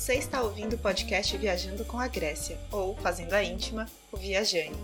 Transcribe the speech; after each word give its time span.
Você 0.00 0.14
está 0.14 0.40
ouvindo 0.40 0.76
o 0.76 0.78
podcast 0.78 1.36
Viajando 1.36 1.84
com 1.84 2.00
a 2.00 2.08
Grécia, 2.08 2.58
ou 2.72 2.96
Fazendo 2.96 3.34
a 3.34 3.44
Íntima, 3.44 3.84
o 4.10 4.16
Viajane. 4.16 4.74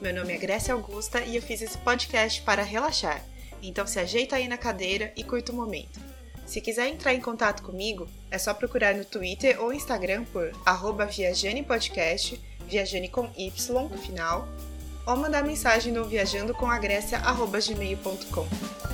Meu 0.00 0.12
nome 0.12 0.32
é 0.32 0.36
Grécia 0.36 0.74
Augusta 0.74 1.20
e 1.20 1.36
eu 1.36 1.42
fiz 1.42 1.62
esse 1.62 1.78
podcast 1.78 2.42
para 2.42 2.64
relaxar, 2.64 3.24
então 3.62 3.86
se 3.86 4.00
ajeita 4.00 4.34
aí 4.34 4.48
na 4.48 4.58
cadeira 4.58 5.12
e 5.16 5.22
curta 5.22 5.52
o 5.52 5.54
momento. 5.54 6.00
Se 6.44 6.60
quiser 6.60 6.88
entrar 6.88 7.14
em 7.14 7.20
contato 7.20 7.62
comigo, 7.62 8.08
é 8.32 8.36
só 8.36 8.52
procurar 8.52 8.96
no 8.96 9.04
Twitter 9.04 9.62
ou 9.62 9.72
Instagram 9.72 10.24
por 10.24 10.50
arroba 10.66 11.06
viajanepodcast, 11.06 12.42
viajane 12.66 13.08
com 13.08 13.30
Y 13.36 13.88
no 13.88 13.96
final, 13.96 14.48
ou 15.06 15.16
mandar 15.16 15.44
mensagem 15.44 15.92
no 15.92 16.04
viajandocomagrécia.gmail.com. 16.04 18.93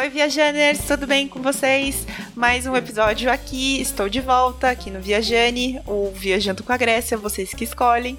Oi, 0.00 0.08
viajaners, 0.08 0.78
tudo 0.86 1.06
bem 1.06 1.28
com 1.28 1.42
vocês? 1.42 2.06
Mais 2.34 2.66
um 2.66 2.74
episódio 2.74 3.30
aqui, 3.30 3.82
estou 3.82 4.08
de 4.08 4.18
volta 4.18 4.70
aqui 4.70 4.90
no 4.90 4.98
Viajane, 4.98 5.78
ou 5.84 6.10
Viajando 6.10 6.62
com 6.62 6.72
a 6.72 6.76
Grécia, 6.78 7.18
vocês 7.18 7.52
que 7.52 7.64
escolhem. 7.64 8.18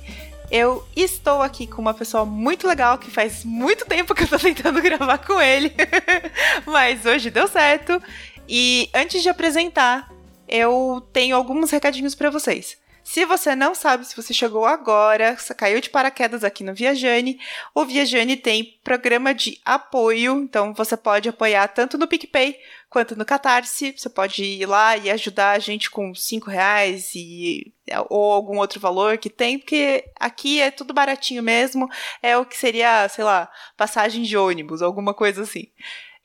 Eu 0.52 0.88
estou 0.96 1.42
aqui 1.42 1.66
com 1.66 1.82
uma 1.82 1.96
pessoa 1.96 2.24
muito 2.24 2.68
legal 2.68 3.00
que 3.00 3.10
faz 3.10 3.44
muito 3.44 3.84
tempo 3.84 4.14
que 4.14 4.26
eu 4.26 4.28
tô 4.28 4.38
tentando 4.38 4.78
gravar 4.80 5.18
com 5.26 5.42
ele, 5.42 5.74
mas 6.68 7.04
hoje 7.04 7.32
deu 7.32 7.48
certo. 7.48 8.00
E 8.48 8.88
antes 8.94 9.24
de 9.24 9.30
apresentar, 9.30 10.08
eu 10.48 11.02
tenho 11.12 11.36
alguns 11.36 11.72
recadinhos 11.72 12.14
para 12.14 12.30
vocês. 12.30 12.78
Se 13.04 13.26
você 13.26 13.56
não 13.56 13.74
sabe, 13.74 14.06
se 14.06 14.16
você 14.16 14.34
chegou 14.34 14.66
agora, 14.66 15.36
você 15.36 15.54
caiu 15.54 15.82
de 15.82 15.90
paraquedas 15.90 16.44
aqui 16.44 16.64
no 16.64 16.74
Viajane, 16.74 17.40
o 17.74 17.84
Viajane 17.84 18.38
tem 18.38 18.80
programa 18.84 19.34
de 19.34 19.60
apoio, 19.66 20.40
então 20.44 20.74
você 20.74 20.96
pode 20.96 21.28
apoiar 21.28 21.68
tanto 21.68 21.98
no 21.98 22.08
PicPay 22.08 22.58
quanto 22.90 23.16
no 23.16 23.26
Catarse. 23.26 23.96
Você 23.98 24.10
pode 24.10 24.44
ir 24.44 24.66
lá 24.66 24.98
e 24.98 25.10
ajudar 25.10 25.52
a 25.52 25.60
gente 25.60 25.90
com 25.90 26.14
cinco 26.14 26.50
reais 26.50 27.12
e, 27.16 27.74
ou 28.10 28.32
algum 28.32 28.60
outro 28.60 28.80
valor 28.80 29.18
que 29.18 29.30
tem, 29.30 29.58
porque 29.58 30.04
aqui 30.20 30.62
é 30.62 30.70
tudo 30.70 30.94
baratinho 30.94 31.42
mesmo. 31.42 31.88
É 32.22 32.38
o 32.38 32.46
que 32.46 32.58
seria, 32.58 33.08
sei 33.10 33.24
lá, 33.24 33.50
passagem 33.76 34.24
de 34.24 34.38
ônibus, 34.38 34.82
alguma 34.82 35.14
coisa 35.14 35.42
assim. 35.42 35.68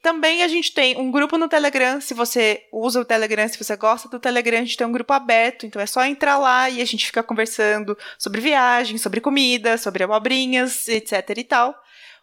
Também 0.03 0.43
a 0.43 0.49
gente 0.49 0.73
tem 0.73 0.97
um 0.97 1.11
grupo 1.11 1.37
no 1.37 1.49
Telegram. 1.49 2.01
Se 2.01 2.15
você 2.15 2.65
usa 2.73 3.01
o 3.01 3.05
Telegram, 3.05 3.49
se 3.49 3.63
você 3.63 3.77
gosta 3.77 4.09
do 4.09 4.21
Telegram, 4.21 4.59
a 4.59 4.65
gente 4.65 4.77
tem 4.77 4.87
um 4.87 4.93
grupo 4.93 5.13
aberto. 5.13 5.67
Então 5.67 5.83
é 5.83 5.87
só 5.87 6.05
entrar 6.05 6.39
lá 6.39 6.71
e 6.71 6.81
a 6.81 6.85
gente 6.85 7.07
fica 7.07 7.23
conversando 7.23 7.97
sobre 8.19 8.41
viagem, 8.41 8.99
sobre 8.99 9.21
comida, 9.21 9.77
sobre 9.77 10.05
abobrinhas, 10.05 10.87
etc 10.89 11.31
e 11.37 11.45
tal. 11.45 11.75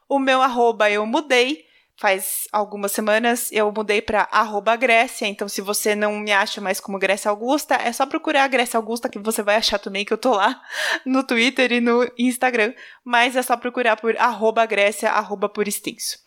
O 0.08 0.20
meu 0.20 0.42
arroba 0.42 0.90
eu 0.90 1.06
mudei. 1.06 1.66
Faz 1.96 2.48
algumas 2.52 2.92
semanas 2.92 3.52
eu 3.52 3.72
mudei 3.72 4.02
para 4.02 4.28
arroba 4.32 4.76
Grécia, 4.76 5.28
então 5.28 5.48
se 5.48 5.62
você 5.62 5.94
não 5.94 6.14
me 6.14 6.32
acha 6.32 6.60
mais 6.60 6.80
como 6.80 6.98
Grécia 6.98 7.30
Augusta, 7.30 7.76
é 7.76 7.92
só 7.94 8.06
procurar 8.08 8.44
a 8.46 8.48
Grécia 8.48 8.78
Augusta 8.78 9.08
que 9.08 9.20
você 9.20 9.44
vai 9.44 9.58
achar 9.58 9.78
também 9.78 10.04
que 10.04 10.12
eu 10.12 10.18
tô 10.18 10.32
lá 10.34 10.60
no 11.06 11.24
Twitter 11.24 11.72
e 11.72 11.80
no 11.80 12.12
Instagram, 12.18 12.74
mas 13.06 13.36
é 13.36 13.44
só 13.44 13.56
procurar 13.56 13.96
por 13.96 14.18
arroba 14.18 14.66
Grécia, 14.66 15.12
arroba 15.12 15.48
por 15.48 15.68
extenso. 15.68 16.18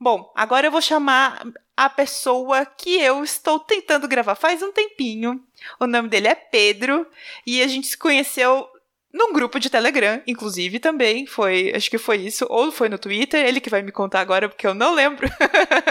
Bom, 0.00 0.32
agora 0.34 0.66
eu 0.66 0.70
vou 0.70 0.80
chamar 0.80 1.44
a 1.76 1.88
pessoa 1.88 2.66
que 2.66 3.00
eu 3.00 3.24
estou 3.24 3.58
tentando 3.58 4.06
gravar 4.08 4.34
faz 4.34 4.62
um 4.62 4.72
tempinho. 4.72 5.40
O 5.78 5.86
nome 5.86 6.08
dele 6.08 6.28
é 6.28 6.34
Pedro 6.34 7.06
e 7.46 7.62
a 7.62 7.68
gente 7.68 7.86
se 7.86 7.96
conheceu 7.96 8.66
num 9.12 9.32
grupo 9.32 9.58
de 9.58 9.70
Telegram, 9.70 10.20
inclusive 10.26 10.78
também. 10.78 11.26
Foi, 11.26 11.72
acho 11.74 11.90
que 11.90 11.98
foi 11.98 12.18
isso, 12.18 12.46
ou 12.48 12.70
foi 12.70 12.88
no 12.88 12.98
Twitter. 12.98 13.44
Ele 13.44 13.60
que 13.60 13.70
vai 13.70 13.82
me 13.82 13.92
contar 13.92 14.20
agora 14.20 14.48
porque 14.48 14.66
eu 14.66 14.74
não 14.74 14.94
lembro. 14.94 15.28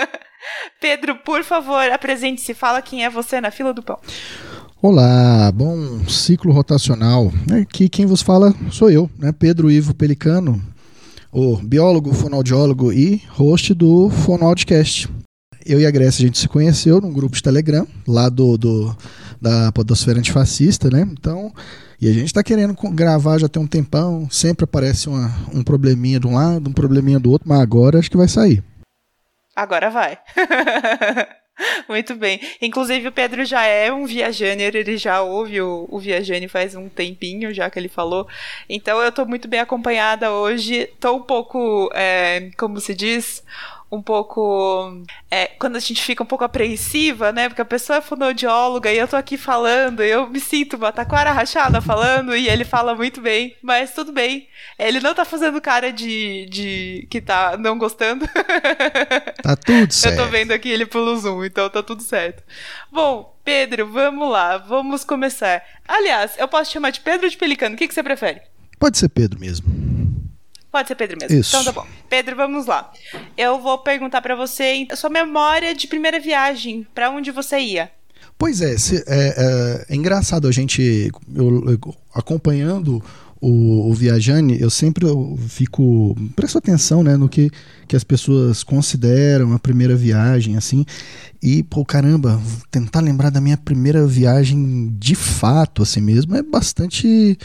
Pedro, 0.79 1.18
por 1.18 1.44
favor, 1.44 1.91
apresente-se. 1.91 2.53
Fala 2.53 2.81
quem 2.81 3.03
é 3.03 3.09
você 3.09 3.41
na 3.41 3.51
fila 3.51 3.73
do 3.73 3.84
pão. 3.84 4.00
Olá, 4.81 5.51
bom 5.51 6.07
ciclo 6.07 6.53
rotacional. 6.53 7.31
Aqui 7.62 7.89
quem 7.89 8.06
vos 8.06 8.22
fala 8.22 8.56
sou 8.72 8.89
eu, 8.89 9.09
né? 9.18 9.34
Pedro 9.38 9.69
Ivo 9.69 9.94
Pelicano, 9.94 10.62
o 11.31 11.57
biólogo, 11.57 12.13
fonoaudiólogo 12.13 12.91
e 12.91 13.22
host 13.29 13.73
do 13.73 14.09
Fonoaudiocast. 14.09 15.09
Eu 15.66 15.79
e 15.79 15.85
a 15.85 15.91
Grécia 15.91 16.23
a 16.23 16.25
gente 16.25 16.40
se 16.40 16.47
conheceu 16.47 17.00
num 17.00 17.13
grupo 17.13 17.35
de 17.35 17.44
Telegram, 17.44 17.88
lá 18.07 18.29
do, 18.29 18.57
do 18.57 18.95
da 19.39 19.72
Podosfera 19.72 20.18
Antifascista, 20.19 20.89
né? 20.89 21.07
Então, 21.12 21.53
e 22.01 22.09
a 22.09 22.13
gente 22.13 22.25
está 22.25 22.44
querendo 22.44 22.75
gravar 22.91 23.38
já 23.38 23.47
tem 23.47 23.62
um 23.62 23.68
tempão, 23.68 24.28
sempre 24.29 24.63
aparece 24.63 25.07
uma, 25.07 25.31
um 25.53 25.63
probleminha 25.63 26.19
de 26.19 26.28
um 26.28 26.34
lado, 26.34 26.69
um 26.69 26.73
probleminha 26.73 27.19
do 27.19 27.29
outro, 27.31 27.47
mas 27.47 27.59
agora 27.59 28.00
acho 28.00 28.09
que 28.09 28.18
vai 28.18 28.28
sair. 28.28 28.63
Agora 29.56 29.89
vai. 29.89 30.18
Muito 31.87 32.15
bem. 32.15 32.39
Inclusive, 32.61 33.07
o 33.07 33.11
Pedro 33.11 33.45
já 33.45 33.63
é 33.65 33.91
um 33.91 34.05
viajaner, 34.05 34.75
ele 34.75 34.97
já 34.97 35.21
ouve 35.21 35.61
o, 35.61 35.87
o 35.89 35.99
faz 36.49 36.75
um 36.75 36.87
tempinho, 36.89 37.53
já 37.53 37.69
que 37.69 37.77
ele 37.77 37.89
falou. 37.89 38.27
Então, 38.69 39.01
eu 39.01 39.11
tô 39.11 39.25
muito 39.25 39.47
bem 39.47 39.59
acompanhada 39.59 40.31
hoje. 40.31 40.89
Tô 40.99 41.15
um 41.15 41.21
pouco, 41.21 41.89
é, 41.93 42.49
como 42.57 42.79
se 42.79 42.93
diz, 42.95 43.43
um 43.91 44.01
pouco. 44.01 45.03
É, 45.29 45.47
quando 45.47 45.75
a 45.75 45.79
gente 45.79 46.03
fica 46.03 46.22
um 46.22 46.25
pouco 46.25 46.44
apreensiva, 46.44 47.31
né? 47.31 47.50
Porque 47.50 47.61
a 47.61 47.66
pessoa 47.66 47.97
é 47.97 48.01
fonoaudióloga 48.01 48.91
e 48.91 48.97
eu 48.97 49.07
tô 49.07 49.16
aqui 49.16 49.38
falando, 49.38 50.01
eu 50.01 50.29
me 50.29 50.39
sinto 50.39 50.77
uma 50.77 50.91
taquara 50.91 51.31
rachada 51.31 51.81
falando 51.81 52.35
e 52.35 52.47
ele 52.47 52.63
fala 52.63 52.94
muito 52.94 53.19
bem, 53.19 53.55
mas 53.61 53.94
tudo 53.94 54.11
bem. 54.11 54.47
Ele 54.77 55.00
não 55.00 55.13
tá 55.13 55.25
fazendo 55.25 55.59
cara 55.59 55.91
de, 55.91 56.45
de 56.50 57.07
que 57.09 57.19
tá 57.19 57.57
não 57.57 57.77
gostando. 57.77 58.27
Tá 59.41 59.55
tudo 59.55 59.91
certo. 59.91 60.19
Eu 60.19 60.25
tô 60.25 60.31
vendo 60.31 60.51
aqui 60.51 60.69
ele 60.69 60.85
pelo 60.85 61.17
Zoom, 61.17 61.45
então 61.45 61.69
tá 61.69 61.81
tudo 61.81 62.03
certo. 62.03 62.44
Bom, 62.91 63.35
Pedro, 63.44 63.88
vamos 63.88 64.29
lá, 64.29 64.57
vamos 64.57 65.03
começar. 65.03 65.63
Aliás, 65.88 66.33
eu 66.38 66.47
posso 66.47 66.71
chamar 66.71 66.91
de 66.91 67.00
Pedro 67.00 67.25
ou 67.25 67.29
de 67.29 67.38
Pelicano? 67.38 67.75
O 67.75 67.77
que, 67.77 67.88
que 67.88 67.94
você 67.94 68.03
prefere? 68.03 68.41
Pode 68.77 68.97
ser 68.97 69.09
Pedro 69.09 69.39
mesmo. 69.39 69.88
Pode 70.72 70.88
ser 70.88 70.96
Pedro 70.96 71.18
mesmo. 71.19 71.40
Isso. 71.40 71.56
Então 71.56 71.63
tá 71.63 71.72
bom. 71.72 71.88
Pedro, 72.07 72.35
vamos 72.35 72.66
lá. 72.66 72.91
Eu 73.35 73.59
vou 73.59 73.78
perguntar 73.80 74.22
para 74.22 74.35
você 74.35 74.85
a 74.91 74.96
sua 74.96 75.09
memória 75.09 75.74
de 75.74 75.88
primeira 75.88 76.19
viagem. 76.19 76.85
Para 76.94 77.09
onde 77.09 77.31
você 77.31 77.59
ia? 77.59 77.91
Pois 78.38 78.62
é, 78.62 78.78
se, 78.78 78.96
é, 78.96 79.03
é, 79.07 79.85
é, 79.90 79.96
engraçado 79.96 80.47
a 80.47 80.52
gente 80.52 81.12
eu, 81.35 81.72
eu, 81.72 81.96
acompanhando 82.13 83.03
o, 83.41 83.90
o 83.90 83.94
Viajane, 83.94 84.59
eu 84.59 84.69
sempre 84.69 85.06
eu 85.06 85.38
fico 85.47 86.16
presto 86.35 86.57
atenção, 86.57 87.03
né, 87.03 87.18
no 87.18 87.28
que, 87.28 87.50
que 87.88 87.96
as 87.96 88.03
pessoas 88.03 88.63
consideram 88.63 89.53
a 89.53 89.59
primeira 89.59 89.96
viagem, 89.96 90.56
assim. 90.56 90.86
E, 91.41 91.63
pô, 91.63 91.86
caramba, 91.86 92.41
tentar 92.69 93.00
lembrar 93.00 93.30
da 93.30 93.41
minha 93.41 93.57
primeira 93.57 94.06
viagem 94.06 94.94
de 94.97 95.16
fato, 95.16 95.81
assim 95.84 96.01
mesmo, 96.01 96.36
é 96.36 96.44
bastante 96.44 97.38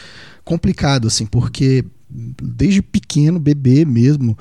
complicado, 0.43 1.07
assim, 1.07 1.25
porque 1.25 1.83
desde 2.09 2.81
pequeno, 2.81 3.39
bebê 3.39 3.85
mesmo. 3.85 4.37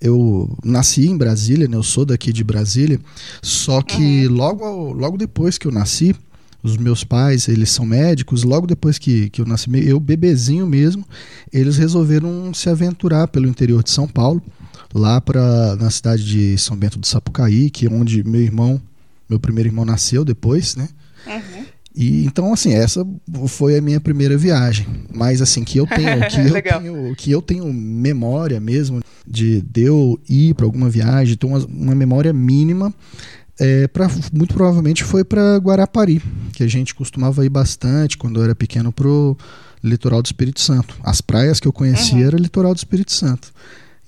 Eu 0.00 0.56
nasci 0.64 1.06
em 1.06 1.16
Brasília, 1.16 1.66
né? 1.66 1.76
Eu 1.76 1.82
sou 1.82 2.04
daqui 2.04 2.32
de 2.32 2.44
Brasília. 2.44 3.00
Só 3.42 3.80
que 3.82 4.26
uhum. 4.26 4.34
logo, 4.34 4.92
logo 4.92 5.16
depois 5.16 5.58
que 5.58 5.66
eu 5.66 5.72
nasci, 5.72 6.14
os 6.62 6.76
meus 6.76 7.04
pais, 7.04 7.48
eles 7.48 7.70
são 7.70 7.86
médicos, 7.86 8.42
logo 8.42 8.66
depois 8.66 8.98
que, 8.98 9.30
que 9.30 9.40
eu 9.40 9.46
nasci, 9.46 9.70
eu 9.86 10.00
bebezinho 10.00 10.66
mesmo, 10.66 11.04
eles 11.52 11.76
resolveram 11.76 12.52
se 12.52 12.68
aventurar 12.68 13.28
pelo 13.28 13.48
interior 13.48 13.82
de 13.82 13.90
São 13.90 14.08
Paulo, 14.08 14.42
lá 14.92 15.20
para 15.20 15.76
na 15.76 15.90
cidade 15.90 16.24
de 16.24 16.58
São 16.58 16.76
Bento 16.76 16.98
do 16.98 17.06
Sapucaí, 17.06 17.70
que 17.70 17.86
é 17.86 17.90
onde 17.90 18.24
meu 18.24 18.40
irmão, 18.40 18.80
meu 19.28 19.38
primeiro 19.38 19.68
irmão 19.68 19.84
nasceu 19.84 20.24
depois, 20.24 20.74
né? 20.76 20.88
Uhum. 21.26 21.64
E 21.96 22.26
então 22.26 22.52
assim, 22.52 22.74
essa 22.74 23.06
foi 23.48 23.78
a 23.78 23.80
minha 23.80 24.00
primeira 24.00 24.36
viagem, 24.36 24.86
mas 25.12 25.40
assim 25.40 25.64
que 25.64 25.78
eu 25.78 25.86
tenho, 25.88 26.28
que 26.28 26.40
eu 26.40 26.62
tenho, 26.62 27.16
que 27.16 27.30
eu 27.30 27.42
tenho 27.42 27.72
memória 27.72 28.60
mesmo 28.60 29.00
de, 29.26 29.62
de 29.62 29.82
eu 29.82 30.20
ir 30.28 30.54
para 30.54 30.66
alguma 30.66 30.90
viagem, 30.90 31.36
ter 31.36 31.46
uma, 31.46 31.58
uma 31.58 31.94
memória 31.94 32.32
mínima 32.32 32.92
é, 33.58 33.88
pra, 33.88 34.08
muito 34.32 34.54
provavelmente 34.54 35.02
foi 35.02 35.24
para 35.24 35.56
Guarapari, 35.56 36.22
que 36.52 36.62
a 36.62 36.66
gente 36.66 36.94
costumava 36.94 37.44
ir 37.44 37.48
bastante 37.48 38.18
quando 38.18 38.38
eu 38.38 38.44
era 38.44 38.54
pequeno 38.54 38.92
pro 38.92 39.36
litoral 39.82 40.20
do 40.20 40.26
Espírito 40.26 40.60
Santo. 40.60 40.96
As 41.02 41.20
praias 41.20 41.58
que 41.58 41.66
eu 41.66 41.72
conhecia 41.72 42.18
uhum. 42.18 42.26
era 42.26 42.36
litoral 42.36 42.74
do 42.74 42.76
Espírito 42.76 43.12
Santo. 43.12 43.52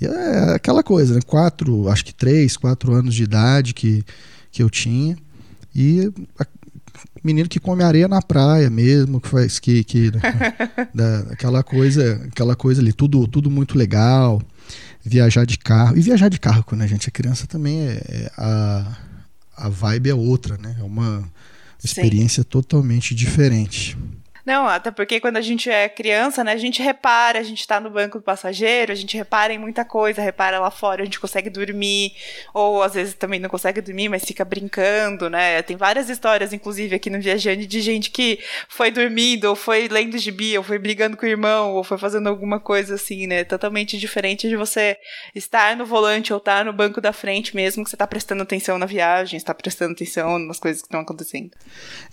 E 0.00 0.06
é 0.06 0.54
aquela 0.54 0.82
coisa, 0.82 1.14
né? 1.14 1.20
Quatro, 1.26 1.88
acho 1.88 2.04
que 2.04 2.14
três, 2.14 2.56
quatro 2.56 2.92
anos 2.92 3.14
de 3.14 3.22
idade 3.22 3.74
que, 3.74 4.04
que 4.50 4.62
eu 4.62 4.68
tinha. 4.68 5.16
E 5.74 6.12
menino 7.22 7.48
que 7.48 7.60
come 7.60 7.82
areia 7.82 8.08
na 8.08 8.22
praia 8.22 8.70
mesmo, 8.70 9.20
que 9.20 9.28
faz 9.28 9.58
que, 9.58 9.82
que 9.84 10.10
da, 10.94 11.20
aquela 11.30 11.62
coisa, 11.62 12.22
aquela 12.32 12.56
coisa 12.56 12.80
ali, 12.80 12.92
tudo, 12.92 13.26
tudo 13.26 13.50
muito 13.50 13.76
legal. 13.76 14.42
Viajar 15.04 15.46
de 15.46 15.58
carro. 15.58 15.96
E 15.96 16.00
viajar 16.00 16.28
de 16.28 16.38
carro 16.38 16.64
quando 16.64 16.82
a 16.82 16.86
gente 16.86 17.08
é 17.08 17.10
criança 17.10 17.46
também 17.46 17.80
é, 17.80 18.02
é 18.08 18.30
a, 18.36 18.96
a 19.56 19.68
vibe 19.68 20.10
é 20.10 20.14
outra, 20.14 20.58
né? 20.58 20.76
É 20.78 20.82
uma 20.82 21.24
experiência 21.82 22.42
Sim. 22.42 22.48
totalmente 22.48 23.14
diferente. 23.14 23.96
Não, 24.48 24.66
até 24.66 24.90
porque 24.90 25.20
quando 25.20 25.36
a 25.36 25.42
gente 25.42 25.68
é 25.68 25.90
criança, 25.90 26.42
né, 26.42 26.52
a 26.52 26.56
gente 26.56 26.82
repara, 26.82 27.38
a 27.38 27.42
gente 27.42 27.66
tá 27.66 27.78
no 27.78 27.90
banco 27.90 28.16
do 28.16 28.24
passageiro, 28.24 28.90
a 28.90 28.94
gente 28.94 29.14
repara 29.14 29.52
em 29.52 29.58
muita 29.58 29.84
coisa, 29.84 30.22
repara 30.22 30.58
lá 30.58 30.70
fora, 30.70 31.02
a 31.02 31.04
gente 31.04 31.20
consegue 31.20 31.50
dormir, 31.50 32.14
ou 32.54 32.82
às 32.82 32.94
vezes 32.94 33.12
também 33.12 33.38
não 33.38 33.50
consegue 33.50 33.82
dormir, 33.82 34.08
mas 34.08 34.24
fica 34.24 34.46
brincando, 34.46 35.28
né? 35.28 35.60
Tem 35.60 35.76
várias 35.76 36.08
histórias, 36.08 36.50
inclusive, 36.54 36.96
aqui 36.96 37.10
no 37.10 37.20
Viajante, 37.20 37.66
de 37.66 37.80
gente 37.82 38.10
que 38.10 38.38
foi 38.70 38.90
dormindo, 38.90 39.44
ou 39.44 39.54
foi 39.54 39.86
lendo 39.86 40.16
gibi, 40.16 40.56
ou 40.56 40.64
foi 40.64 40.78
brigando 40.78 41.14
com 41.14 41.26
o 41.26 41.28
irmão, 41.28 41.74
ou 41.74 41.84
foi 41.84 41.98
fazendo 41.98 42.26
alguma 42.26 42.58
coisa 42.58 42.94
assim, 42.94 43.26
né? 43.26 43.44
Totalmente 43.44 43.98
diferente 43.98 44.48
de 44.48 44.56
você 44.56 44.96
estar 45.34 45.76
no 45.76 45.84
volante 45.84 46.32
ou 46.32 46.38
estar 46.38 46.64
no 46.64 46.72
banco 46.72 47.02
da 47.02 47.12
frente 47.12 47.54
mesmo, 47.54 47.84
que 47.84 47.90
você 47.90 47.98
tá 47.98 48.06
prestando 48.06 48.44
atenção 48.44 48.78
na 48.78 48.86
viagem, 48.86 49.36
está 49.36 49.52
prestando 49.52 49.92
atenção 49.92 50.38
nas 50.38 50.58
coisas 50.58 50.80
que 50.80 50.86
estão 50.86 51.00
acontecendo. 51.00 51.50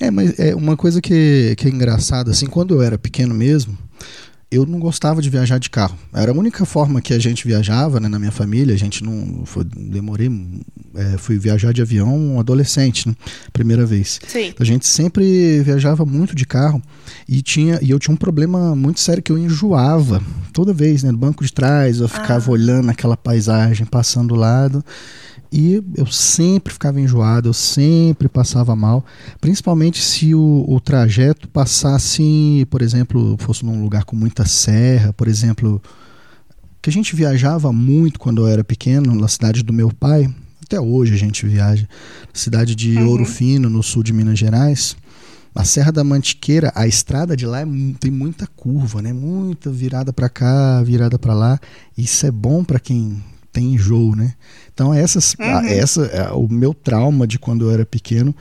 É, 0.01 0.11
mas 0.11 0.37
é 0.37 0.53
uma 0.53 0.75
coisa 0.75 1.01
que, 1.01 1.55
que 1.57 1.67
é 1.67 1.69
engraçada, 1.69 2.24
assim, 2.31 2.45
quando 2.45 2.73
eu 2.73 2.81
era 2.81 2.97
pequeno 2.97 3.33
mesmo, 3.33 3.77
eu 4.51 4.65
não 4.65 4.79
gostava 4.79 5.21
de 5.21 5.29
viajar 5.29 5.57
de 5.59 5.69
carro. 5.69 5.97
Era 6.13 6.31
a 6.31 6.35
única 6.35 6.65
forma 6.65 7.01
que 7.01 7.13
a 7.13 7.19
gente 7.19 7.45
viajava, 7.47 7.99
né, 7.99 8.07
na 8.07 8.19
minha 8.19 8.31
família. 8.31 8.73
A 8.73 8.77
gente 8.77 9.03
não 9.03 9.43
foi, 9.45 9.63
demorei, 9.63 10.29
é, 10.95 11.17
fui 11.17 11.37
viajar 11.37 11.73
de 11.73 11.81
avião 11.81 12.15
um 12.15 12.39
adolescente, 12.39 13.07
né, 13.07 13.15
primeira 13.51 13.85
vez. 13.85 14.19
Sim. 14.27 14.53
A 14.59 14.63
gente 14.63 14.87
sempre 14.87 15.61
viajava 15.61 16.05
muito 16.05 16.35
de 16.35 16.45
carro 16.45 16.81
e 17.27 17.41
tinha 17.41 17.79
e 17.81 17.89
eu 17.89 17.99
tinha 17.99 18.13
um 18.13 18.17
problema 18.17 18.75
muito 18.75 18.99
sério 18.99 19.21
que 19.21 19.31
eu 19.31 19.37
enjoava 19.37 20.21
toda 20.53 20.71
vez, 20.71 21.03
né, 21.03 21.11
no 21.11 21.17
banco 21.17 21.43
de 21.43 21.51
trás 21.51 21.99
eu 21.99 22.07
ficava 22.07 22.49
ah. 22.49 22.53
olhando 22.53 22.89
aquela 22.89 23.17
paisagem 23.17 23.85
passando 23.85 24.29
do 24.29 24.35
lado 24.35 24.83
e 25.51 25.83
eu 25.95 26.05
sempre 26.05 26.73
ficava 26.73 26.99
enjoado, 26.99 27.49
eu 27.49 27.53
sempre 27.53 28.27
passava 28.27 28.75
mal, 28.75 29.05
principalmente 29.39 30.01
se 30.01 30.35
o, 30.35 30.65
o 30.67 30.79
trajeto 30.79 31.47
passasse, 31.47 32.67
por 32.69 32.81
exemplo, 32.81 33.35
fosse 33.39 33.65
num 33.65 33.81
lugar 33.81 34.03
com 34.03 34.15
muita 34.15 34.45
serra, 34.45 35.13
por 35.13 35.27
exemplo, 35.27 35.81
que 36.81 36.89
a 36.89 36.93
gente 36.93 37.15
viajava 37.15 37.71
muito 37.71 38.19
quando 38.19 38.41
eu 38.43 38.47
era 38.47 38.63
pequeno, 38.63 39.15
na 39.15 39.27
cidade 39.27 39.63
do 39.63 39.73
meu 39.73 39.91
pai, 39.91 40.33
até 40.63 40.79
hoje 40.79 41.13
a 41.13 41.17
gente 41.17 41.45
viaja, 41.45 41.87
cidade 42.33 42.75
de 42.75 42.97
uhum. 42.97 43.07
Ouro 43.07 43.25
Fino, 43.25 43.69
no 43.69 43.83
sul 43.83 44.03
de 44.03 44.11
Minas 44.11 44.37
Gerais. 44.37 44.97
A 45.53 45.63
Serra 45.63 45.89
da 45.89 46.03
Mantiqueira, 46.03 46.69
a 46.75 46.85
estrada 46.85 47.37
de 47.37 47.45
lá 47.45 47.61
é, 47.61 47.65
tem 47.97 48.11
muita 48.11 48.45
curva, 48.45 49.01
né? 49.01 49.13
Muita 49.13 49.71
virada 49.71 50.11
para 50.11 50.27
cá, 50.27 50.83
virada 50.83 51.17
para 51.17 51.33
lá. 51.33 51.59
Isso 51.97 52.25
é 52.25 52.31
bom 52.31 52.61
para 52.61 52.77
quem 52.77 53.23
tem 53.55 53.73
enjoo, 53.73 54.15
né? 54.15 54.33
Então 54.73 54.93
essas, 54.93 55.33
uhum. 55.39 55.65
essa, 55.65 56.33
o 56.33 56.51
meu 56.51 56.73
trauma 56.73 57.25
de 57.25 57.39
quando 57.39 57.65
eu 57.65 57.71
era 57.71 57.85
pequeno 57.85 58.35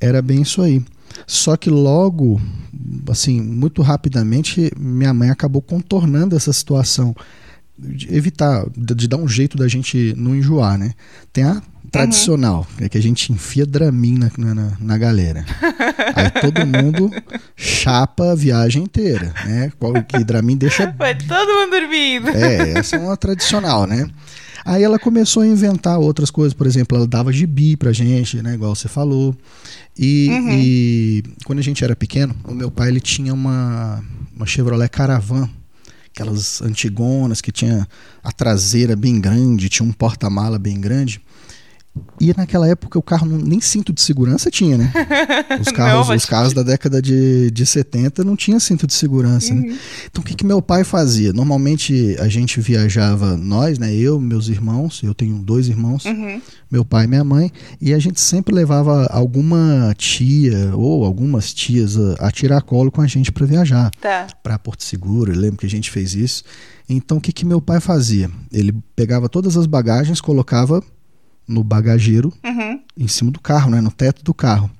era 0.00 0.22
bem 0.22 0.40
isso 0.40 0.62
aí. 0.62 0.82
Só 1.26 1.56
que 1.56 1.70
logo, 1.70 2.40
assim, 3.08 3.40
muito 3.40 3.82
rapidamente, 3.82 4.72
minha 4.76 5.12
mãe 5.12 5.30
acabou 5.30 5.62
contornando 5.62 6.34
essa 6.34 6.52
situação, 6.52 7.14
de 7.78 8.12
evitar, 8.14 8.66
de, 8.76 8.94
de 8.94 9.06
dar 9.06 9.18
um 9.18 9.28
jeito 9.28 9.56
da 9.56 9.68
gente 9.68 10.14
não 10.16 10.34
enjoar, 10.34 10.78
né? 10.78 10.92
Tem 11.32 11.44
a 11.44 11.62
tradicional, 11.90 12.66
uhum. 12.78 12.86
é 12.86 12.88
que 12.88 12.98
a 12.98 13.02
gente 13.02 13.32
enfia 13.32 13.64
Dramin 13.64 14.18
na, 14.18 14.54
na, 14.54 14.72
na, 14.80 14.98
galera. 14.98 15.44
Aí 16.16 16.30
todo 16.30 16.66
mundo 16.66 17.10
chapa 17.54 18.32
a 18.32 18.34
viagem 18.34 18.82
inteira, 18.82 19.32
né? 19.44 19.70
Que 20.08 20.24
Dramin 20.24 20.56
deixa. 20.56 20.90
Vai 20.98 21.16
todo 21.16 21.52
mundo 21.52 21.70
dormindo. 21.70 22.30
É, 22.30 22.78
essa 22.78 22.96
é 22.96 22.98
uma 22.98 23.16
tradicional, 23.16 23.86
né? 23.86 24.08
Aí 24.64 24.82
ela 24.82 24.98
começou 24.98 25.42
a 25.42 25.46
inventar 25.46 25.98
outras 25.98 26.30
coisas, 26.30 26.54
por 26.54 26.66
exemplo, 26.66 26.96
ela 26.96 27.06
dava 27.06 27.32
gibi 27.32 27.76
pra 27.76 27.92
gente, 27.92 28.40
né, 28.42 28.54
igual 28.54 28.74
você 28.74 28.88
falou. 28.88 29.36
E, 29.98 30.28
uhum. 30.30 30.50
e 30.52 31.22
quando 31.44 31.58
a 31.58 31.62
gente 31.62 31.84
era 31.84 31.94
pequeno, 31.94 32.34
o 32.44 32.54
meu 32.54 32.70
pai 32.70 32.88
ele 32.88 33.00
tinha 33.00 33.34
uma, 33.34 34.02
uma 34.34 34.46
Chevrolet 34.46 34.88
Caravan, 34.88 35.48
aquelas 36.08 36.62
antigonas 36.62 37.40
que 37.40 37.52
tinha 37.52 37.86
a 38.22 38.32
traseira 38.32 38.96
bem 38.96 39.20
grande, 39.20 39.68
tinha 39.68 39.86
um 39.86 39.92
porta-mala 39.92 40.58
bem 40.58 40.80
grande. 40.80 41.20
E 42.20 42.32
naquela 42.36 42.66
época 42.66 42.98
o 42.98 43.02
carro 43.02 43.26
não, 43.26 43.38
nem 43.38 43.60
cinto 43.60 43.92
de 43.92 44.00
segurança 44.00 44.50
tinha, 44.50 44.76
né? 44.76 44.92
Os 45.60 45.70
carros, 45.70 46.08
não, 46.08 46.16
os 46.16 46.24
carros 46.24 46.52
da 46.52 46.62
década 46.62 47.00
de, 47.00 47.50
de 47.50 47.66
70 47.66 48.24
não 48.24 48.34
tinha 48.34 48.58
cinto 48.58 48.86
de 48.86 48.94
segurança, 48.94 49.54
né? 49.54 49.60
uhum. 49.60 49.68
né? 49.68 49.78
Então 50.10 50.22
o 50.22 50.24
que, 50.24 50.34
que 50.34 50.44
meu 50.44 50.60
pai 50.60 50.82
fazia? 50.82 51.32
Normalmente 51.32 52.16
a 52.18 52.28
gente 52.28 52.60
viajava, 52.60 53.36
nós, 53.36 53.78
né? 53.78 53.94
Eu, 53.94 54.20
meus 54.20 54.48
irmãos, 54.48 55.02
eu 55.04 55.14
tenho 55.14 55.38
dois 55.38 55.68
irmãos, 55.68 56.04
uhum. 56.04 56.40
meu 56.70 56.84
pai 56.84 57.04
e 57.04 57.08
minha 57.08 57.24
mãe, 57.24 57.52
e 57.80 57.94
a 57.94 57.98
gente 57.98 58.20
sempre 58.20 58.54
levava 58.54 59.06
alguma 59.06 59.94
tia 59.96 60.74
ou 60.74 61.04
algumas 61.04 61.52
tias 61.52 61.96
a, 61.96 62.28
a 62.28 62.30
tirar 62.30 62.62
colo 62.62 62.90
com 62.90 63.02
a 63.02 63.06
gente 63.06 63.30
para 63.30 63.46
viajar. 63.46 63.90
Tá. 64.00 64.26
Para 64.42 64.58
Porto 64.58 64.82
Seguro, 64.82 65.32
eu 65.32 65.38
lembro 65.38 65.58
que 65.58 65.66
a 65.66 65.70
gente 65.70 65.90
fez 65.90 66.14
isso. 66.14 66.42
Então 66.88 67.18
o 67.18 67.20
que, 67.20 67.32
que 67.32 67.46
meu 67.46 67.60
pai 67.60 67.80
fazia? 67.80 68.30
Ele 68.52 68.74
pegava 68.96 69.28
todas 69.28 69.56
as 69.56 69.66
bagagens, 69.66 70.20
colocava 70.20 70.82
no 71.46 71.62
bagageiro, 71.62 72.32
uhum. 72.44 72.80
em 72.96 73.08
cima 73.08 73.30
do 73.30 73.40
carro, 73.40 73.70
né, 73.70 73.80
no 73.80 73.90
teto 73.90 74.22
do 74.24 74.32
carro. 74.32 74.70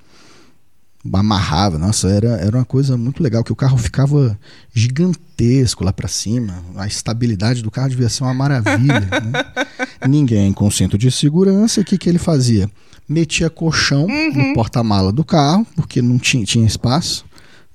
Amarrava, 1.13 1.77
nossa, 1.77 2.09
era, 2.09 2.29
era 2.39 2.57
uma 2.57 2.65
coisa 2.65 2.97
muito 2.97 3.23
legal, 3.23 3.45
que 3.45 3.53
o 3.53 3.57
carro 3.57 3.77
ficava 3.77 4.39
gigantesco 4.73 5.85
lá 5.85 5.93
para 5.93 6.09
cima, 6.09 6.65
a 6.77 6.87
estabilidade 6.87 7.63
do 7.63 7.71
carro 7.71 7.91
devia 7.91 8.09
ser 8.09 8.25
uma 8.25 8.33
maravilha. 8.33 9.01
né? 9.23 10.09
Ninguém 10.09 10.53
com 10.53 10.71
cinto 10.71 10.97
de 10.97 11.11
segurança, 11.11 11.83
o 11.83 11.85
que, 11.85 11.99
que 11.99 12.09
ele 12.09 12.19
fazia? 12.19 12.71
Metia 13.07 13.51
colchão 13.51 14.07
uhum. 14.07 14.49
no 14.49 14.55
porta-mala 14.55 15.13
do 15.13 15.25
carro, 15.25 15.67
porque 15.77 16.01
não 16.01 16.19
tinha, 16.19 16.43
tinha 16.45 16.67
espaço, 16.67 17.27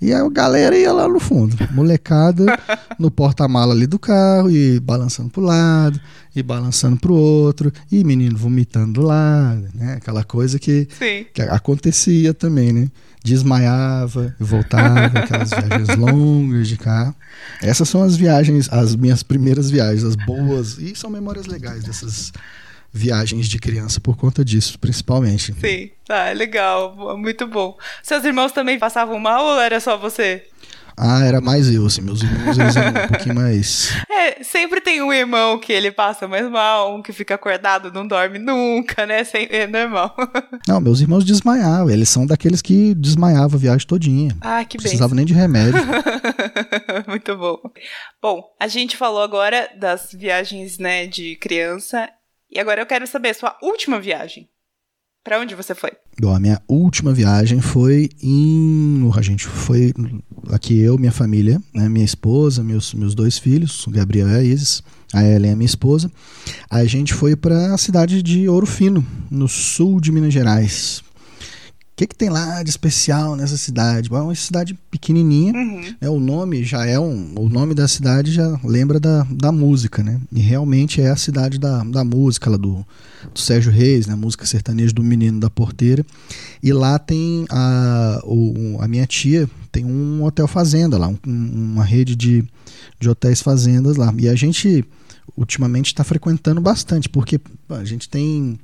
e 0.02 0.14
a 0.14 0.28
galera 0.30 0.78
ia 0.78 0.94
lá 0.94 1.08
no 1.08 1.20
fundo, 1.20 1.56
molecada 1.72 2.46
no 2.98 3.12
porta-mala 3.12 3.74
ali 3.74 3.86
do 3.86 4.00
carro 4.00 4.50
e 4.50 4.80
balançando 4.80 5.30
pro 5.30 5.42
lado, 5.42 6.00
e 6.36 6.42
balançando 6.42 6.98
pro 6.98 7.14
outro, 7.14 7.72
e 7.92 8.04
menino 8.04 8.38
vomitando 8.38 8.94
do 8.94 9.02
lado, 9.02 9.68
né? 9.74 9.96
Aquela 9.96 10.24
coisa 10.24 10.58
que, 10.58 10.88
que 11.34 11.42
acontecia 11.42 12.34
também, 12.34 12.72
né? 12.72 12.90
Desmaiava 13.22 14.34
e 14.40 14.44
voltava, 14.44 15.20
aquelas 15.20 15.50
viagens 15.50 15.98
longas 15.98 16.68
de 16.70 16.78
carro. 16.78 17.14
Essas 17.62 17.90
são 17.90 18.02
as 18.02 18.16
viagens, 18.16 18.70
as 18.72 18.96
minhas 18.96 19.22
primeiras 19.24 19.70
viagens, 19.70 20.06
as 20.06 20.16
boas, 20.16 20.78
e 20.78 20.96
são 20.96 21.10
memórias 21.10 21.46
legais 21.46 21.84
dessas 21.84 22.32
viagens 22.92 23.48
de 23.48 23.60
criança 23.60 24.00
por 24.00 24.18
conta 24.18 24.44
disso, 24.44 24.78
principalmente. 24.80 25.54
Sim, 25.54 25.92
tá, 26.06 26.32
legal, 26.32 27.18
muito 27.18 27.48
bom. 27.48 27.78
Seus 28.04 28.24
irmãos 28.24 28.52
também 28.52 28.80
passavam 28.80 29.20
mal 29.20 29.44
ou 29.44 29.60
era 29.60 29.80
só 29.80 29.98
você? 29.98 30.44
Ah, 31.02 31.24
era 31.24 31.40
mais 31.40 31.74
eu, 31.74 31.86
assim, 31.86 32.02
meus 32.02 32.22
irmãos 32.22 32.58
eles 32.60 32.76
eram 32.76 32.90
um 32.90 33.08
pouquinho 33.08 33.36
mais. 33.36 33.90
É, 34.20 34.44
sempre 34.44 34.82
tem 34.82 35.02
um 35.02 35.14
irmão 35.14 35.58
que 35.58 35.72
ele 35.72 35.92
passa 35.92 36.28
mais 36.28 36.50
mal, 36.50 36.94
um 36.94 37.02
que 37.02 37.14
fica 37.14 37.36
acordado, 37.36 37.90
não 37.92 38.06
dorme 38.06 38.38
nunca, 38.38 39.06
né? 39.06 39.24
É 39.50 39.66
normal. 39.66 40.14
Não, 40.68 40.82
meus 40.82 41.00
irmãos 41.00 41.24
desmaiavam, 41.24 41.90
eles 41.90 42.10
são 42.10 42.26
daqueles 42.26 42.62
que 42.62 42.94
desmaiavam 42.96 43.56
a 43.56 43.62
viagem 43.62 43.88
todinha. 43.88 44.36
Ah, 44.42 44.66
que 44.66 44.78
bem. 44.78 44.84
Precisavam 44.84 45.16
nem 45.16 45.26
de 45.26 45.34
remédio. 45.34 45.80
Muito 47.08 47.38
bom. 47.38 47.58
Bom, 48.22 48.44
a 48.60 48.68
gente 48.68 48.98
falou 48.98 49.22
agora 49.22 49.70
das 49.80 50.10
viagens, 50.14 50.78
né, 50.78 51.08
de 51.08 51.38
criança 51.38 52.10
e 52.52 52.60
agora 52.60 52.82
eu 52.82 52.86
quero 52.86 53.06
saber 53.06 53.34
sua 53.34 53.58
última 53.62 54.00
viagem. 54.00 54.50
Para 55.24 55.40
onde 55.40 55.54
você 55.54 55.76
foi? 55.76 55.92
Bom, 56.20 56.34
a 56.34 56.40
minha 56.40 56.62
última 56.68 57.14
viagem 57.14 57.62
foi 57.62 58.10
em. 58.24 59.10
A 59.16 59.22
gente 59.22 59.46
foi 59.46 59.94
aqui, 60.52 60.80
eu, 60.80 60.98
minha 60.98 61.12
família, 61.12 61.62
né, 61.74 61.90
minha 61.90 62.06
esposa, 62.06 62.64
meus, 62.64 62.94
meus 62.94 63.14
dois 63.14 63.38
filhos, 63.38 63.86
o 63.86 63.92
Gabriel 63.92 64.30
e 64.30 64.36
a 64.36 64.42
Isis, 64.42 64.82
a 65.14 65.24
Ellen, 65.24 65.52
a 65.52 65.56
minha 65.56 65.66
esposa. 65.66 66.10
A 66.70 66.86
gente 66.86 67.14
foi 67.14 67.36
para 67.36 67.74
a 67.74 67.78
cidade 67.78 68.24
de 68.24 68.48
Ouro 68.48 68.66
Fino, 68.66 69.06
no 69.30 69.48
sul 69.48 70.00
de 70.00 70.12
Minas 70.12 70.34
Gerais 70.34 71.04
que, 72.00 72.08
que 72.08 72.16
tem 72.16 72.30
lá 72.30 72.64
de 72.64 72.70
especial 72.70 73.36
nessa 73.36 73.58
cidade? 73.58 74.10
é 74.10 74.22
uma 74.22 74.34
cidade 74.34 74.74
pequenininha, 74.90 75.52
uhum. 75.54 75.96
né? 76.00 76.10
o 76.10 76.18
nome 76.18 76.64
já 76.64 76.86
é 76.86 76.98
um, 76.98 77.34
o 77.36 77.50
nome 77.50 77.74
da 77.74 77.90
cidade 77.90 78.32
já 78.32 78.58
lembra 78.64 79.02
da, 79.02 79.24
da 79.30 79.52
música, 79.52 80.02
né? 80.02 80.18
E 80.32 80.40
realmente 80.40 81.02
é 81.02 81.10
a 81.10 81.18
cidade 81.18 81.60
da, 81.60 81.84
da 81.84 82.04
música 82.06 82.50
lá 82.50 82.56
do, 82.56 82.86
do 83.34 83.40
Sérgio 83.40 83.70
Reis, 83.70 84.08
né? 84.08 84.16
música 84.16 84.46
sertaneja 84.46 84.94
do 84.94 85.04
Menino 85.04 85.42
da 85.42 85.50
Porteira. 85.50 86.06
E 86.64 86.72
lá 86.72 86.98
tem 86.98 87.46
a, 87.50 88.22
o, 88.24 88.78
a 88.80 88.88
minha 88.88 89.06
tia 89.06 89.50
tem 89.70 89.84
um 89.84 90.24
hotel 90.24 90.48
fazenda 90.48 90.98
lá, 90.98 91.10
um, 91.10 91.20
uma 91.28 91.84
rede 91.84 92.16
de, 92.16 92.46
de 92.98 93.10
hotéis 93.10 93.42
fazendas 93.42 93.98
lá. 93.98 94.14
E 94.18 94.30
a 94.30 94.36
gente 94.36 94.86
ultimamente 95.36 95.88
está 95.88 96.06
frequentando 96.06 96.62
bastante, 96.62 97.10
porque 97.10 97.42
a 97.70 97.84
gente 97.84 98.08
tem 98.08 98.58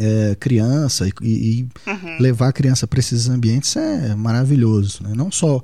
é, 0.00 0.34
criança 0.34 1.06
e, 1.06 1.12
e 1.22 1.68
uhum. 1.86 2.18
levar 2.18 2.48
a 2.48 2.52
criança 2.52 2.86
para 2.86 2.98
esses 2.98 3.28
ambientes 3.28 3.76
é 3.76 4.14
maravilhoso. 4.14 5.02
Né? 5.02 5.12
Não 5.14 5.30
só 5.30 5.62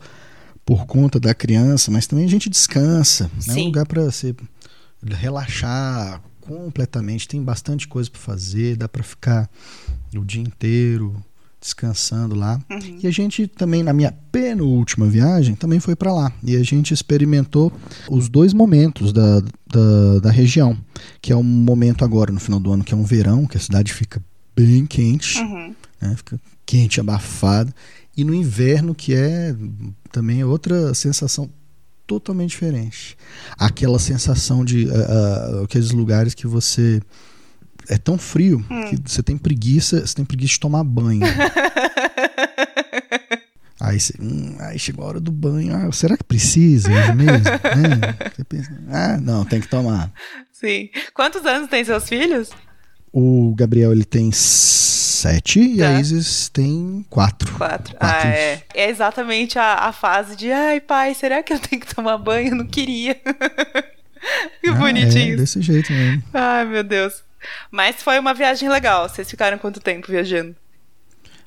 por 0.64 0.84
conta 0.84 1.18
da 1.18 1.34
criança, 1.34 1.90
mas 1.90 2.06
também 2.06 2.26
a 2.26 2.28
gente 2.28 2.50
descansa. 2.50 3.30
Né? 3.46 3.54
É 3.54 3.62
um 3.62 3.64
lugar 3.64 3.86
para 3.86 4.04
você 4.04 4.34
relaxar 5.02 6.20
completamente. 6.40 7.26
Tem 7.26 7.42
bastante 7.42 7.88
coisa 7.88 8.10
para 8.10 8.20
fazer, 8.20 8.76
dá 8.76 8.86
para 8.86 9.02
ficar 9.02 9.48
o 10.14 10.24
dia 10.24 10.42
inteiro 10.42 11.16
descansando 11.66 12.34
lá. 12.34 12.60
Uhum. 12.70 12.98
E 13.02 13.06
a 13.06 13.10
gente 13.10 13.46
também, 13.48 13.82
na 13.82 13.92
minha 13.92 14.12
penúltima 14.30 15.06
viagem, 15.06 15.56
também 15.56 15.80
foi 15.80 15.96
para 15.96 16.12
lá. 16.12 16.32
E 16.42 16.56
a 16.56 16.62
gente 16.62 16.94
experimentou 16.94 17.72
os 18.08 18.28
dois 18.28 18.54
momentos 18.54 19.12
da, 19.12 19.40
da, 19.40 20.18
da, 20.22 20.30
região, 20.30 20.78
que 21.20 21.32
é 21.32 21.36
um 21.36 21.42
momento 21.42 22.04
agora, 22.04 22.32
no 22.32 22.38
final 22.38 22.60
do 22.60 22.72
ano, 22.72 22.84
que 22.84 22.94
é 22.94 22.96
um 22.96 23.04
verão, 23.04 23.46
que 23.46 23.56
a 23.56 23.60
cidade 23.60 23.92
fica 23.92 24.22
bem 24.54 24.86
quente, 24.86 25.38
uhum. 25.38 25.74
né? 26.00 26.14
fica 26.16 26.40
quente, 26.64 27.00
abafada. 27.00 27.74
E 28.16 28.24
no 28.24 28.32
inverno, 28.32 28.94
que 28.94 29.12
é 29.12 29.54
também 30.10 30.42
outra 30.44 30.94
sensação 30.94 31.50
totalmente 32.06 32.50
diferente. 32.50 33.16
Aquela 33.58 33.98
sensação 33.98 34.64
de 34.64 34.86
uh, 34.86 34.90
uh, 34.90 35.64
aqueles 35.64 35.90
lugares 35.90 36.32
que 36.32 36.46
você 36.46 37.02
é 37.88 37.98
tão 37.98 38.18
frio 38.18 38.64
hum. 38.70 38.84
que 38.88 38.96
você 39.04 39.22
tem 39.22 39.36
preguiça, 39.36 40.06
você 40.06 40.14
tem 40.14 40.24
preguiça 40.24 40.54
de 40.54 40.60
tomar 40.60 40.84
banho. 40.84 41.22
aí, 43.80 44.00
você, 44.00 44.14
hum, 44.20 44.56
aí 44.60 44.78
chegou 44.78 45.04
a 45.04 45.08
hora 45.08 45.20
do 45.20 45.32
banho. 45.32 45.74
Ah, 45.74 45.90
será 45.92 46.16
que 46.16 46.24
precisa 46.24 46.88
mesmo? 47.14 47.48
é, 47.48 48.30
você 48.34 48.44
pensa, 48.44 48.72
ah, 48.90 49.16
não, 49.18 49.44
tem 49.44 49.60
que 49.60 49.68
tomar. 49.68 50.12
Sim. 50.52 50.88
Quantos 51.14 51.44
anos 51.44 51.68
tem 51.68 51.84
seus 51.84 52.08
filhos? 52.08 52.50
O 53.12 53.54
Gabriel 53.56 53.92
ele 53.92 54.04
tem 54.04 54.30
sete 54.32 55.60
tá. 55.60 55.66
e 55.66 55.82
a 55.82 55.92
tá. 55.92 56.00
Isis 56.00 56.48
tem 56.48 57.04
quatro. 57.08 57.52
Quatro. 57.54 57.96
quatro. 57.96 58.26
Ah, 58.26 58.28
é. 58.28 58.62
É 58.74 58.90
exatamente 58.90 59.58
a, 59.58 59.74
a 59.74 59.92
fase 59.92 60.36
de 60.36 60.50
ai, 60.50 60.80
pai, 60.80 61.14
será 61.14 61.42
que 61.42 61.52
eu 61.52 61.58
tenho 61.58 61.80
que 61.80 61.94
tomar 61.94 62.18
banho? 62.18 62.48
Eu 62.48 62.56
não 62.56 62.66
queria. 62.66 63.14
que 64.60 64.68
ah, 64.68 64.74
bonitinho. 64.74 65.34
É 65.34 65.36
desse 65.36 65.60
jeito 65.62 65.92
mesmo. 65.92 66.22
Ai, 66.32 66.64
meu 66.64 66.84
Deus. 66.84 67.25
Mas 67.70 68.02
foi 68.02 68.18
uma 68.18 68.34
viagem 68.34 68.68
legal. 68.68 69.08
Vocês 69.08 69.28
ficaram 69.28 69.58
quanto 69.58 69.80
tempo 69.80 70.10
viajando? 70.10 70.54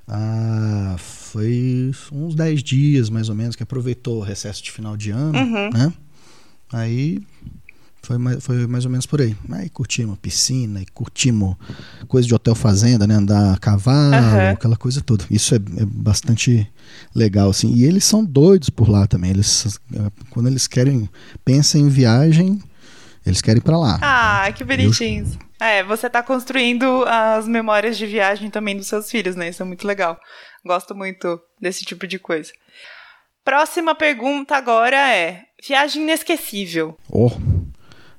Ah, 0.08 0.96
foi 0.98 1.92
uns 2.12 2.34
10 2.34 2.64
dias 2.64 3.10
mais 3.10 3.30
ou 3.30 3.36
menos, 3.36 3.56
que 3.56 3.62
aproveitou 3.62 4.18
o 4.18 4.24
recesso 4.24 4.64
de 4.64 4.72
final 4.72 4.98
de 4.98 5.12
ano, 5.12 5.38
uhum. 5.38 5.70
né? 5.72 5.94
Aí 6.72 7.22
foi 8.02 8.18
mais, 8.18 8.44
foi 8.44 8.66
mais 8.66 8.86
ou 8.86 8.92
menos 8.92 9.06
por 9.06 9.22
aí. 9.22 9.36
Aí 9.52 9.70
curtimos 9.70 10.18
piscina, 10.20 10.82
e 10.82 10.86
curtimos 10.88 11.56
coisa 12.08 12.28
de 12.28 12.34
hotel 12.34 12.56
fazenda, 12.56 13.06
né? 13.06 13.14
Andar 13.14 13.54
a 13.54 13.58
cavalo, 13.58 14.16
uhum. 14.16 14.50
aquela 14.52 14.76
coisa 14.76 15.02
toda. 15.02 15.24
Isso 15.30 15.54
é, 15.54 15.58
é, 15.58 15.86
bastante 15.86 16.68
legal, 17.14 17.52
assim. 17.52 17.72
E 17.74 17.84
eles 17.84 18.04
são 18.04 18.26
doidos 18.26 18.72
por 18.72 18.90
lá 18.90 19.06
também. 19.06 19.30
Eles, 19.30 19.80
quando 20.32 20.48
eles 20.48 20.66
querem, 20.66 21.08
pensam 21.46 21.82
em 21.82 21.90
viagem, 21.90 22.60
eles 23.24 23.42
querem 23.42 23.60
ir 23.60 23.64
pra 23.64 23.78
lá. 23.78 24.00
Ah, 24.02 24.44
né? 24.46 24.54
que 24.54 24.64
bonitinhos. 24.64 25.34
Eu, 25.34 25.49
é, 25.60 25.84
você 25.84 26.08
está 26.08 26.24
construindo 26.24 27.04
as 27.06 27.48
memórias 27.48 27.98
de 27.98 28.06
viagem 28.06 28.50
também 28.50 28.78
dos 28.78 28.88
seus 28.88 29.12
filhos, 29.12 29.36
né? 29.36 29.50
Isso 29.50 29.62
é 29.62 29.66
muito 29.66 29.86
legal. 29.86 30.18
Gosto 30.66 30.96
muito 30.96 31.40
desse 31.60 31.84
tipo 31.84 32.08
de 32.08 32.18
coisa. 32.18 32.52
Próxima 33.44 33.94
pergunta 33.94 34.56
agora 34.56 34.96
é: 34.96 35.44
viagem 35.66 36.04
inesquecível. 36.04 36.98
Oh, 37.10 37.32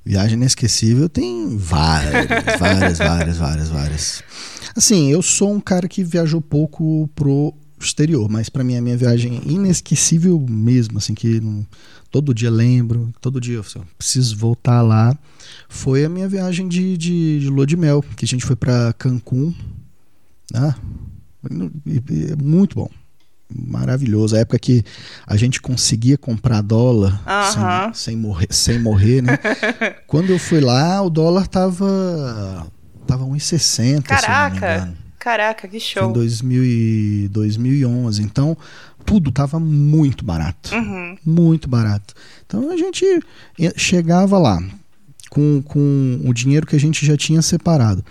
viagem 0.04 0.34
inesquecível 0.34 1.08
tem 1.08 1.56
várias, 1.56 2.26
várias, 2.58 2.98
várias, 2.98 3.38
várias, 3.38 3.68
várias. 3.68 4.24
Assim, 4.76 5.10
eu 5.10 5.22
sou 5.22 5.52
um 5.52 5.60
cara 5.60 5.88
que 5.88 6.04
viajou 6.04 6.40
pouco 6.40 7.08
pro 7.14 7.54
exterior, 7.84 8.28
mas 8.30 8.48
para 8.48 8.64
mim 8.64 8.76
a 8.76 8.82
minha 8.82 8.96
viagem 8.96 9.40
inesquecível 9.46 10.38
mesmo, 10.48 10.98
assim 10.98 11.14
que 11.14 11.40
não, 11.40 11.66
todo 12.10 12.34
dia 12.34 12.50
lembro, 12.50 13.12
todo 13.20 13.40
dia 13.40 13.56
eu 13.56 13.64
preciso 13.98 14.36
voltar 14.36 14.82
lá 14.82 15.16
foi 15.68 16.04
a 16.04 16.08
minha 16.08 16.28
viagem 16.28 16.68
de, 16.68 16.96
de, 16.96 17.40
de 17.40 17.48
lua 17.48 17.66
de 17.66 17.76
mel, 17.76 18.04
que 18.16 18.24
a 18.24 18.28
gente 18.28 18.44
foi 18.44 18.56
para 18.56 18.92
Cancún. 18.94 19.54
Ah, 20.54 20.74
muito 22.42 22.74
bom. 22.74 22.90
Maravilhoso. 23.48 24.36
A 24.36 24.40
época 24.40 24.58
que 24.58 24.84
a 25.26 25.36
gente 25.36 25.60
conseguia 25.60 26.16
comprar 26.16 26.60
dólar 26.60 27.20
sem, 27.52 27.94
sem, 27.94 28.16
morrer, 28.16 28.48
sem 28.50 28.78
morrer, 28.78 29.22
né? 29.22 29.38
Quando 30.06 30.30
eu 30.30 30.38
fui 30.38 30.60
lá, 30.60 31.02
o 31.02 31.10
dólar 31.10 31.46
tava, 31.46 32.66
tava 33.06 33.24
1,60. 33.24 34.02
Caraca! 34.02 34.94
Caraca, 35.20 35.68
que 35.68 35.78
show. 35.78 36.04
Foi 36.04 36.10
em 36.10 36.14
2000 36.14 36.64
e 36.64 37.28
2011. 37.28 38.22
Então, 38.22 38.56
tudo 39.04 39.30
tava 39.30 39.60
muito 39.60 40.24
barato. 40.24 40.74
Uhum. 40.74 41.14
Muito 41.24 41.68
barato. 41.68 42.14
Então, 42.46 42.70
a 42.70 42.76
gente 42.76 43.04
chegava 43.76 44.38
lá, 44.38 44.58
com, 45.28 45.62
com 45.62 46.22
o 46.24 46.32
dinheiro 46.32 46.66
que 46.66 46.74
a 46.74 46.80
gente 46.80 47.04
já 47.04 47.18
tinha 47.18 47.42
separado. 47.42 48.02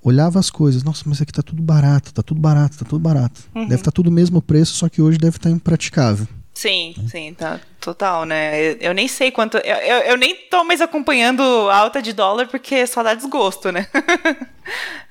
Olhava 0.00 0.38
as 0.38 0.50
coisas, 0.50 0.84
nossa, 0.84 1.02
mas 1.06 1.20
aqui 1.20 1.32
tá 1.32 1.42
tudo 1.42 1.60
barato, 1.60 2.14
tá 2.14 2.22
tudo 2.22 2.40
barato, 2.40 2.78
tá 2.78 2.84
tudo 2.84 3.00
barato. 3.00 3.40
Uhum. 3.52 3.62
Deve 3.62 3.74
estar 3.80 3.90
tá 3.90 3.94
tudo 3.94 4.08
o 4.08 4.12
mesmo 4.12 4.40
preço, 4.40 4.74
só 4.74 4.88
que 4.88 5.02
hoje 5.02 5.18
deve 5.18 5.36
estar 5.36 5.50
tá 5.50 5.54
impraticável. 5.54 6.28
Sim, 6.54 6.94
sim, 7.10 7.34
tá 7.34 7.60
total, 7.80 8.24
né? 8.24 8.76
Eu, 8.80 8.94
nem 8.94 9.08
sei 9.08 9.32
quanto. 9.32 9.56
Eu, 9.56 9.74
eu, 9.74 9.96
eu, 10.10 10.16
nem 10.16 10.36
tô 10.48 10.62
mais 10.62 10.80
acompanhando 10.80 11.42
a 11.42 11.78
alta 11.78 12.00
de 12.00 12.12
dólar 12.12 12.46
porque 12.46 12.86
só 12.86 13.02
dá 13.02 13.12
desgosto, 13.12 13.72
né? 13.72 13.88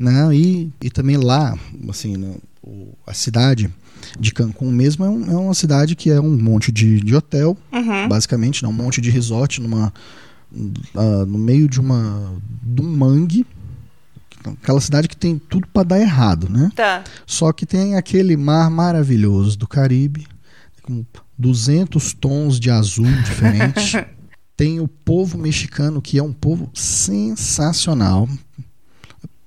Não, 0.00 0.32
e, 0.32 0.72
e 0.80 0.88
também 0.88 1.18
lá, 1.18 1.58
assim, 1.86 2.16
no, 2.16 2.40
a 3.06 3.12
cidade 3.12 3.70
de 4.18 4.32
Cancún 4.32 4.72
mesmo 4.72 5.04
é, 5.04 5.10
um, 5.10 5.30
é, 5.30 5.36
uma 5.36 5.52
cidade 5.52 5.94
que 5.94 6.08
é 6.08 6.18
um 6.18 6.38
monte 6.38 6.72
de, 6.72 7.00
de 7.00 7.14
hotel, 7.14 7.54
uhum. 7.70 8.08
basicamente, 8.08 8.62
né? 8.62 8.68
um 8.70 8.72
monte 8.72 8.98
de 8.98 9.10
resort 9.10 9.60
numa, 9.60 9.92
uh, 10.50 11.26
no 11.26 11.36
meio 11.36 11.68
de 11.68 11.78
uma 11.78 12.32
de 12.62 12.80
um 12.80 12.96
mangue. 12.96 13.46
Aquela 14.62 14.80
cidade 14.80 15.06
que 15.06 15.16
tem 15.16 15.38
tudo 15.38 15.66
para 15.66 15.82
dar 15.82 16.00
errado, 16.00 16.48
né? 16.48 16.70
Tá. 16.74 17.04
Só 17.26 17.52
que 17.52 17.66
tem 17.66 17.96
aquele 17.96 18.38
mar 18.38 18.70
maravilhoso 18.70 19.58
do 19.58 19.68
Caribe, 19.68 20.26
com 20.82 21.04
200 21.36 22.14
tons 22.14 22.58
de 22.58 22.70
azul 22.70 23.04
diferente. 23.22 24.02
tem 24.56 24.80
o 24.80 24.88
povo 24.88 25.36
mexicano, 25.36 26.00
que 26.00 26.18
é 26.18 26.22
um 26.22 26.32
povo 26.32 26.70
sensacional. 26.72 28.26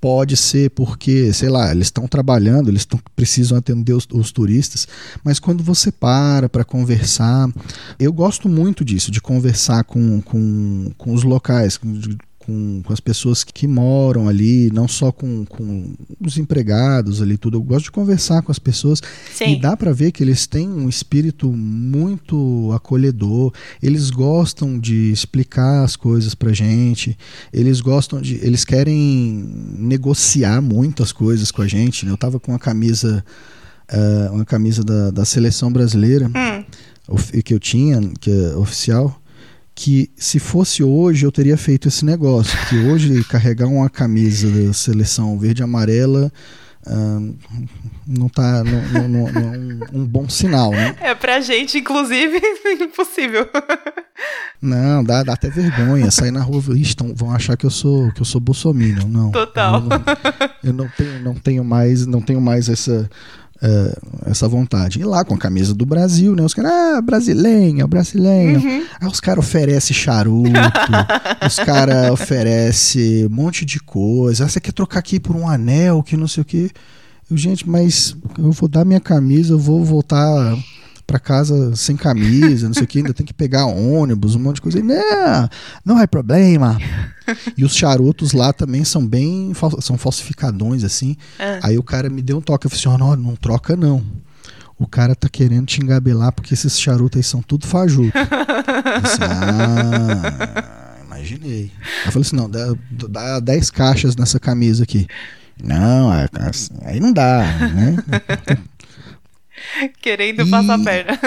Pode 0.04 0.36
ser 0.36 0.70
porque, 0.72 1.32
sei 1.32 1.48
lá, 1.48 1.72
eles 1.72 1.88
estão 1.88 2.10
trabalhando, 2.10 2.70
eles 2.70 2.84
tão, 2.84 3.00
precisam 3.16 3.58
atender 3.58 3.94
os, 3.94 4.06
os, 4.12 4.34
turistas, 4.34 4.86
mas 5.24 5.40
quando 5.40 5.64
você 5.64 5.94
para 5.94 6.50
para 6.50 6.66
conversar, 6.66 7.50
eu 7.98 8.12
gosto 8.12 8.50
muito 8.50 8.84
disso, 8.84 9.10
de 9.10 9.22
conversar 9.22 9.86
com, 9.86 10.20
com, 10.20 10.92
com 10.98 11.14
os 11.14 11.24
locais, 11.24 11.78
com, 11.78 11.88
com, 12.46 12.82
com 12.84 12.94
as 12.94 13.00
pessoas 13.00 13.44
que 13.44 13.68
moram 13.68 14.28
ali, 14.28 14.70
não 14.72 14.88
só 14.88 15.12
com, 15.12 15.46
com 15.46 15.94
os 16.20 16.38
empregados 16.38 17.22
ali, 17.22 17.38
tudo. 17.38 17.58
Eu 17.58 17.62
gosto 17.62 17.86
de 17.86 17.92
conversar 17.92 18.42
com 18.42 18.52
as 18.52 18.60
pessoas 18.60 19.02
Sim. 19.34 19.54
e 19.54 19.60
dá 19.60 19.76
para 19.76 19.92
ver 19.94 20.12
que 20.12 20.24
eles 20.24 20.46
têm 20.46 20.68
um 20.68 20.90
espírito 20.90 21.52
muito 21.52 22.72
acolhedor. 22.76 23.54
Eles 23.82 24.10
gostam 24.10 24.78
de 24.78 25.12
explicar 25.12 25.84
as 25.84 25.96
coisas 25.96 26.36
pra 26.36 26.52
gente. 26.54 27.18
Eles 27.52 27.82
gostam 27.82 28.22
de. 28.22 28.36
Eles 28.36 28.66
querem 28.66 29.46
negociar 29.78 30.62
muitas 30.62 31.12
coisas 31.12 31.52
com 31.52 31.62
a 31.62 31.68
gente. 31.68 32.06
Né? 32.06 32.12
Eu 32.12 32.18
tava 32.18 32.40
com 32.40 32.52
uma 32.52 32.60
camisa. 32.60 33.24
Uh, 33.92 34.34
uma 34.34 34.46
camisa 34.46 34.82
da, 34.82 35.12
da 35.12 35.26
seleção 35.26 35.72
brasileira 35.72 36.28
hum. 36.28 36.64
que 37.44 37.54
eu 37.54 37.60
tinha, 37.60 38.00
que 38.20 38.32
é 38.32 38.56
oficial 38.56 39.22
que 39.76 40.12
se 40.16 40.40
fosse 40.40 40.84
hoje 40.84 41.26
eu 41.26 41.32
teria 41.32 41.58
feito 41.58 41.88
esse 41.88 42.06
negócio, 42.06 42.58
que 42.68 42.78
hoje 42.78 43.24
carregar 43.26 43.68
uma 43.68 43.90
camisa 43.90 44.50
da 44.50 44.74
seleção 44.74 45.38
verde 45.38 45.62
e 45.62 45.64
amarela 45.64 46.32
uh, 46.86 47.36
não 48.06 48.30
tá 48.30 48.64
não, 48.64 49.08
não, 49.08 49.32
não, 49.32 49.54
é 49.54 49.58
um, 49.92 50.06
bom 50.06 50.30
sinal, 50.30 50.72
né? 50.72 50.96
É 51.02 51.16
pra 51.16 51.42
gente, 51.42 51.80
inclusive, 51.80 52.40
impossível. 52.82 53.48
Não, 54.62 55.04
dá, 55.04 55.24
dá 55.24 55.34
até 55.34 55.50
vergonha 55.50 56.10
sair 56.10 56.32
na 56.32 56.42
rua, 56.42 56.64
Ixi, 56.74 56.96
vão 57.14 57.32
achar 57.32 57.58
que 57.58 57.66
eu 57.66 57.70
sou 57.70 58.10
que 58.14 58.22
eu 58.22 58.26
sou 58.26 58.40
bolsominion, 58.40 59.08
não. 59.10 59.30
Total. 59.32 59.84
Eu, 60.64 60.70
eu 60.70 60.74
não 60.74 60.88
tenho 60.88 61.20
não 61.20 61.36
tenho 61.36 61.64
mais 61.66 62.06
não 62.06 62.22
tenho 62.22 62.40
mais 62.40 62.70
essa 62.70 63.10
uh, 63.64 64.30
essa 64.30 64.48
vontade. 64.48 65.00
E 65.00 65.04
lá 65.04 65.24
com 65.24 65.34
a 65.34 65.38
camisa 65.38 65.74
do 65.74 65.86
Brasil, 65.86 66.36
né? 66.36 66.44
Os 66.44 66.54
caras, 66.54 66.72
ah, 66.72 67.02
brasileiro, 67.02 67.88
brasileiro. 67.88 68.60
Uhum. 68.60 68.84
Aí 69.00 69.08
os 69.08 69.20
caras 69.20 69.46
oferecem 69.46 69.96
charuto, 69.96 70.52
os 71.48 71.56
caras 71.56 72.12
oferecem 72.12 73.26
um 73.26 73.30
monte 73.30 73.66
de 73.66 73.80
coisa. 73.80 74.46
Ah, 74.46 74.50
você 74.50 74.60
quer 74.60 74.74
trocar 74.74 75.00
aqui 75.00 75.20
por 75.20 75.36
um 75.36 75.48
anel, 75.48 76.04
que 76.04 76.18
não 76.18 76.28
sei 76.28 76.42
o 76.42 76.46
quê. 76.46 76.70
Eu, 77.32 77.38
gente, 77.38 77.68
mas 77.68 78.16
eu 78.38 78.52
vou 78.52 78.68
dar 78.68 78.84
minha 78.84 79.00
camisa, 79.00 79.54
eu 79.54 79.60
vou 79.60 79.84
voltar 79.84 80.58
para 81.06 81.20
casa 81.20 81.76
sem 81.76 81.96
camisa, 81.96 82.68
não 82.68 82.74
sei 82.74 82.84
o 82.84 82.88
que, 82.88 83.00
ainda 83.00 83.14
tem 83.14 83.26
que 83.26 83.34
pegar 83.34 83.66
ônibus, 83.66 84.36
um 84.36 84.40
monte 84.40 84.56
de 84.56 84.62
coisa. 84.62 84.82
Não, 84.82 85.50
não 85.86 86.00
é 86.00 86.08
problema. 86.08 86.78
E 87.56 87.64
os 87.64 87.74
charutos 87.74 88.34
lá 88.34 88.52
também 88.52 88.84
são 88.84 89.08
bem, 89.08 89.54
são 89.80 89.98
falsificadões, 89.98 90.84
assim. 90.84 91.16
É. 91.40 91.58
Aí 91.64 91.78
o 91.78 91.84
cara 91.84 92.10
me 92.10 92.22
deu 92.22 92.38
um 92.38 92.42
toque, 92.42 92.66
eu 92.66 92.70
falei 92.70 92.82
assim, 92.82 92.94
oh, 92.94 92.98
não, 92.98 93.16
não 93.16 93.36
troca 93.38 93.78
não. 93.78 94.04
O 94.78 94.86
cara 94.86 95.16
tá 95.16 95.30
querendo 95.30 95.66
te 95.66 95.82
engabelar 95.82 96.34
porque 96.34 96.54
esses 96.54 96.78
charutos 96.78 97.16
aí 97.18 97.24
são 97.24 97.42
tudo 97.42 97.66
fajuto. 97.66 98.12
Ah, 99.22 100.98
imaginei. 101.06 101.72
Eu 102.06 102.12
falei 102.12 102.28
assim, 102.28 102.36
não, 102.36 102.50
dá, 102.50 102.74
dá 103.10 103.40
10 103.40 103.70
caixas 103.70 104.18
nessa 104.18 104.38
camisa 104.38 104.84
aqui. 104.84 105.08
Não, 105.64 106.10
aí 106.82 107.00
não 107.00 107.14
dá, 107.14 107.44
né? 107.74 107.96
Querendo 110.02 110.44
e... 110.44 110.50
passar 110.50 110.80
a 110.80 110.84
perna. 110.84 111.20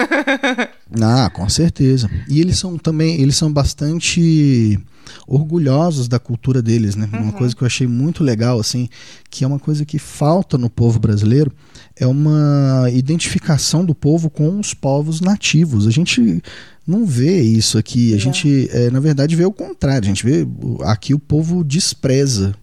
ah, 1.01 1.29
com 1.29 1.47
certeza. 1.49 2.09
E 2.27 2.39
eles 2.39 2.57
são 2.57 2.77
também, 2.77 3.21
eles 3.21 3.35
são 3.35 3.51
bastante 3.51 4.79
orgulhosos 5.27 6.07
da 6.07 6.19
cultura 6.19 6.61
deles, 6.61 6.95
né? 6.95 7.09
Uhum. 7.13 7.23
Uma 7.23 7.31
coisa 7.31 7.55
que 7.55 7.61
eu 7.61 7.65
achei 7.65 7.87
muito 7.87 8.23
legal, 8.23 8.59
assim, 8.59 8.89
que 9.29 9.43
é 9.43 9.47
uma 9.47 9.59
coisa 9.59 9.85
que 9.85 9.97
falta 9.97 10.57
no 10.57 10.69
povo 10.69 10.99
brasileiro, 10.99 11.51
é 11.95 12.05
uma 12.05 12.89
identificação 12.91 13.85
do 13.85 13.95
povo 13.95 14.29
com 14.29 14.59
os 14.59 14.73
povos 14.73 15.21
nativos. 15.21 15.87
A 15.87 15.91
gente 15.91 16.41
não 16.85 17.05
vê 17.05 17.41
isso 17.41 17.77
aqui. 17.77 18.13
A 18.13 18.17
é. 18.17 18.19
gente, 18.19 18.69
é, 18.71 18.89
na 18.89 18.99
verdade, 18.99 19.35
vê 19.35 19.45
o 19.45 19.51
contrário. 19.51 20.05
A 20.05 20.07
gente 20.07 20.25
vê 20.25 20.47
aqui 20.83 21.13
o 21.13 21.19
povo 21.19 21.63
despreza 21.63 22.53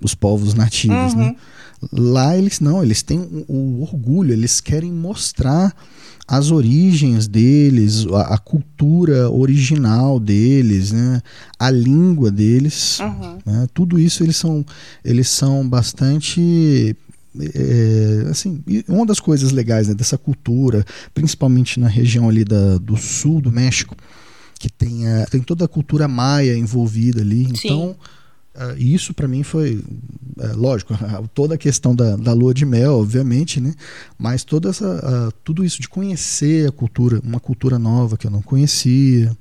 os 0.00 0.14
povos 0.14 0.54
nativos, 0.54 1.14
né? 1.14 1.24
uhum. 1.24 1.30
né? 1.30 1.36
Lá 1.92 2.36
eles 2.36 2.60
não, 2.60 2.82
eles 2.82 3.02
têm 3.02 3.18
o, 3.18 3.52
o 3.52 3.82
orgulho, 3.82 4.32
eles 4.32 4.60
querem 4.60 4.90
mostrar 4.90 5.74
as 6.26 6.50
origens 6.50 7.28
deles, 7.28 8.06
a, 8.06 8.34
a, 8.34 8.38
cultura 8.38 9.30
original 9.30 10.18
deles, 10.18 10.92
né? 10.92 11.20
a 11.58 11.70
língua 11.70 12.30
deles, 12.30 12.98
uhum. 13.00 13.38
né? 13.44 13.66
tudo 13.74 14.00
isso 14.00 14.22
eles 14.22 14.36
são, 14.36 14.64
eles 15.04 15.28
são 15.28 15.68
bastante 15.68 16.96
é, 17.40 18.26
assim, 18.30 18.62
uma 18.88 19.04
das 19.04 19.20
coisas 19.20 19.50
legais 19.50 19.88
né, 19.88 19.94
dessa 19.94 20.16
cultura, 20.16 20.84
principalmente 21.12 21.80
na 21.80 21.88
região 21.88 22.28
ali 22.28 22.44
da, 22.44 22.78
do 22.78 22.96
sul 22.96 23.40
do 23.40 23.50
México, 23.50 23.96
que 24.58 24.70
tem, 24.70 25.06
a, 25.08 25.26
tem 25.26 25.42
toda 25.42 25.64
a 25.64 25.68
cultura 25.68 26.06
maia 26.06 26.56
envolvida 26.56 27.20
ali. 27.20 27.44
Sim. 27.44 27.52
Então, 27.64 27.96
Uh, 28.54 28.78
isso 28.78 29.12
para 29.12 29.26
mim 29.26 29.42
foi, 29.42 29.76
uh, 29.76 30.56
lógico, 30.56 30.94
toda 31.34 31.56
a 31.56 31.58
questão 31.58 31.94
da, 31.94 32.14
da 32.16 32.32
lua 32.32 32.54
de 32.54 32.64
mel, 32.64 33.00
obviamente, 33.00 33.60
né? 33.60 33.74
Mas 34.16 34.44
toda 34.44 34.70
essa, 34.70 34.86
uh, 34.86 35.32
tudo 35.42 35.64
isso 35.64 35.80
de 35.80 35.88
conhecer 35.88 36.68
a 36.68 36.72
cultura, 36.72 37.20
uma 37.24 37.40
cultura 37.40 37.78
nova 37.78 38.16
que 38.16 38.26
eu 38.26 38.30
não 38.30 38.42
conhecia, 38.42 39.36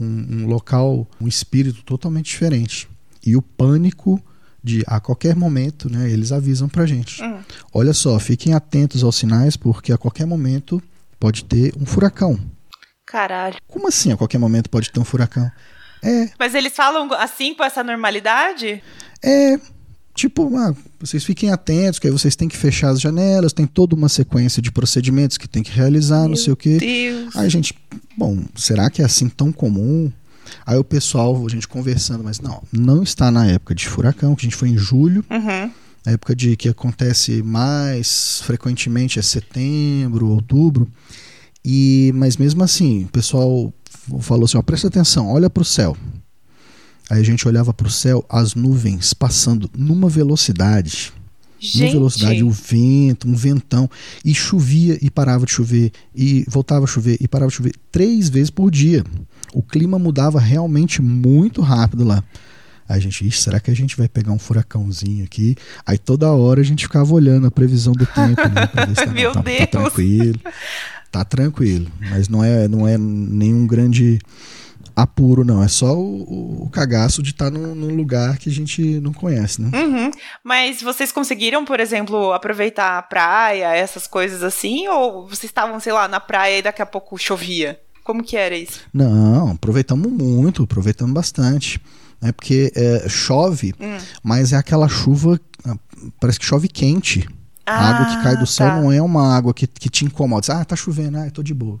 um, 0.00 0.42
um, 0.42 0.46
local, 0.46 1.06
um 1.20 1.28
espírito 1.28 1.82
totalmente 1.84 2.26
diferente. 2.26 2.88
E 3.24 3.36
o 3.36 3.42
pânico 3.42 4.20
de 4.62 4.82
a 4.86 4.98
qualquer 4.98 5.36
momento, 5.36 5.88
né? 5.88 6.10
Eles 6.10 6.32
avisam 6.32 6.68
pra 6.68 6.84
gente. 6.84 7.22
Uhum. 7.22 7.38
Olha 7.72 7.92
só, 7.92 8.18
fiquem 8.18 8.54
atentos 8.54 9.04
aos 9.04 9.16
sinais, 9.16 9.56
porque 9.56 9.92
a 9.92 9.98
qualquer 9.98 10.26
momento 10.26 10.82
pode 11.18 11.44
ter 11.44 11.72
um 11.80 11.86
furacão. 11.86 12.38
Caralho. 13.06 13.56
Como 13.66 13.88
assim 13.88 14.12
a 14.12 14.16
qualquer 14.16 14.38
momento 14.38 14.68
pode 14.68 14.90
ter 14.90 15.00
um 15.00 15.04
furacão? 15.04 15.50
É. 16.02 16.30
Mas 16.38 16.54
eles 16.54 16.72
falam 16.74 17.12
assim 17.14 17.54
com 17.54 17.64
essa 17.64 17.82
normalidade? 17.82 18.82
É. 19.22 19.58
Tipo, 20.14 20.56
ah, 20.56 20.74
vocês 20.98 21.22
fiquem 21.22 21.52
atentos, 21.52 22.00
que 22.00 22.08
aí 22.08 22.12
vocês 22.12 22.34
têm 22.34 22.48
que 22.48 22.56
fechar 22.56 22.90
as 22.90 23.00
janelas, 23.00 23.52
tem 23.52 23.66
toda 23.66 23.94
uma 23.94 24.08
sequência 24.08 24.60
de 24.60 24.72
procedimentos 24.72 25.38
que 25.38 25.48
tem 25.48 25.62
que 25.62 25.70
realizar, 25.70 26.22
Meu 26.22 26.30
não 26.30 26.36
sei 26.36 26.52
o 26.52 26.56
quê. 26.56 26.76
Deus. 26.76 27.36
Aí 27.36 27.46
a 27.46 27.48
gente, 27.48 27.72
bom, 28.16 28.42
será 28.56 28.90
que 28.90 29.00
é 29.00 29.04
assim 29.04 29.28
tão 29.28 29.52
comum? 29.52 30.10
Aí 30.66 30.76
o 30.76 30.82
pessoal, 30.82 31.46
a 31.46 31.48
gente 31.48 31.68
conversando, 31.68 32.24
mas 32.24 32.40
não, 32.40 32.62
não 32.72 33.02
está 33.02 33.30
na 33.30 33.46
época 33.46 33.74
de 33.76 33.88
furacão, 33.88 34.34
que 34.34 34.44
a 34.44 34.48
gente 34.48 34.56
foi 34.56 34.70
em 34.70 34.76
julho. 34.76 35.24
Uhum. 35.30 35.70
A 36.04 36.10
época 36.10 36.34
de 36.34 36.56
que 36.56 36.68
acontece 36.68 37.42
mais 37.42 38.40
frequentemente 38.44 39.18
é 39.18 39.22
setembro, 39.22 40.30
outubro. 40.30 40.88
E 41.64 42.10
mas 42.14 42.36
mesmo 42.36 42.64
assim, 42.64 43.04
o 43.04 43.08
pessoal 43.08 43.72
falou 44.20 44.44
assim: 44.44 44.58
ó, 44.58 44.62
presta 44.62 44.88
atenção, 44.88 45.28
olha 45.28 45.48
para 45.48 45.62
o 45.62 45.64
céu. 45.64 45.96
Aí 47.10 47.20
a 47.20 47.24
gente 47.24 47.48
olhava 47.48 47.72
para 47.72 47.86
o 47.86 47.90
céu, 47.90 48.24
as 48.28 48.54
nuvens 48.54 49.14
passando 49.14 49.70
numa 49.76 50.08
velocidade. 50.08 51.12
Gente. 51.58 51.78
Numa 51.80 51.92
velocidade, 51.92 52.44
o 52.44 52.50
vento, 52.50 53.26
um 53.26 53.34
ventão. 53.34 53.88
E 54.24 54.34
chovia 54.34 54.98
e 55.00 55.10
parava 55.10 55.46
de 55.46 55.52
chover. 55.52 55.90
E 56.14 56.44
voltava 56.48 56.84
a 56.84 56.86
chover 56.86 57.16
e 57.20 57.26
parava 57.26 57.50
de 57.50 57.56
chover. 57.56 57.72
Três 57.90 58.28
vezes 58.28 58.50
por 58.50 58.70
dia. 58.70 59.04
O 59.54 59.62
clima 59.62 59.98
mudava 59.98 60.38
realmente 60.38 61.00
muito 61.00 61.62
rápido 61.62 62.04
lá. 62.04 62.22
Aí 62.88 62.96
a 62.96 63.00
gente, 63.00 63.30
será 63.32 63.60
que 63.60 63.70
a 63.70 63.74
gente 63.74 63.96
vai 63.96 64.08
pegar 64.08 64.32
um 64.32 64.38
furacãozinho 64.38 65.24
aqui? 65.24 65.56
Aí 65.84 65.98
toda 65.98 66.30
hora 66.32 66.60
a 66.60 66.64
gente 66.64 66.84
ficava 66.84 67.12
olhando 67.12 67.46
a 67.46 67.50
previsão 67.50 67.92
do 67.92 68.06
tempo, 68.06 68.48
né? 68.48 68.66
Pra 68.66 68.86
ver 68.86 68.96
se 68.96 69.04
tá, 69.04 69.12
Meu 69.12 69.32
tá, 69.32 69.40
Deus! 69.42 69.58
Tá 69.58 69.66
tranquilo 69.66 70.40
tá 71.10 71.24
tranquilo. 71.24 71.90
Mas 72.10 72.28
não 72.28 72.42
é, 72.42 72.68
não 72.68 72.86
é 72.86 72.96
nenhum 72.98 73.66
grande 73.66 74.18
apuro, 74.94 75.44
não. 75.44 75.62
É 75.62 75.68
só 75.68 75.94
o, 75.94 76.64
o 76.64 76.70
cagaço 76.70 77.22
de 77.22 77.30
estar 77.30 77.46
tá 77.46 77.50
num, 77.50 77.74
num, 77.74 77.94
lugar 77.94 78.36
que 78.36 78.48
a 78.48 78.52
gente 78.52 78.82
não 79.00 79.12
conhece, 79.12 79.62
né? 79.62 79.70
Uhum. 79.72 80.10
Mas 80.42 80.82
vocês 80.82 81.12
conseguiram, 81.12 81.64
por 81.64 81.78
exemplo, 81.78 82.32
aproveitar 82.32 82.98
a 82.98 83.02
praia, 83.02 83.74
essas 83.74 84.06
coisas 84.06 84.42
assim? 84.42 84.88
Ou 84.88 85.28
vocês 85.28 85.44
estavam, 85.44 85.78
sei 85.78 85.92
lá, 85.92 86.08
na 86.08 86.18
praia 86.18 86.58
e 86.58 86.62
daqui 86.62 86.82
a 86.82 86.86
pouco 86.86 87.16
chovia? 87.16 87.80
Como 88.02 88.24
que 88.24 88.36
era 88.36 88.56
isso? 88.56 88.80
Não, 88.92 89.52
aproveitamos 89.52 90.10
muito, 90.10 90.64
aproveitamos 90.64 91.14
bastante. 91.14 91.80
É 92.20 92.32
porque 92.32 92.72
é, 92.74 93.08
chove, 93.08 93.72
hum. 93.78 93.98
mas 94.22 94.52
é 94.52 94.56
aquela 94.56 94.88
chuva, 94.88 95.40
ah, 95.64 95.76
parece 96.20 96.40
que 96.40 96.44
chove 96.44 96.66
quente. 96.66 97.28
Ah, 97.68 97.74
a 97.74 97.90
água 97.90 98.06
que 98.06 98.22
cai 98.22 98.36
do 98.36 98.46
céu 98.46 98.68
tá. 98.68 98.80
não 98.80 98.90
é 98.90 99.02
uma 99.02 99.34
água 99.36 99.52
que, 99.52 99.66
que 99.66 99.90
te 99.90 100.04
incomoda. 100.04 100.52
Ah, 100.52 100.64
tá 100.64 100.74
chovendo, 100.74 101.18
ah, 101.18 101.26
eu 101.26 101.30
tô 101.30 101.42
de 101.42 101.52
boa. 101.52 101.78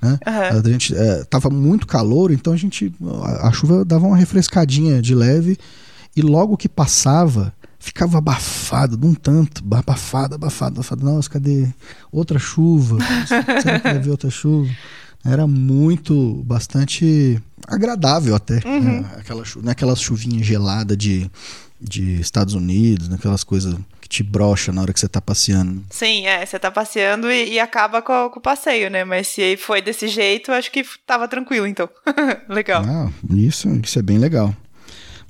Né? 0.00 0.18
Uhum. 0.26 0.58
A 0.58 0.68
gente 0.68 0.94
é, 0.94 1.24
tava 1.24 1.48
muito 1.48 1.86
calor, 1.86 2.30
então 2.30 2.52
a 2.52 2.56
gente 2.56 2.92
a, 3.22 3.48
a, 3.48 3.52
chuva 3.52 3.84
dava 3.84 4.06
uma 4.06 4.16
refrescadinha 4.16 5.00
de 5.00 5.14
leve 5.14 5.56
e 6.14 6.20
logo 6.20 6.56
que 6.56 6.68
passava 6.68 7.52
ficava 7.78 8.18
abafado, 8.18 8.96
de 8.96 9.06
um 9.06 9.14
tanto, 9.14 9.62
abafado, 9.64 10.34
abafado, 10.34 10.74
abafado. 10.74 11.04
Nossa, 11.04 11.28
cadê 11.28 11.68
outra 12.12 12.38
chuva? 12.38 12.98
Será 13.26 13.80
que 13.80 13.88
vai 13.88 13.98
ver 13.98 14.10
outra 14.10 14.30
chuva? 14.30 14.70
Era 15.24 15.46
muito, 15.46 16.42
bastante 16.44 17.40
agradável 17.66 18.34
até, 18.34 18.54
né? 18.54 18.60
uhum. 18.64 19.00
né? 19.00 19.10
aquela, 19.18 19.42
naquela 19.62 19.96
chuvinha 19.96 20.42
gelada 20.42 20.96
de, 20.96 21.30
de 21.80 22.20
Estados 22.20 22.54
Unidos, 22.54 23.08
naquelas 23.08 23.44
coisas 23.44 23.74
te 24.12 24.22
brocha 24.22 24.70
na 24.72 24.82
hora 24.82 24.92
que 24.92 25.00
você 25.00 25.08
tá 25.08 25.22
passeando. 25.22 25.82
Sim, 25.88 26.26
é, 26.26 26.44
você 26.44 26.58
tá 26.58 26.70
passeando 26.70 27.32
e, 27.32 27.54
e 27.54 27.58
acaba 27.58 28.02
com, 28.02 28.28
com, 28.28 28.38
o 28.38 28.42
passeio, 28.42 28.90
né? 28.90 29.04
Mas 29.04 29.28
se 29.28 29.56
foi 29.56 29.80
desse 29.80 30.06
jeito, 30.06 30.52
acho 30.52 30.70
que 30.70 30.84
tava 31.06 31.26
tranquilo, 31.26 31.66
então. 31.66 31.88
legal. 32.46 32.84
Ah, 32.86 33.10
isso, 33.30 33.68
isso 33.82 33.98
é 33.98 34.02
bem 34.02 34.18
legal. 34.18 34.54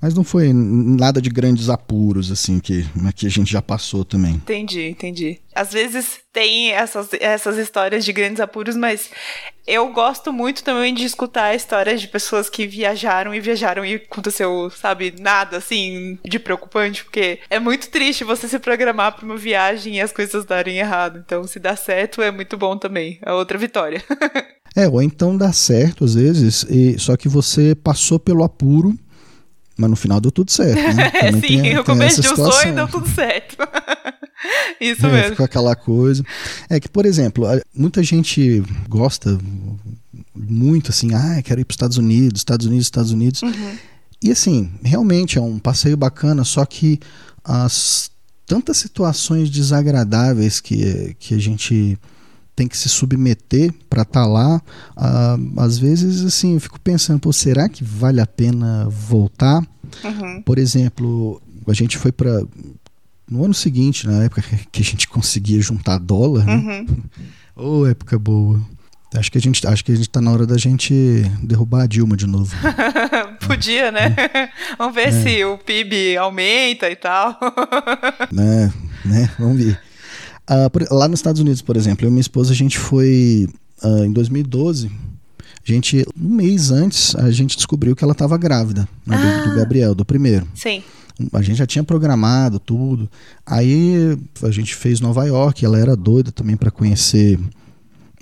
Mas 0.03 0.15
não 0.15 0.25
foi 0.25 0.53
nada 0.53 1.23
de 1.23 1.31
grandes 1.31 1.69
apuros, 1.69 2.33
assim, 2.33 2.59
que, 2.59 2.85
que 3.15 3.25
a 3.25 3.31
gente 3.31 3.53
já 3.53 3.63
passou 3.63 4.05
também. 4.05 4.35
Entendi, 4.35 4.89
entendi. 4.89 5.39
Às 5.55 5.73
vezes 5.73 6.19
tem 6.33 6.73
essas, 6.73 7.11
essas 7.21 7.57
histórias 7.57 8.05
de 8.05 8.13
grandes 8.13 8.41
apuros, 8.41 8.75
mas 8.75 9.11
eu 9.65 9.93
gosto 9.93 10.33
muito 10.33 10.65
também 10.65 10.93
de 10.93 11.05
escutar 11.05 11.55
histórias 11.55 12.01
de 12.01 12.09
pessoas 12.09 12.51
que 12.51 12.67
viajaram 12.67 13.33
e 13.33 13.39
viajaram 13.39 13.85
e 13.85 13.95
aconteceu, 13.95 14.69
sabe, 14.71 15.15
nada 15.21 15.59
assim 15.59 16.19
de 16.25 16.41
preocupante, 16.41 17.05
porque 17.05 17.39
é 17.49 17.61
muito 17.61 17.89
triste 17.89 18.25
você 18.25 18.49
se 18.49 18.59
programar 18.59 19.15
para 19.15 19.25
uma 19.25 19.37
viagem 19.37 19.99
e 19.99 20.01
as 20.01 20.11
coisas 20.11 20.45
darem 20.45 20.79
errado. 20.79 21.23
Então, 21.25 21.47
se 21.47 21.61
dá 21.61 21.77
certo, 21.77 22.21
é 22.21 22.33
muito 22.33 22.57
bom 22.57 22.77
também. 22.77 23.21
É 23.23 23.33
outra 23.33 23.57
vitória. 23.57 24.03
é, 24.75 24.89
ou 24.89 25.01
então 25.01 25.37
dá 25.37 25.53
certo 25.53 26.05
às 26.05 26.17
vezes, 26.17 26.65
e, 26.69 26.99
só 26.99 27.17
que 27.17 27.29
você 27.29 27.73
passou 27.77 28.19
pelo 28.19 28.43
apuro 28.43 28.99
mas 29.77 29.91
no 29.91 29.97
final 29.97 30.21
deu 30.21 30.31
tudo 30.31 30.51
certo. 30.51 30.81
Né? 30.95 31.11
Sim, 31.41 31.63
tem, 31.63 31.79
o 31.79 31.85
começo 31.85 32.21
de 32.21 32.29
um 32.29 32.37
sonho 32.37 32.75
deu 32.75 32.89
tudo 32.89 33.09
certo. 33.09 33.57
Isso 34.81 35.07
é, 35.07 35.13
mesmo. 35.13 35.31
Ficou 35.31 35.47
aquela 35.47 35.77
coisa. 35.77 36.25
É 36.69 36.81
que, 36.81 36.89
por 36.89 37.07
exemplo, 37.07 37.47
muita 37.75 38.03
gente 38.03 38.63
gosta 38.89 39.39
muito 40.35 40.91
assim, 40.91 41.15
ah, 41.15 41.41
quero 41.43 41.61
ir 41.61 41.65
para 41.65 41.73
os 41.73 41.75
Estados 41.75 41.97
Unidos, 41.97 42.41
Estados 42.41 42.67
Unidos, 42.67 42.87
Estados 42.87 43.11
Unidos. 43.13 43.43
Uhum. 43.43 43.77
E 44.23 44.31
assim, 44.31 44.71
realmente 44.83 45.39
é 45.39 45.41
um 45.41 45.59
passeio 45.59 45.97
bacana, 45.97 46.45
só 46.45 46.65
que 46.65 47.01
as 47.45 48.11
tantas 48.47 48.77
situações 48.77 49.51
desagradáveis 49.51 50.61
que, 50.61 51.17
que 51.19 51.35
a 51.35 51.39
gente 51.39 51.99
tem 52.63 52.69
que 52.69 52.79
se 52.79 52.89
submeter 52.89 53.73
para 53.91 54.03
estar 54.03 54.23
tá 54.23 54.27
lá. 54.27 54.63
Uh, 54.97 55.61
às 55.61 55.79
vezes, 55.79 56.25
assim, 56.25 56.55
eu 56.55 56.61
fico 56.61 56.79
pensando, 56.81 57.19
pô, 57.19 57.33
será 57.33 57.69
que 57.69 57.83
vale 57.83 58.21
a 58.21 58.27
pena 58.27 58.89
voltar? 58.89 59.67
Uhum. 60.05 60.43
Por 60.43 60.59
exemplo, 60.59 61.43
a 61.67 61.73
gente 61.73 61.99
foi 61.99 62.13
para 62.13 62.43
no 63.29 63.45
ano 63.45 63.55
seguinte, 63.55 64.07
na 64.07 64.25
época 64.25 64.43
que 64.71 64.83
a 64.83 64.85
gente 64.85 65.09
conseguia 65.09 65.61
juntar 65.61 65.99
dólar, 65.99 66.45
né? 66.45 66.55
Uhum. 66.55 66.87
oh, 67.83 67.87
época 67.87 68.19
boa. 68.19 68.61
Acho 69.15 69.31
que 69.31 69.39
a 69.39 69.41
gente, 69.41 69.67
acho 69.67 69.85
que 69.85 69.93
a 69.93 69.95
gente 69.95 70.09
tá 70.09 70.23
na 70.23 70.31
hora 70.31 70.47
da 70.47 70.57
gente 70.57 70.95
derrubar 71.43 71.83
a 71.83 71.87
Dilma 71.87 72.17
de 72.17 72.27
novo. 72.27 72.55
Podia, 73.47 73.91
né? 73.91 74.15
É. 74.17 74.49
Vamos 74.79 74.95
ver 74.95 75.09
é. 75.09 75.13
se 75.13 75.45
o 75.45 75.59
PIB 75.59 76.17
aumenta 76.17 76.89
e 76.89 76.97
tal. 76.97 77.39
né, 78.31 78.73
né? 79.05 79.31
Vamos 79.39 79.63
ver. 79.63 79.79
Uh, 80.53 80.69
por, 80.69 80.87
lá 80.91 81.09
nos 81.09 81.21
Estados 81.21 81.41
Unidos, 81.41 81.63
por 81.63 81.77
exemplo, 81.77 82.05
eu 82.05 82.09
e 82.09 82.13
minha 82.13 82.21
esposa, 82.21 82.53
a 82.53 82.57
gente 82.57 82.79
foi 82.79 83.49
uh, 83.83 84.05
em 84.05 84.13
2012. 84.13 84.89
A 84.89 85.73
gente, 85.73 86.05
um 86.21 86.29
mês 86.29 86.71
antes, 86.71 87.15
a 87.17 87.31
gente 87.31 87.57
descobriu 87.57 87.97
que 87.97 88.05
ela 88.05 88.13
estava 88.13 88.37
grávida, 88.37 88.87
né, 89.07 89.17
ah. 89.17 89.39
do, 89.39 89.45
do, 89.45 89.51
ah. 89.53 89.57
Gabriel, 89.57 89.95
do 89.95 90.05
primeiro. 90.05 90.47
Sim. 90.55 90.83
A 91.33 91.41
gente 91.41 91.57
já 91.57 91.67
tinha 91.67 91.85
programado 91.85 92.59
tudo. 92.59 93.09
Aí 93.47 94.19
a 94.43 94.51
gente 94.51 94.75
fez 94.75 95.01
Nova 95.01 95.25
York, 95.25 95.65
ela 95.65 95.79
era 95.79 95.95
doida 95.95 96.33
também 96.33 96.57
para 96.57 96.71
conhecer 96.71 97.39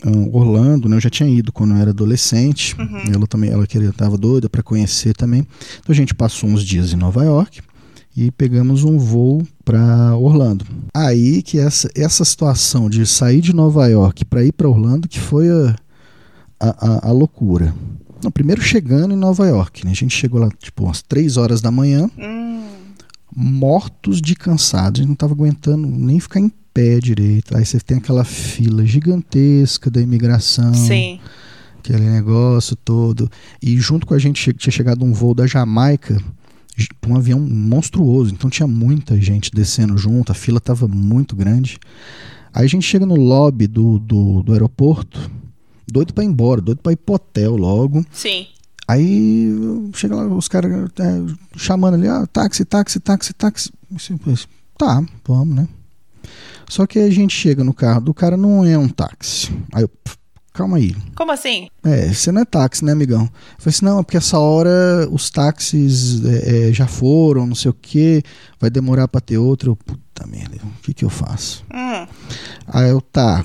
um, 0.05 0.35
Orlando, 0.37 0.88
né? 0.88 0.97
Eu 0.97 1.01
já 1.01 1.09
tinha 1.09 1.29
ido 1.29 1.51
quando 1.51 1.75
eu 1.75 1.79
era 1.79 1.90
adolescente. 1.90 2.79
Uhum. 2.79 3.14
Ela 3.14 3.27
também, 3.27 3.51
ela 3.51 3.66
queria, 3.66 3.93
tava 3.93 4.19
doida 4.19 4.49
para 4.49 4.62
conhecer 4.62 5.14
também. 5.14 5.47
Então 5.81 5.93
a 5.93 5.95
gente 5.95 6.14
passou 6.14 6.49
uns 6.49 6.62
dias 6.62 6.93
em 6.93 6.97
Nova 6.97 7.25
York 7.25 7.62
e 8.16 8.31
pegamos 8.31 8.85
um 8.85 8.99
voo 8.99 9.46
para 9.64 10.16
Orlando. 10.16 10.64
Aí 10.92 11.42
que 11.42 11.59
essa, 11.59 11.88
essa 11.94 12.25
situação 12.25 12.90
de 12.90 13.07
sair 13.07 13.40
de 13.40 13.53
Nova 13.55 13.87
York 13.87 14.25
para 14.25 14.44
ir 14.44 14.53
para 14.53 14.68
Orlando 14.68 15.09
que 15.09 15.20
foi 15.20 15.49
a, 15.49 15.77
a, 16.59 17.09
a, 17.09 17.12
loucura. 17.12 17.75
Não, 18.23 18.31
primeiro 18.31 18.61
chegando 18.61 19.14
em 19.14 19.16
Nova 19.16 19.46
York, 19.46 19.85
né? 19.85 19.92
A 19.92 19.94
gente 19.94 20.14
chegou 20.14 20.40
lá 20.40 20.49
tipo 20.59 20.85
umas 20.85 21.03
3 21.03 21.37
horas 21.37 21.61
da 21.61 21.70
manhã, 21.70 22.11
Hum. 22.18 22.64
mortos 23.35 24.20
de 24.20 24.35
cansado, 24.35 24.96
a 24.96 25.01
gente 25.01 25.09
não 25.09 25.14
tava 25.14 25.33
aguentando 25.33 25.87
nem 25.87 26.20
ficar 26.20 26.40
em 26.40 26.53
pé 26.75 26.99
direito. 27.01 27.57
Aí 27.57 27.64
você 27.64 27.81
tem 27.81 27.99
aquela 27.99 28.25
fila 28.25 28.85
gigantesca 28.85 29.90
da 29.90 30.01
imigração, 30.01 30.75
Sim. 30.75 31.20
aquele 31.79 32.11
negócio 32.11 32.77
todo. 32.77 33.31
E 33.62 33.79
junto 33.79 34.07
com 34.07 34.14
a 34.14 34.18
gente 34.18 34.53
tinha 34.53 34.73
chegado 34.73 35.05
um 35.05 35.12
voo 35.12 35.33
da 35.35 35.46
Jamaica, 35.46 36.20
um 37.07 37.16
avião 37.16 37.40
monstruoso, 37.40 38.33
então 38.33 38.51
tinha 38.51 38.66
muita 38.66 39.21
gente 39.21 39.51
descendo 39.51 39.97
junto, 39.97 40.33
a 40.33 40.35
fila 40.35 40.59
estava 40.59 40.87
muito 40.87 41.35
grande. 41.35 41.79
Aí 42.53 42.64
a 42.64 42.69
gente 42.69 42.87
chega 42.87 43.07
no 43.07 43.14
lobby 43.14 43.66
do, 43.66 43.99
do, 43.99 44.43
do 44.43 44.53
aeroporto, 44.53 45.31
doido 45.90 46.12
para 46.12 46.25
ir 46.25 46.29
embora, 46.29 46.61
doido 46.61 46.81
para 46.83 46.93
ir 46.93 46.97
pro 46.97 47.14
hotel 47.14 47.57
logo. 47.57 48.05
Sim. 48.11 48.47
Aí 48.88 49.49
chega 49.95 50.16
lá 50.16 50.27
os 50.27 50.49
caras 50.49 50.90
é, 50.99 51.35
chamando 51.57 51.95
ali, 51.95 52.09
ah, 52.09 52.27
táxi, 52.27 52.64
táxi, 52.64 52.99
táxi, 52.99 53.33
táxi. 53.33 53.73
Assim, 53.95 54.16
pois, 54.16 54.49
Tá, 54.81 55.05
vamos, 55.29 55.55
né? 55.55 55.69
Só 56.66 56.87
que 56.87 56.99
a 56.99 57.11
gente 57.11 57.37
chega 57.37 57.62
no 57.62 57.75
carro 57.75 58.01
do 58.01 58.14
cara, 58.14 58.35
não 58.35 58.64
é 58.64 58.79
um 58.79 58.88
táxi. 58.88 59.53
Aí 59.75 59.83
eu, 59.83 59.88
"Pff, 59.88 60.16
calma 60.61 60.77
aí. 60.77 60.94
Como 61.14 61.33
assim? 61.33 61.68
É, 61.83 62.12
você 62.12 62.31
não 62.31 62.42
é 62.42 62.44
táxi, 62.44 62.85
né, 62.85 62.92
amigão? 62.92 63.23
Eu 63.23 63.29
falei 63.59 63.75
assim, 63.75 63.85
não, 63.85 63.99
é 63.99 64.03
porque 64.03 64.16
essa 64.16 64.38
hora 64.38 65.09
os 65.11 65.31
táxis 65.31 66.25
é, 66.25 66.68
é, 66.68 66.73
já 66.73 66.87
foram, 66.87 67.46
não 67.46 67.55
sei 67.55 67.70
o 67.70 67.75
que, 67.75 68.23
vai 68.61 68.68
demorar 68.70 69.09
pra 69.09 69.20
ter 69.20 69.38
outro. 69.38 69.70
Eu, 69.73 69.77
puta 69.77 70.27
merda, 70.27 70.57
o 70.62 70.83
que 70.83 70.92
que 70.94 71.05
eu 71.05 71.11
faço? 71.11 71.64
Hum. 71.75 72.07
Aí 72.66 72.90
eu, 72.90 73.01
tá, 73.01 73.44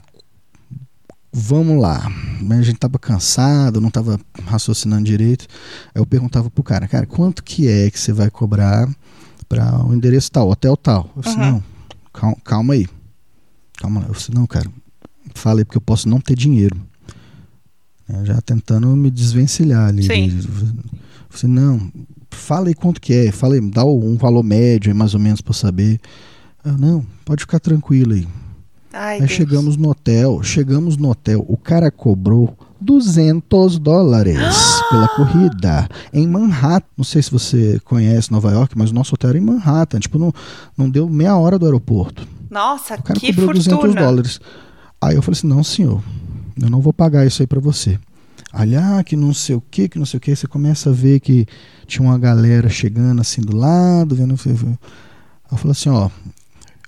vamos 1.32 1.82
lá. 1.82 2.06
A 2.50 2.62
gente 2.62 2.78
tava 2.78 3.00
cansado, 3.00 3.82
não 3.82 3.90
tava 3.90 4.20
raciocinando 4.46 5.04
direito. 5.06 5.48
Aí 5.94 6.02
eu 6.02 6.06
perguntava 6.06 6.50
pro 6.50 6.64
cara, 6.64 6.88
cara, 6.88 7.06
quanto 7.06 7.44
que 7.44 7.68
é 7.68 7.90
que 7.90 8.00
você 8.00 8.12
vai 8.14 8.30
cobrar 8.30 8.88
para 9.48 9.86
o 9.86 9.94
endereço 9.94 10.32
tal, 10.32 10.50
hotel 10.50 10.76
tal? 10.78 11.10
Eu 11.16 11.24
falei, 11.24 11.40
Uhum. 11.40 11.52
não, 11.54 11.64
calma, 12.14 12.38
calma 12.44 12.74
aí. 12.74 12.88
Calma 13.78 14.02
lá. 14.02 14.08
Eu 14.08 14.14
falei, 14.14 14.40
não, 14.40 14.48
cara, 14.48 14.70
fala 15.34 15.60
aí 15.60 15.66
porque 15.66 15.78
eu 15.78 15.82
posso 15.82 16.08
não 16.10 16.20
ter 16.20 16.36
dinheiro. 16.36 16.76
Eu 18.08 18.26
já 18.26 18.40
tentando 18.42 18.88
me 18.96 19.10
desvencilhar 19.10 19.90
ali. 19.90 20.04
Sim. 20.04 20.40
Falei, 21.30 21.56
não, 21.56 21.92
fala 22.30 22.68
aí 22.68 22.74
quanto 22.76 23.02
que 23.02 23.14
é, 23.14 23.32
fala 23.32 23.56
aí, 23.56 23.62
dá 23.62 23.84
um 23.84 24.16
valor 24.16 24.44
médio 24.44 24.92
aí 24.92 24.98
mais 24.98 25.14
ou 25.14 25.20
menos 25.20 25.42
pra 25.42 25.52
eu 25.52 25.56
saber. 25.56 26.00
Não, 26.80 27.06
pode 27.24 27.42
ficar 27.42 27.60
tranquilo 27.60 28.14
aí. 28.14 28.28
Ai, 28.94 29.16
Aí 29.16 29.20
Deus. 29.20 29.32
chegamos 29.32 29.76
no 29.76 29.90
hotel, 29.90 30.42
chegamos 30.42 30.96
no 30.96 31.10
hotel, 31.10 31.44
o 31.50 31.58
cara 31.58 31.92
cobrou 31.92 32.58
200 32.80 33.78
dólares 33.78 34.38
pela 34.90 35.08
corrida 35.10 35.88
em 36.14 36.26
Manhattan. 36.26 36.88
Não 36.96 37.04
sei 37.04 37.22
se 37.22 37.30
você 37.30 37.78
conhece 37.84 38.32
Nova 38.32 38.52
York, 38.52 38.78
mas 38.78 38.92
o 38.92 38.94
nosso 38.94 39.14
hotel 39.16 39.32
era 39.32 39.38
em 39.38 39.42
Manhattan. 39.42 40.00
Tipo, 40.00 40.18
não, 40.18 40.32
não 40.78 40.90
deu 40.90 41.10
meia 41.10 41.36
hora 41.36 41.60
do 41.60 41.66
aeroporto. 41.66 42.26
Nossa, 42.50 42.96
O 42.96 43.04
cara 43.04 43.20
que 43.20 43.34
cobrou 43.34 43.54
fortuna. 43.62 43.76
200 43.78 43.96
dólares. 43.96 44.40
Aí 45.02 45.16
eu 45.16 45.22
falei 45.22 45.38
assim: 45.38 45.48
não, 45.48 45.62
senhor, 45.64 46.02
eu 46.62 46.70
não 46.70 46.82
vou 46.82 46.94
pagar 46.94 47.26
isso 47.26 47.42
aí 47.42 47.48
pra 47.48 47.60
você. 47.60 48.00
Aí, 48.54 48.76
ah, 48.76 49.04
que 49.04 49.16
não 49.16 49.34
sei 49.34 49.56
o 49.56 49.62
que, 49.62 49.90
que 49.90 50.00
não 50.00 50.06
sei 50.06 50.18
o 50.18 50.22
que. 50.22 50.36
Você 50.36 50.48
começa 50.48 50.90
a 50.90 50.94
ver 50.94 51.20
que 51.20 51.46
tinha 51.88 52.08
uma 52.08 52.18
galera 52.18 52.70
chegando 52.70 53.20
assim 53.22 53.42
do 53.42 53.56
lado, 53.56 54.16
vendo. 54.16 54.32
Eu 54.32 54.38
falei 55.58 55.72
assim: 55.72 55.90
ó, 55.90 56.06
eu 56.06 56.12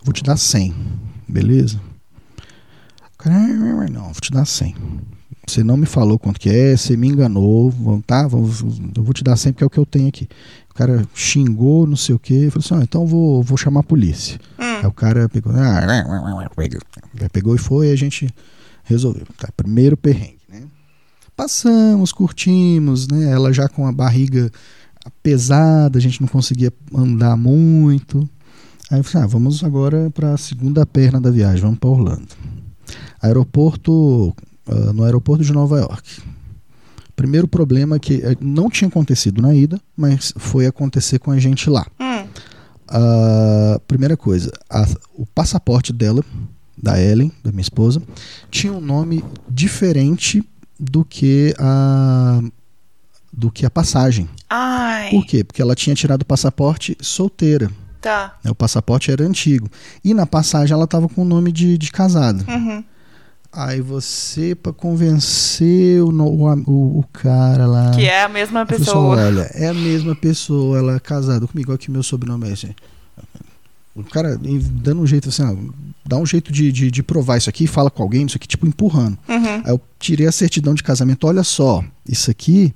vou 0.03 0.13
te 0.13 0.23
dar 0.23 0.37
100, 0.37 0.73
beleza? 1.27 1.79
O 3.13 3.17
cara, 3.17 3.35
"Ah, 3.35 3.89
não, 3.91 4.03
vou 4.03 4.13
te 4.21 4.31
dar 4.31 4.45
100. 4.45 4.75
Você 5.45 5.63
não 5.63 5.77
me 5.77 5.85
falou 5.85 6.19
quanto 6.19 6.39
que 6.39 6.49
é, 6.49 6.75
você 6.75 6.97
me 6.97 7.07
enganou, 7.07 7.71
vamos- 7.71 8.03
tá? 8.05 8.27
Vamos- 8.27 8.61
Eu 8.95 9.03
vou 9.03 9.13
te 9.13 9.23
dar 9.23 9.35
100 9.37 9.53
porque 9.53 9.63
é 9.63 9.67
o 9.67 9.69
que 9.69 9.77
eu 9.77 9.85
tenho 9.85 10.07
aqui. 10.09 10.27
O 10.69 10.73
cara 10.73 11.05
xingou, 11.15 11.87
não 11.87 11.95
sei 11.95 12.13
o 12.15 12.19
que. 12.19 12.49
Falei 12.49 12.65
assim: 12.65 12.73
ó, 12.75 12.81
então 12.81 13.01
eu 13.01 13.07
vou, 13.07 13.43
vou 13.43 13.57
chamar 13.57 13.79
a 13.81 13.83
polícia. 13.83 14.39
Hum. 14.59 14.63
Aí 14.79 14.85
o 14.85 14.91
cara 14.91 15.27
pegou, 15.29 15.51
ah, 15.55 15.81
pegou 17.31 17.55
e 17.55 17.57
foi, 17.57 17.87
e 17.89 17.91
a 17.91 17.95
gente 17.95 18.29
resolveu. 18.87 19.25
Tá, 19.37 19.49
primeiro 19.55 19.95
perrengue, 19.95 20.39
né? 20.49 20.63
Passamos, 21.35 22.11
curtimos, 22.11 23.07
né? 23.07 23.31
Ela 23.31 23.53
já 23.53 23.67
com 23.69 23.85
a 23.85 23.91
barriga 23.91 24.51
pesada, 25.21 25.97
a 25.99 26.01
gente 26.01 26.19
não 26.21 26.27
conseguia 26.27 26.73
andar 26.93 27.37
muito. 27.37 28.27
Aí 28.89 28.99
eu 28.99 29.03
falei, 29.03 29.25
ah, 29.25 29.27
vamos 29.27 29.63
agora 29.63 30.09
para 30.09 30.33
a 30.33 30.37
segunda 30.37 30.85
perna 30.85 31.19
da 31.21 31.29
viagem, 31.29 31.61
vamos 31.61 31.77
para 31.79 31.89
Orlando. 31.89 32.27
Aeroporto, 33.21 34.33
ah, 34.67 34.93
no 34.93 35.03
aeroporto 35.03 35.43
de 35.43 35.51
Nova 35.53 35.79
York. 35.79 36.21
Primeiro 37.15 37.47
problema 37.47 37.97
que 37.99 38.15
eh, 38.23 38.37
não 38.39 38.69
tinha 38.69 38.87
acontecido 38.87 39.41
na 39.41 39.53
ida, 39.53 39.81
mas 39.95 40.33
foi 40.37 40.67
acontecer 40.67 41.17
com 41.19 41.31
a 41.31 41.39
gente 41.39 41.67
lá. 41.69 41.85
Hum. 41.99 42.27
A 42.87 43.79
primeira 43.87 44.15
coisa, 44.15 44.51
a- 44.69 44.87
o 45.15 45.25
passaporte 45.25 45.91
dela, 45.91 46.23
da 46.77 47.01
Ellen, 47.01 47.31
da 47.43 47.51
minha 47.51 47.61
esposa, 47.61 48.01
tinha 48.51 48.71
um 48.71 48.81
nome 48.81 49.23
diferente 49.49 50.43
do 50.79 51.03
que 51.03 51.53
a 51.57 52.41
do 53.31 53.51
que 53.51 53.65
a 53.65 53.69
passagem. 53.69 54.27
Ai. 54.49 55.11
Por 55.11 55.25
quê? 55.25 55.43
Porque 55.43 55.61
ela 55.61 55.75
tinha 55.75 55.95
tirado 55.95 56.23
o 56.23 56.25
passaporte 56.25 56.97
solteira. 56.99 57.69
Tá. 58.01 58.35
né? 58.43 58.49
O 58.49 58.55
passaporte 58.55 59.11
era 59.11 59.23
antigo. 59.23 59.69
E 60.03 60.13
na 60.13 60.25
passagem 60.25 60.73
ela 60.73 60.85
estava 60.85 61.07
com 61.09 61.21
o 61.21 61.25
nome 61.25 61.51
de, 61.51 61.77
de 61.77 61.91
casada. 61.91 62.43
Uhum. 62.47 62.83
Aí 63.51 63.81
você, 63.81 64.53
para 64.55 64.73
convencer 64.73 66.01
o, 66.01 66.09
o, 66.09 66.99
o, 66.99 67.03
cara 67.11 67.65
lá. 67.65 67.91
Que 67.91 68.05
é 68.05 68.23
a 68.23 68.29
mesma 68.29 68.61
a 68.61 68.65
pessoa, 68.65 69.17
olha, 69.17 69.49
é 69.53 69.67
a 69.67 69.73
mesma 69.73 70.15
pessoa, 70.15 70.77
ela 70.77 70.95
é 70.95 70.99
casada 70.99 71.47
comigo, 71.47 71.73
aqui 71.73 71.89
meu 71.89 72.03
sobrenome 72.03 72.49
é 72.49 72.53
esse. 72.53 72.75
O 73.97 74.03
cara 74.03 74.39
dando 74.39 75.01
um 75.01 75.07
jeito 75.07 75.29
assim, 75.29 75.43
ó, 75.43 75.55
dá 76.05 76.17
um 76.17 76.25
jeito 76.25 76.51
de, 76.51 76.71
de, 76.71 76.91
de 76.91 77.03
provar 77.03 77.37
isso 77.37 77.49
aqui, 77.49 77.65
fala 77.65 77.89
com 77.89 78.03
alguém, 78.03 78.25
isso 78.25 78.37
aqui, 78.37 78.47
tipo, 78.47 78.67
empurrando. 78.67 79.17
Uhum. 79.27 79.61
Aí 79.65 79.69
eu 79.71 79.81
tirei 79.99 80.27
a 80.27 80.31
certidão 80.31 80.75
de 80.75 80.83
casamento, 80.83 81.25
olha 81.25 81.43
só, 81.43 81.83
isso 82.07 82.29
aqui, 82.29 82.73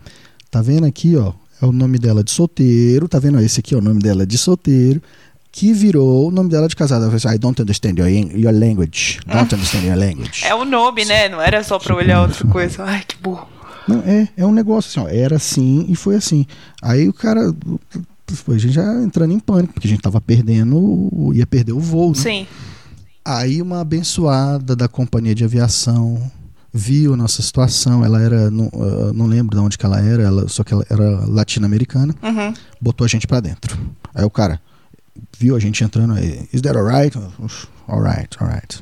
tá 0.50 0.62
vendo 0.62 0.86
aqui, 0.86 1.16
ó, 1.16 1.34
é 1.62 1.66
o 1.66 1.72
nome 1.72 2.00
dela 2.00 2.24
de 2.24 2.32
solteiro, 2.32 3.08
tá 3.08 3.20
vendo? 3.20 3.40
Esse 3.40 3.60
aqui 3.60 3.76
é 3.76 3.78
o 3.78 3.82
nome 3.82 4.02
dela 4.02 4.26
de 4.26 4.38
solteiro, 4.38 5.02
que 5.52 5.74
virou 5.74 6.28
o 6.28 6.32
nome 6.32 6.50
dela 6.50 6.68
de 6.68 6.76
casada. 6.76 7.06
Eu 7.06 7.12
falei 7.12 7.18
assim, 7.18 7.36
I 7.36 7.38
don't 7.38 7.62
understand 7.62 8.00
your, 8.00 8.10
your 8.10 8.54
language, 8.54 9.20
don't 9.28 9.54
understand 9.54 9.86
your 9.86 9.98
language. 9.98 10.46
É 10.46 10.56
o 10.56 10.66
nome, 10.66 11.06
né? 11.06 11.30
Não 11.30 11.42
era 11.42 11.64
só 11.64 11.78
pra 11.78 11.96
olhar 11.96 12.22
outra 12.22 12.48
coisa. 12.48 12.84
Ai, 12.84 13.04
que 13.08 13.16
burro. 13.18 13.48
Não, 13.88 14.00
é, 14.06 14.28
é 14.38 14.46
um 14.46 14.52
negócio 14.52 14.90
assim, 14.90 15.10
ó, 15.10 15.14
era 15.14 15.36
assim 15.36 15.86
e 15.90 15.96
foi 15.96 16.16
assim. 16.16 16.46
Aí 16.82 17.08
o 17.08 17.14
cara, 17.14 17.54
a 18.48 18.58
gente 18.58 18.74
já 18.74 19.02
entrando 19.04 19.34
em 19.34 19.39
pânico, 19.39 19.74
porque 19.74 19.88
a 19.88 19.91
gente 19.91 20.02
tava 20.02 20.20
perdendo, 20.22 21.32
ia 21.34 21.46
perder 21.48 21.72
o 21.74 21.80
voo, 21.80 22.10
né? 22.10 22.15
Sim. 22.15 22.48
Aí 23.24 23.62
uma 23.62 23.82
abençoada 23.82 24.76
da 24.76 24.88
companhia 24.88 25.36
de 25.36 25.44
aviação 25.44 26.32
viu 26.74 27.13
a 27.13 27.17
nossa 27.17 27.41
situação, 27.41 28.04
ela 28.04 28.22
era, 28.22 28.50
não, 28.50 28.70
ah, 28.74 29.12
não 29.13 29.26
lembro 29.28 29.56
de 29.58 29.62
onde 29.62 29.78
que 29.78 29.86
ela 29.86 30.00
era, 30.00 30.24
ela, 30.24 30.48
só 30.48 30.63
que 30.63 30.74
ela 30.74 30.86
era 30.89 31.26
latino-americana, 31.28 32.15
Uhum. 32.24 32.54
botou 32.80 33.04
a 33.06 33.08
gente 33.08 33.28
pra 33.28 33.39
dentro. 33.41 33.78
Aí 34.15 34.24
o 34.24 34.30
cara 34.30 34.60
viu 35.38 35.56
a 35.56 35.60
gente 35.60 35.84
entrando 35.84 36.13
aí, 36.13 36.48
is 36.54 36.62
that 36.62 36.78
alright? 36.78 37.15
Alright, 37.88 38.38
alright. 38.39 38.82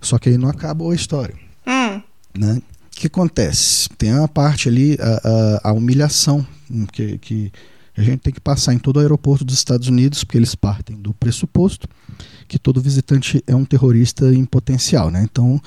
Só 0.00 0.18
que 0.18 0.30
aí 0.30 0.38
não 0.38 0.48
acabou 0.48 0.90
a 0.90 0.94
história 0.94 1.34
Hum. 1.66 2.00
né? 2.38 2.62
O 2.86 2.98
que 2.98 3.06
acontece? 3.08 3.88
Tem 3.98 4.14
uma 4.14 4.26
parte 4.28 4.68
ali, 4.68 4.96
a, 4.98 5.60
a, 5.64 5.70
a 5.70 5.72
humilhação 5.72 6.46
hum, 6.70 6.86
que, 6.90 7.18
que 7.18 7.52
a 7.96 8.02
gente 8.02 8.20
tem 8.20 8.32
que 8.32 8.40
passar 8.40 8.74
em 8.74 8.78
todo 8.78 8.96
o 8.96 9.00
aeroporto 9.00 9.44
dos 9.44 9.54
Estados 9.54 9.88
Unidos, 9.88 10.22
porque 10.24 10.38
eles 10.38 10.54
partem 10.54 10.96
do 10.96 11.12
pressuposto 11.14 11.88
que 12.48 12.58
todo 12.60 12.80
visitante 12.80 13.42
é 13.44 13.56
um 13.56 13.64
terrorista 13.64 14.32
em 14.32 14.44
potencial, 14.44 15.10
né? 15.10 15.20
Então, 15.24 15.60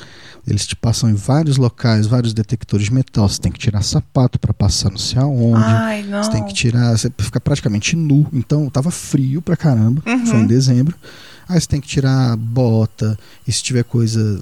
eles 0.47 0.65
te 0.65 0.77
passam 0.77 1.09
em 1.09 1.13
vários 1.13 1.57
locais, 1.57 2.07
vários 2.07 2.33
detectores 2.33 2.85
de 2.85 2.93
metal, 2.93 3.27
você 3.27 3.39
tem 3.41 3.51
que 3.51 3.59
tirar 3.59 3.81
sapato 3.81 4.39
para 4.39 4.53
passar 4.53 4.89
não 4.89 4.97
sei 4.97 5.19
aonde. 5.19 5.61
Ai, 5.61 6.03
não. 6.03 6.23
Você 6.23 6.31
tem 6.31 6.45
que 6.45 6.53
tirar, 6.53 6.97
você 6.97 7.11
fica 7.19 7.39
praticamente 7.41 7.97
nu. 7.97 8.25
Então 8.31 8.69
tava 8.69 8.91
frio 8.91 9.41
pra 9.41 9.57
caramba, 9.57 10.01
Uhum. 10.07 10.25
foi 10.25 10.39
em 10.39 10.47
dezembro. 10.47 10.95
Aí 11.49 11.59
você 11.59 11.67
tem 11.67 11.81
que 11.81 11.87
tirar 11.87 12.37
bota, 12.37 13.17
e 13.45 13.51
se 13.51 13.61
tiver 13.61 13.83
coisa, 13.83 14.41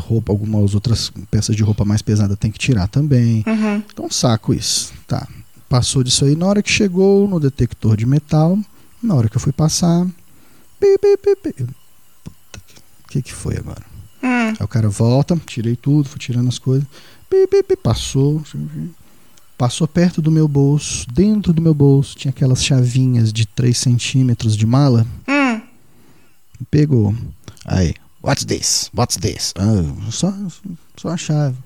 roupa, 0.00 0.32
algumas 0.32 0.74
outras 0.74 1.12
peças 1.30 1.54
de 1.54 1.62
roupa 1.62 1.84
mais 1.84 2.02
pesada 2.02 2.34
tem 2.36 2.50
que 2.50 2.58
tirar 2.58 2.88
também. 2.88 3.44
Uhum. 3.46 3.82
Então 3.92 4.06
um 4.06 4.10
saco 4.10 4.52
isso. 4.52 4.92
Tá. 5.06 5.28
Passou 5.72 6.04
disso 6.04 6.26
aí, 6.26 6.36
na 6.36 6.44
hora 6.44 6.62
que 6.62 6.70
chegou 6.70 7.26
no 7.26 7.40
detector 7.40 7.96
de 7.96 8.04
metal, 8.04 8.58
Na 9.02 9.14
hora 9.14 9.26
que 9.26 9.38
eu 9.38 9.40
fui 9.40 9.52
passar. 9.52 10.06
Pi, 10.78 10.98
pi, 10.98 11.16
pi, 11.16 11.34
pi. 11.34 11.62
O 11.62 13.08
que, 13.08 13.22
que 13.22 13.32
foi 13.32 13.56
agora? 13.56 13.82
Hum. 14.22 14.48
Aí 14.50 14.56
o 14.60 14.68
cara 14.68 14.90
volta, 14.90 15.34
tirei 15.46 15.74
tudo, 15.74 16.10
fui 16.10 16.20
tirando 16.20 16.48
as 16.48 16.58
coisas. 16.58 16.86
Pi, 17.30 17.46
pi, 17.46 17.62
pi, 17.62 17.74
passou. 17.74 18.42
Passou 19.56 19.88
perto 19.88 20.20
do 20.20 20.30
meu 20.30 20.46
bolso. 20.46 21.06
Dentro 21.10 21.54
do 21.54 21.62
meu 21.62 21.72
bolso 21.72 22.18
tinha 22.18 22.32
aquelas 22.32 22.62
chavinhas 22.62 23.32
de 23.32 23.46
3 23.46 23.76
centímetros 23.76 24.54
de 24.54 24.66
mala. 24.66 25.06
Hum. 25.26 25.62
Pegou. 26.70 27.14
Aí, 27.64 27.94
what's 28.22 28.44
this? 28.44 28.90
What's 28.94 29.16
this? 29.16 29.54
Ah, 29.56 30.10
só, 30.10 30.34
só 30.98 31.08
a 31.08 31.16
chave. 31.16 31.56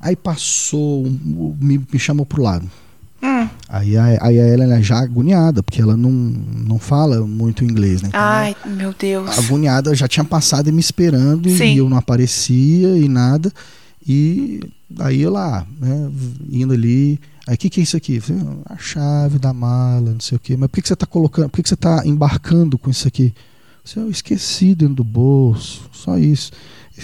Aí 0.00 0.16
passou, 0.16 1.04
me, 1.04 1.76
me 1.92 1.98
chamou 1.98 2.24
pro 2.24 2.42
lado. 2.42 2.66
Hum. 3.22 3.48
Aí 3.68 3.96
a, 3.96 4.04
aí 4.26 4.40
a 4.40 4.48
Ellen 4.48 4.72
é 4.72 4.82
já 4.82 4.98
agoniada, 4.98 5.62
porque 5.62 5.80
ela 5.80 5.96
não, 5.96 6.10
não 6.10 6.78
fala 6.78 7.20
muito 7.26 7.64
inglês, 7.64 8.00
né? 8.02 8.08
Então, 8.08 8.20
Ai, 8.20 8.56
meu 8.66 8.94
Deus. 8.98 9.38
agoniada, 9.38 9.94
já 9.94 10.08
tinha 10.08 10.24
passado 10.24 10.68
e 10.68 10.72
me 10.72 10.80
esperando 10.80 11.48
Sim. 11.50 11.74
e 11.74 11.78
eu 11.78 11.88
não 11.88 11.96
aparecia 11.96 12.96
e 12.96 13.08
nada. 13.08 13.52
E 14.06 14.60
aí 14.98 15.26
lá, 15.26 15.66
né, 15.78 16.10
indo 16.50 16.72
ali. 16.72 17.20
Aí 17.46 17.54
o 17.54 17.58
que, 17.58 17.68
que 17.68 17.80
é 17.80 17.82
isso 17.82 17.96
aqui? 17.96 18.20
Falei, 18.20 18.42
"Ah, 18.66 18.74
a 18.74 18.78
chave 18.78 19.38
da 19.38 19.52
mala, 19.52 20.12
não 20.12 20.20
sei 20.20 20.36
o 20.36 20.40
quê. 20.40 20.56
Mas 20.56 20.68
por 20.68 20.76
que, 20.76 20.82
que 20.82 20.88
você 20.88 20.94
está 20.94 21.06
colocando, 21.06 21.48
por 21.50 21.56
que, 21.56 21.62
que 21.62 21.68
você 21.68 21.74
está 21.74 22.06
embarcando 22.06 22.78
com 22.78 22.90
isso 22.90 23.06
aqui? 23.06 23.34
Eu, 23.84 23.90
falei, 23.92 24.08
eu 24.08 24.10
esqueci 24.12 24.74
dentro 24.74 24.96
do 24.96 25.04
bolso, 25.04 25.82
só 25.92 26.16
isso. 26.18 26.50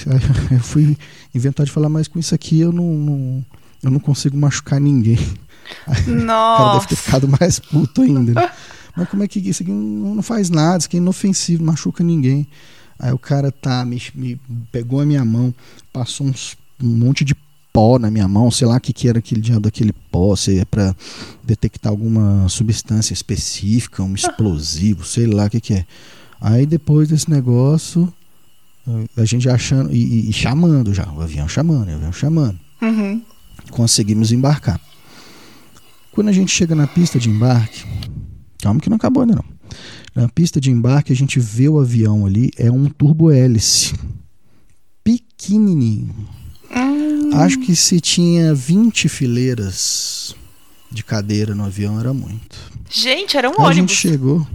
Aí 0.07 0.19
eu 0.57 0.61
fui 0.61 0.97
inventar 1.35 1.67
de 1.67 1.73
falar, 1.73 1.89
mas 1.89 2.09
com 2.09 2.19
isso 2.19 2.35
aqui 2.35 2.61
eu 2.61 2.73
não, 2.73 2.95
não- 2.95 3.45
eu 3.83 3.91
não 3.91 4.01
consigo 4.01 4.37
machucar 4.37 4.81
ninguém. 4.81 5.19
O 5.87 5.91
cara 5.91 6.01
deve 6.03 6.23
Nossa. 6.25 6.89
ter 6.89 6.97
ficado 6.97 7.29
mais 7.29 7.59
puto 7.59 8.03
ainda. 8.03 8.33
né? 8.41 8.51
Mas 8.97 9.09
como 9.09 9.23
é 9.23 9.29
que 9.29 9.39
isso 9.41 9.63
aqui 9.63 9.71
não, 9.73 10.15
não 10.17 10.23
faz 10.23 10.49
nada, 10.51 10.79
isso 10.79 10.87
aqui 10.87 10.97
é 10.97 11.01
inofensivo, 11.01 11.63
não 11.65 11.73
machuca 11.73 12.03
ninguém. 12.03 12.47
Aí 12.99 13.13
o 13.13 13.19
cara 13.19 13.53
tá, 13.53 13.85
me, 13.85 14.01
me 14.15 14.41
pegou 14.73 15.01
a 15.01 15.07
minha 15.07 15.25
mão, 15.25 15.55
passou 15.93 16.27
uns, 16.27 16.57
um 16.83 16.89
monte 16.89 17.25
de 17.25 17.35
pó 17.73 17.99
na 17.99 18.11
minha 18.11 18.27
mão, 18.27 18.51
sei 18.51 18.67
lá 18.67 18.77
o 18.77 18.81
que, 18.81 18.91
que 18.93 19.07
era 19.07 19.19
aquele 19.19 19.43
diabo 19.43 19.61
daquele 19.61 19.93
pó, 20.11 20.35
se 20.35 20.59
é 20.59 20.65
pra 20.65 20.95
detectar 21.45 21.93
alguma 21.93 22.49
substância 22.49 23.13
específica, 23.13 24.03
um 24.03 24.15
explosivo, 24.15 25.05
sei 25.05 25.27
lá 25.27 25.45
o 25.45 25.51
que, 25.51 25.61
que 25.61 25.75
é. 25.75 25.85
Aí 26.41 26.65
depois 26.65 27.09
desse 27.11 27.29
negócio, 27.31 28.11
a 29.15 29.25
gente 29.27 29.47
achando, 29.49 29.93
e, 29.93 29.99
e- 30.27 30.31
e 30.31 30.33
chamando 30.33 30.95
já, 30.95 31.07
o 31.13 31.21
avião 31.21 31.47
chamando, 31.47 31.89
o 31.91 31.95
avião 31.97 32.13
chamando 32.13 32.59
Uhum. 32.81 33.21
conseguimos 33.71 34.33
embarcar. 34.33 34.81
Quando 36.17 36.29
a 36.29 36.33
gente 36.33 36.51
chega 36.51 36.75
na 36.75 36.87
pista 36.89 37.19
de 37.19 37.29
embarque, 37.31 37.85
calma 38.61 38.81
que 38.81 38.89
não 38.91 38.97
acabou 38.97 39.23
ainda 39.23 39.37
não. 39.37 39.45
Na 40.15 40.29
pista 40.29 40.59
de 40.61 40.71
embarque 40.71 41.13
a 41.13 41.17
gente 41.17 41.39
vê 41.39 41.69
o 41.69 41.79
avião 41.79 42.25
ali, 42.27 42.51
é 42.57 42.71
um 42.71 42.87
turbo 42.87 43.31
hélice, 43.31 43.95
pequenininho. 45.05 46.15
Hum. 46.75 47.31
Acho 47.35 47.59
que 47.61 47.77
se 47.77 48.01
tinha 48.01 48.55
20 48.55 49.09
fileiras 49.09 50.35
de 50.91 51.05
cadeira 51.05 51.55
no 51.55 51.65
avião 51.65 52.01
era 52.01 52.13
muito. 52.15 52.57
Gente, 52.91 53.37
era 53.37 53.49
um 53.51 53.53
a 53.67 53.73
gente 53.73 53.91
ônibus. 53.91 53.95
chegou, 53.97 54.47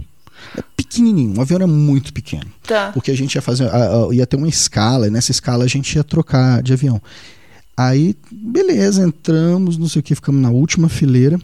é 0.58 0.62
pequenininho, 0.76 1.36
o 1.38 1.40
avião 1.40 1.56
era 1.58 1.66
muito 1.66 2.12
pequeno 2.12 2.46
Tá. 2.66 2.90
porque 2.92 3.10
a 3.10 3.16
gente 3.16 3.34
ia 3.36 3.42
fazer, 3.42 3.68
a- 3.68 4.06
a- 4.08 4.14
ia 4.14 4.26
ter 4.26 4.36
uma 4.36 4.48
escala, 4.48 5.06
e 5.06 5.10
nessa 5.10 5.30
escala 5.30 5.64
a 5.64 5.68
gente 5.68 5.94
ia 5.94 6.02
trocar 6.02 6.62
de 6.62 6.72
avião. 6.72 7.00
Aí, 7.76 8.16
beleza, 8.30 9.02
entramos, 9.06 9.78
não 9.78 9.88
sei 9.88 10.00
o 10.00 10.02
que, 10.02 10.14
ficamos 10.14 10.42
na 10.42 10.50
última 10.50 10.88
fileira. 10.88 11.38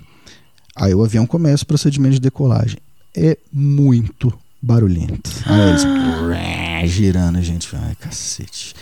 Aí 0.80 0.94
o 0.94 1.04
avião 1.04 1.26
começa 1.26 1.64
o 1.64 1.66
procedimento 1.66 2.14
de 2.14 2.20
decolagem. 2.20 2.78
É 3.16 3.36
muito 3.52 4.32
barulhento. 4.62 5.30
Aí 5.46 5.68
eles 5.70 5.84
"Ué", 6.28 6.86
girando, 6.86 7.40
gente, 7.42 7.68
ai 7.74 7.94
cacete. 7.98 8.74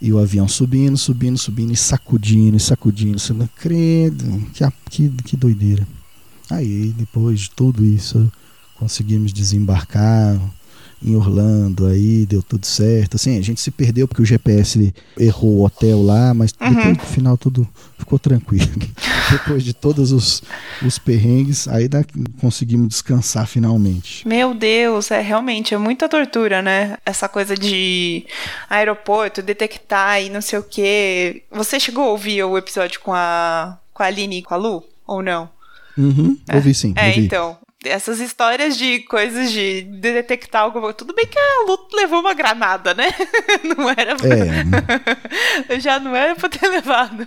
E 0.00 0.12
o 0.12 0.18
avião 0.18 0.46
subindo, 0.46 0.96
subindo, 0.96 1.36
subindo, 1.36 1.72
e 1.72 1.76
sacudindo, 1.76 2.56
e 2.56 2.60
sacudindo. 2.60 3.20
Não 3.34 3.48
credo, 3.56 4.46
que, 4.52 4.64
que, 4.90 5.08
que 5.24 5.36
doideira. 5.36 5.86
Aí, 6.50 6.94
depois 6.96 7.40
de 7.40 7.50
tudo 7.50 7.84
isso, 7.84 8.30
conseguimos 8.78 9.32
desembarcar 9.32 10.38
em 11.02 11.14
Orlando, 11.14 11.86
aí 11.86 12.24
deu 12.26 12.42
tudo 12.42 12.64
certo. 12.64 13.16
Assim, 13.16 13.38
a 13.38 13.42
gente 13.42 13.60
se 13.60 13.70
perdeu 13.70 14.06
porque 14.08 14.22
o 14.22 14.24
GPS 14.24 14.92
errou 15.18 15.58
o 15.58 15.64
hotel 15.64 16.02
lá, 16.02 16.32
mas 16.32 16.52
Uhum. 16.60 16.74
depois 16.74 16.96
no 16.96 17.02
final 17.04 17.36
tudo 17.36 17.68
ficou 17.98 18.18
tranquilo. 18.18 18.68
Depois 19.30 19.62
de 19.64 19.72
todos 19.74 20.12
os, 20.12 20.42
os 20.84 20.98
perrengues, 20.98 21.66
aí 21.68 21.88
dá- 21.88 22.04
conseguimos 22.40 22.88
descansar 22.88 23.46
finalmente. 23.46 24.26
Meu 24.26 24.54
Deus, 24.54 25.10
é 25.10 25.20
realmente 25.20 25.74
é 25.74 25.78
muita 25.78 26.08
tortura, 26.08 26.60
né? 26.62 26.96
Essa 27.04 27.28
coisa 27.28 27.54
de 27.56 28.24
aeroporto, 28.68 29.42
detectar 29.42 30.22
e 30.22 30.28
não 30.30 30.40
sei 30.40 30.58
o 30.58 30.62
quê. 30.62 31.42
Você 31.50 31.78
chegou 31.80 32.04
a 32.04 32.08
ouvir 32.10 32.42
o 32.44 32.56
episódio 32.58 33.00
com 33.00 33.12
a 33.14 33.78
com 33.92 34.02
a 34.02 34.06
Aline 34.06 34.38
e 34.38 34.42
com 34.42 34.54
a 34.54 34.56
Lu 34.56 34.84
ou 35.06 35.22
não? 35.22 35.50
Uhum, 35.96 36.38
ouvi 36.54 36.72
sim, 36.74 36.92
É, 36.96 37.08
ouvi. 37.08 37.20
então. 37.26 37.58
Essas 37.84 38.18
histórias 38.18 38.76
de 38.76 39.00
coisas 39.00 39.52
de 39.52 39.82
detectar 39.82 40.62
alguma 40.62 40.92
Tudo 40.92 41.14
bem 41.14 41.26
que 41.26 41.38
a 41.38 41.64
Lu 41.64 41.88
levou 41.92 42.18
uma 42.18 42.34
granada, 42.34 42.92
né? 42.92 43.08
Não 43.62 43.88
era 43.88 44.16
pra... 44.16 45.74
É, 45.74 45.78
Já 45.78 46.00
não 46.00 46.14
era 46.14 46.34
pra 46.34 46.48
ter 46.48 46.66
levado. 46.66 47.26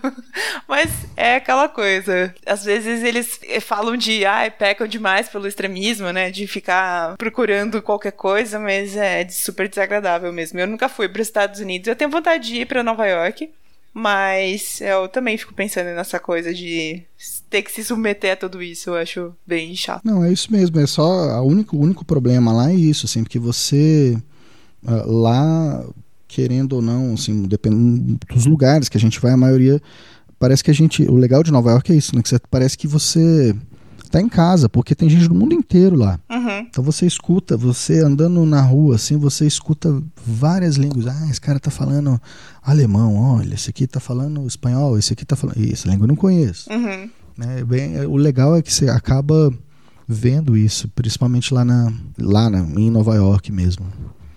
Mas 0.67 0.89
é 1.15 1.35
aquela 1.35 1.69
coisa. 1.69 2.33
Às 2.45 2.65
vezes 2.65 3.01
eles 3.03 3.39
falam 3.61 3.95
de, 3.95 4.25
ai, 4.25 4.51
pecam 4.51 4.87
demais 4.87 5.29
pelo 5.29 5.47
extremismo, 5.47 6.11
né? 6.11 6.29
De 6.29 6.45
ficar 6.47 7.15
procurando 7.15 7.81
qualquer 7.81 8.11
coisa, 8.11 8.59
mas 8.59 8.95
é 8.95 9.27
super 9.29 9.69
desagradável 9.69 10.33
mesmo. 10.33 10.59
Eu 10.59 10.67
nunca 10.67 10.89
fui 10.89 11.07
para 11.07 11.21
os 11.21 11.27
Estados 11.27 11.59
Unidos. 11.61 11.87
Eu 11.87 11.95
tenho 11.95 12.11
vontade 12.11 12.47
de 12.49 12.61
ir 12.61 12.65
para 12.65 12.83
Nova 12.83 13.07
York. 13.07 13.49
Mas 13.93 14.79
eu 14.79 15.09
também 15.09 15.37
fico 15.37 15.53
pensando 15.53 15.87
nessa 15.87 16.19
coisa 16.19 16.53
de 16.53 17.03
ter 17.51 17.61
que 17.61 17.71
se 17.71 17.83
submeter 17.83 18.31
a 18.31 18.35
tudo 18.35 18.63
isso. 18.63 18.89
Eu 18.89 18.95
acho 18.95 19.33
bem 19.45 19.75
chato. 19.75 20.01
Não, 20.03 20.23
é 20.23 20.31
isso 20.31 20.51
mesmo. 20.51 20.79
É 20.79 20.87
só 20.87 21.29
a 21.29 21.41
único, 21.41 21.77
o 21.77 21.81
único 21.81 22.03
problema 22.05 22.51
lá 22.51 22.71
é 22.71 22.75
isso, 22.75 23.05
assim, 23.05 23.23
porque 23.23 23.37
você 23.37 24.17
ah, 24.87 25.03
lá, 25.05 25.85
querendo 26.27 26.73
ou 26.73 26.81
não, 26.81 27.13
assim, 27.13 27.43
dependendo 27.43 28.17
dos 28.33 28.45
lugares 28.45 28.89
que 28.89 28.97
a 28.97 28.99
gente 28.99 29.19
vai, 29.19 29.33
a 29.33 29.37
maioria 29.37 29.81
parece 30.39 30.63
que 30.63 30.71
a 30.71 30.73
gente, 30.73 31.03
o 31.03 31.15
legal 31.15 31.43
de 31.43 31.51
Nova 31.51 31.69
York 31.69 31.91
é 31.91 31.95
isso, 31.95 32.15
né? 32.15 32.23
Que 32.23 32.29
você, 32.29 32.39
parece 32.49 32.77
que 32.77 32.87
você 32.87 33.55
tá 34.09 34.19
em 34.19 34.27
casa, 34.27 34.67
porque 34.67 34.95
tem 34.95 35.09
gente 35.09 35.27
do 35.27 35.35
mundo 35.35 35.53
inteiro 35.53 35.95
lá. 35.95 36.19
Uhum. 36.29 36.59
Então 36.69 36.83
você 36.83 37.05
escuta, 37.05 37.55
você 37.55 37.99
andando 37.99 38.45
na 38.45 38.61
rua, 38.61 38.95
assim, 38.95 39.17
você 39.17 39.45
escuta 39.45 40.01
várias 40.25 40.77
línguas. 40.77 41.05
Ah, 41.05 41.27
esse 41.29 41.39
cara 41.39 41.59
tá 41.59 41.69
falando 41.69 42.19
alemão, 42.61 43.15
olha, 43.15 43.53
esse 43.53 43.69
aqui 43.69 43.85
tá 43.85 43.99
falando 43.99 44.47
espanhol, 44.47 44.97
esse 44.97 45.13
aqui 45.13 45.25
tá 45.25 45.35
falando. 45.35 45.57
Essa 45.71 45.89
língua 45.89 46.05
eu 46.05 46.09
não 46.09 46.15
conheço 46.15 46.71
Uhum. 46.71 47.09
Né? 47.41 47.63
Bem, 47.63 48.05
o 48.05 48.15
legal 48.15 48.55
é 48.55 48.61
que 48.61 48.71
você 48.71 48.87
acaba 48.87 49.51
vendo 50.07 50.55
isso, 50.55 50.87
principalmente 50.89 51.53
lá 51.53 51.65
na 51.65 51.91
lá 52.17 52.49
na, 52.49 52.59
em 52.59 52.91
Nova 52.91 53.15
York 53.15 53.51
mesmo. 53.51 53.85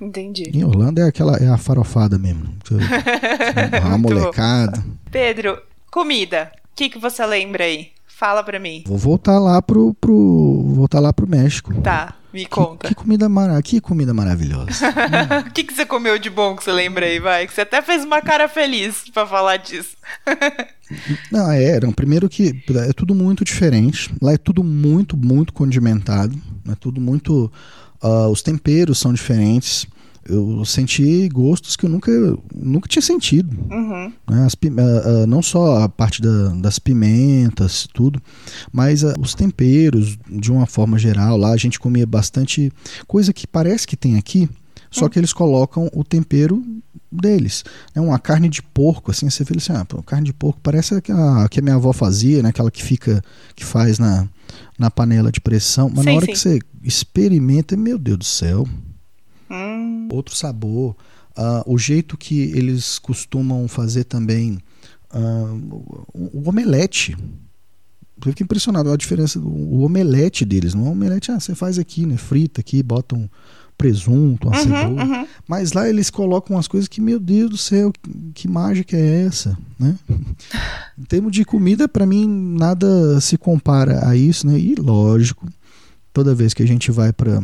Entendi. 0.01 0.51
Em 0.53 0.65
Orlando 0.65 1.01
é 1.01 1.05
aquela 1.05 1.37
é 1.37 1.49
a 1.49 1.59
farofada 1.59 2.19
mesmo. 2.19 2.49
A 3.83 3.99
molecada. 3.99 4.85
Pedro, 5.11 5.61
comida. 5.91 6.51
O 6.73 6.77
que, 6.77 6.91
que 6.91 6.99
você 6.99 7.25
lembra 7.25 7.65
aí? 7.65 7.89
Fala 8.17 8.43
pra 8.43 8.59
mim. 8.61 8.85
Vou 8.87 8.97
voltar 8.97 9.39
lá 9.39 9.61
pro, 9.61 9.93
pro 9.95 10.63
voltar 10.75 11.01
lá 11.01 11.13
pro 11.13 11.29
México. 11.29 11.75
Tá, 11.83 12.15
me 12.33 12.45
Que, 12.45 12.49
conta. 12.51 12.89
que 12.89 12.95
comida 12.95 13.29
mara, 13.29 13.61
que 13.61 13.81
comida 13.81 14.15
maravilhosa. 14.15 14.71
O 15.47 15.51
que, 15.53 15.65
que 15.65 15.75
você 15.75 15.85
comeu 15.85 16.19
de 16.19 16.31
bom 16.31 16.55
que 16.55 16.63
você 16.63 16.71
lembra 16.73 17.07
aí, 17.07 17.19
vai? 17.19 17.47
Que 17.47 17.53
você 17.53 17.63
até 17.63 17.83
fez 17.83 18.05
uma 18.05 18.23
cara 18.23 18.49
feliz 18.49 19.05
pra 19.13 19.27
falar 19.27 19.57
disso. 19.57 19.97
Não, 21.33 21.51
é, 21.51 21.81
não, 21.81 21.91
primeiro 21.93 22.29
que 22.29 22.63
é 22.89 22.93
tudo 22.93 23.15
muito 23.15 23.43
diferente. 23.43 24.15
Lá 24.21 24.35
é 24.35 24.37
tudo 24.37 24.63
muito, 24.63 25.17
muito 25.17 25.51
condimentado. 25.53 26.37
É 26.71 26.75
tudo 26.75 27.01
muito. 27.01 27.51
ah, 28.03 28.29
os 28.29 28.43
temperos 28.43 28.99
são 28.99 29.13
diferentes. 29.13 29.87
Eu 30.29 30.65
senti 30.65 31.29
gostos 31.29 31.77
que 31.77 31.85
eu 31.87 31.91
nunca, 31.91 32.11
nunca 32.55 32.89
tinha 32.89 33.03
sentido. 33.03 33.57
Uhum. 33.71 34.13
né? 34.31 34.45
As 34.47 34.55
ah, 34.55 35.23
ah, 35.23 35.27
não 35.27 35.43
só 35.43 35.83
a 35.83 35.89
parte 35.89 36.23
da- 36.23 36.49
das 36.55 36.79
pimentas, 36.79 37.87
tudo, 37.93 38.21
mas 38.73 39.05
ah, 39.05 39.15
os 39.19 39.35
temperos, 39.35 40.17
de 40.31 40.51
uma 40.51 40.67
forma 40.67 40.99
geral. 40.99 41.37
Lá 41.37 41.51
a 41.51 41.57
gente 41.57 41.79
comia 41.79 42.07
bastante 42.07 42.73
coisa 43.07 43.33
que 43.33 43.47
parece 43.47 43.87
que 43.87 43.97
tem 43.97 44.17
aqui, 44.17 44.49
só 44.91 45.09
que 45.09 45.19
eles 45.19 45.33
colocam 45.33 45.91
o 45.93 46.03
tempero 46.05 46.65
deles. 47.11 47.65
É 47.95 48.01
uma 48.01 48.19
carne 48.19 48.49
de 48.49 48.63
porco, 48.63 49.11
assim, 49.11 49.29
você 49.31 49.45
vê 49.45 49.55
assim, 49.57 49.73
ah, 49.73 49.85
pô, 49.85 50.03
carne 50.03 50.27
de 50.27 50.33
porco 50.33 50.59
parece 50.63 50.95
a 50.95 51.01
que 51.01 51.13
a, 51.13 51.63
minha 51.63 51.77
avó 51.77 51.93
fazia, 51.93 52.43
né? 52.43 52.49
Aquela 52.49 52.71
que 52.71 52.83
fica, 52.83 53.23
que 53.55 53.65
faz 53.65 53.99
na, 53.99 54.29
na 54.79 54.91
panela 54.91 55.31
de 55.31 55.41
pressão. 55.41 55.89
Mas 55.95 56.05
na 56.05 56.11
Sim, 56.13 56.17
hora 56.17 56.27
sim. 56.27 56.33
que 56.33 56.39
você 56.39 56.59
experimenta, 56.83 57.77
meu 57.77 57.99
Deus 57.99 58.19
do 58.19 58.25
céu, 58.25 58.65
Hum, 58.67 58.94
outro 60.15 60.35
sabor. 60.37 60.97
Ah, 61.37 61.63
o 61.67 61.77
jeito 61.77 62.17
que 62.17 62.43
eles 62.55 62.99
costumam 62.99 63.67
fazer 63.69 64.05
também 64.05 64.59
ah, 65.11 65.55
o, 66.13 66.41
o 66.43 66.49
omelete. 66.49 67.17
Eu 68.25 68.31
fiquei 68.31 68.45
impressionado 68.45 68.91
a 68.91 68.97
diferença 68.97 69.39
do 69.41 69.49
o 69.49 69.83
omelete 69.85 70.45
deles. 70.45 70.73
Não 70.75 70.87
é 70.87 70.89
um 70.89 70.93
omelete, 70.93 71.31
ah, 71.33 71.39
você 71.41 71.55
faz 71.55 71.79
aqui, 71.79 72.07
né? 72.07 72.17
Frita 72.17 72.61
aqui, 72.61 72.83
bota 72.83 73.17
um 73.17 73.29
presunto, 73.77 74.47
uma 74.49 74.57
Uhum, 74.57 74.63
cebola. 74.63 75.05
uhum. 75.05 75.27
Mas 75.49 75.73
lá 75.73 75.89
eles 75.89 76.09
colocam 76.11 76.55
umas 76.57 76.69
coisas 76.69 76.87
que, 76.89 77.01
meu 77.01 77.19
Deus 77.19 77.51
do 77.51 77.59
céu, 77.59 77.93
que, 77.93 78.11
que 78.33 78.49
mágica 78.49 78.97
é 78.97 79.25
essa, 79.27 79.59
né? 79.79 79.99
em 80.97 81.03
termos 81.05 81.33
de 81.33 81.45
comida, 81.45 81.89
pra 81.89 82.07
mim, 82.07 82.27
nada 82.57 83.21
se 83.21 83.37
compara 83.37 84.09
a 84.09 84.17
isso, 84.17 84.47
né? 84.47 84.57
E 84.57 84.77
lógico, 84.77 85.49
toda 86.13 86.37
vez 86.37 86.55
que 86.55 86.63
a 86.63 86.67
gente 86.67 86.93
vai 86.93 87.13
pra 87.13 87.43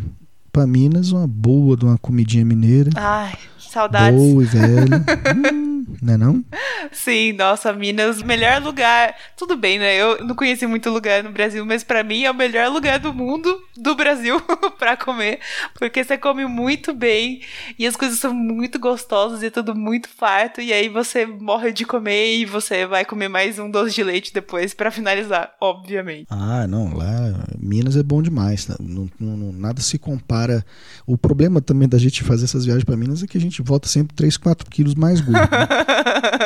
para 0.52 0.66
Minas, 0.66 1.12
uma 1.12 1.26
boa 1.26 1.76
de 1.76 1.84
uma 1.84 1.98
comidinha 1.98 2.44
mineira. 2.44 2.90
Ai, 2.94 3.34
saudades. 3.58 4.18
Boa 4.18 4.42
e 4.42 4.46
velha. 4.46 5.04
hum, 5.52 5.79
não 6.02 6.14
é 6.14 6.16
não? 6.16 6.44
Sim, 6.92 7.32
nossa, 7.32 7.72
Minas, 7.72 8.22
melhor 8.22 8.60
lugar. 8.62 9.14
Tudo 9.36 9.56
bem, 9.56 9.78
né? 9.78 9.94
Eu 9.96 10.24
não 10.24 10.34
conheci 10.34 10.66
muito 10.66 10.90
lugar 10.90 11.22
no 11.22 11.30
Brasil, 11.30 11.64
mas 11.66 11.84
pra 11.84 12.02
mim 12.02 12.24
é 12.24 12.30
o 12.30 12.34
melhor 12.34 12.68
lugar 12.70 12.98
do 12.98 13.12
mundo, 13.12 13.60
do 13.76 13.94
Brasil, 13.94 14.40
pra 14.78 14.96
comer, 14.96 15.40
porque 15.78 16.02
você 16.02 16.16
come 16.18 16.44
muito 16.46 16.92
bem 16.94 17.42
e 17.78 17.86
as 17.86 17.96
coisas 17.96 18.18
são 18.18 18.32
muito 18.34 18.78
gostosas 18.78 19.42
e 19.42 19.46
é 19.46 19.50
tudo 19.50 19.74
muito 19.74 20.08
farto 20.08 20.60
e 20.60 20.72
aí 20.72 20.88
você 20.88 21.26
morre 21.26 21.72
de 21.72 21.84
comer 21.84 22.36
e 22.38 22.44
você 22.44 22.86
vai 22.86 23.04
comer 23.04 23.28
mais 23.28 23.58
um 23.58 23.70
doce 23.70 23.94
de 23.94 24.02
leite 24.02 24.32
depois 24.32 24.74
pra 24.74 24.90
finalizar, 24.90 25.54
obviamente. 25.60 26.26
Ah, 26.30 26.66
não, 26.66 26.94
lá 26.94 27.10
Minas 27.58 27.96
é 27.96 28.02
bom 28.02 28.22
demais. 28.22 28.66
Não, 28.80 29.08
não- 29.18 29.36
não- 29.36 29.52
nada 29.52 29.80
se 29.80 29.98
compara. 29.98 30.64
O 31.06 31.16
problema 31.16 31.60
também 31.60 31.88
da 31.88 31.98
gente 31.98 32.22
fazer 32.24 32.44
essas 32.44 32.64
viagens 32.64 32.84
para 32.84 32.96
Minas 32.96 33.22
é 33.22 33.26
que 33.26 33.36
a 33.38 33.40
gente 33.40 33.62
volta 33.62 33.88
sempre 33.88 34.14
3, 34.16 34.36
4 34.36 34.68
quilos 34.70 34.94
mais 34.94 35.20
gordo. 35.20 35.38
né? 35.40 35.48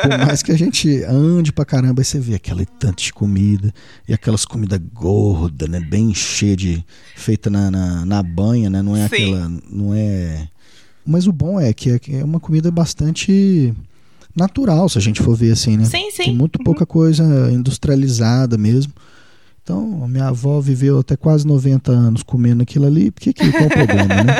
Por 0.02 0.18
mais 0.26 0.42
que 0.42 0.52
a 0.52 0.58
gente 0.58 1.02
ande 1.04 1.52
pra 1.52 1.64
caramba, 1.64 2.00
aí 2.00 2.04
você 2.04 2.18
vê 2.18 2.34
aquele 2.34 2.66
tanto 2.66 3.02
de 3.02 3.12
comida 3.12 3.72
e 4.08 4.14
aquelas 4.14 4.44
comidas 4.44 4.80
gordas, 4.92 5.68
né? 5.68 5.80
Bem 5.80 6.14
cheia 6.14 6.56
de. 6.56 6.84
feita 7.16 7.48
na, 7.50 7.70
na, 7.70 8.04
na 8.04 8.22
banha, 8.22 8.68
né? 8.70 8.82
Não 8.82 8.96
é 8.96 9.08
Sim. 9.08 9.14
aquela. 9.14 9.52
Não 9.70 9.94
é. 9.94 10.48
Mas 11.06 11.26
o 11.26 11.32
bom 11.32 11.60
é 11.60 11.72
que 11.72 11.90
é, 11.90 12.00
é 12.12 12.24
uma 12.24 12.40
comida 12.40 12.70
bastante 12.70 13.74
natural, 14.34 14.88
se 14.88 14.98
a 14.98 15.00
gente 15.00 15.22
for 15.22 15.36
ver 15.36 15.52
assim, 15.52 15.76
né? 15.76 15.84
Sim, 15.84 16.10
sim. 16.10 16.24
Tem 16.24 16.34
muito 16.34 16.58
pouca 16.58 16.84
coisa 16.84 17.24
industrializada 17.52 18.58
mesmo. 18.58 18.92
Então, 19.62 20.02
a 20.04 20.08
minha 20.08 20.28
avó 20.28 20.60
viveu 20.60 20.98
até 20.98 21.16
quase 21.16 21.46
90 21.46 21.90
anos 21.90 22.22
comendo 22.22 22.62
aquilo 22.62 22.86
ali. 22.86 23.10
Por 23.10 23.20
que 23.20 23.32
qual 23.32 23.64
o 23.64 23.70
problema, 23.70 24.24
né? 24.24 24.34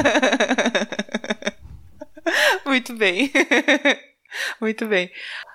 Muito 2.66 2.94
bem. 2.96 3.30
Muito 4.60 4.86
bem. 4.86 5.10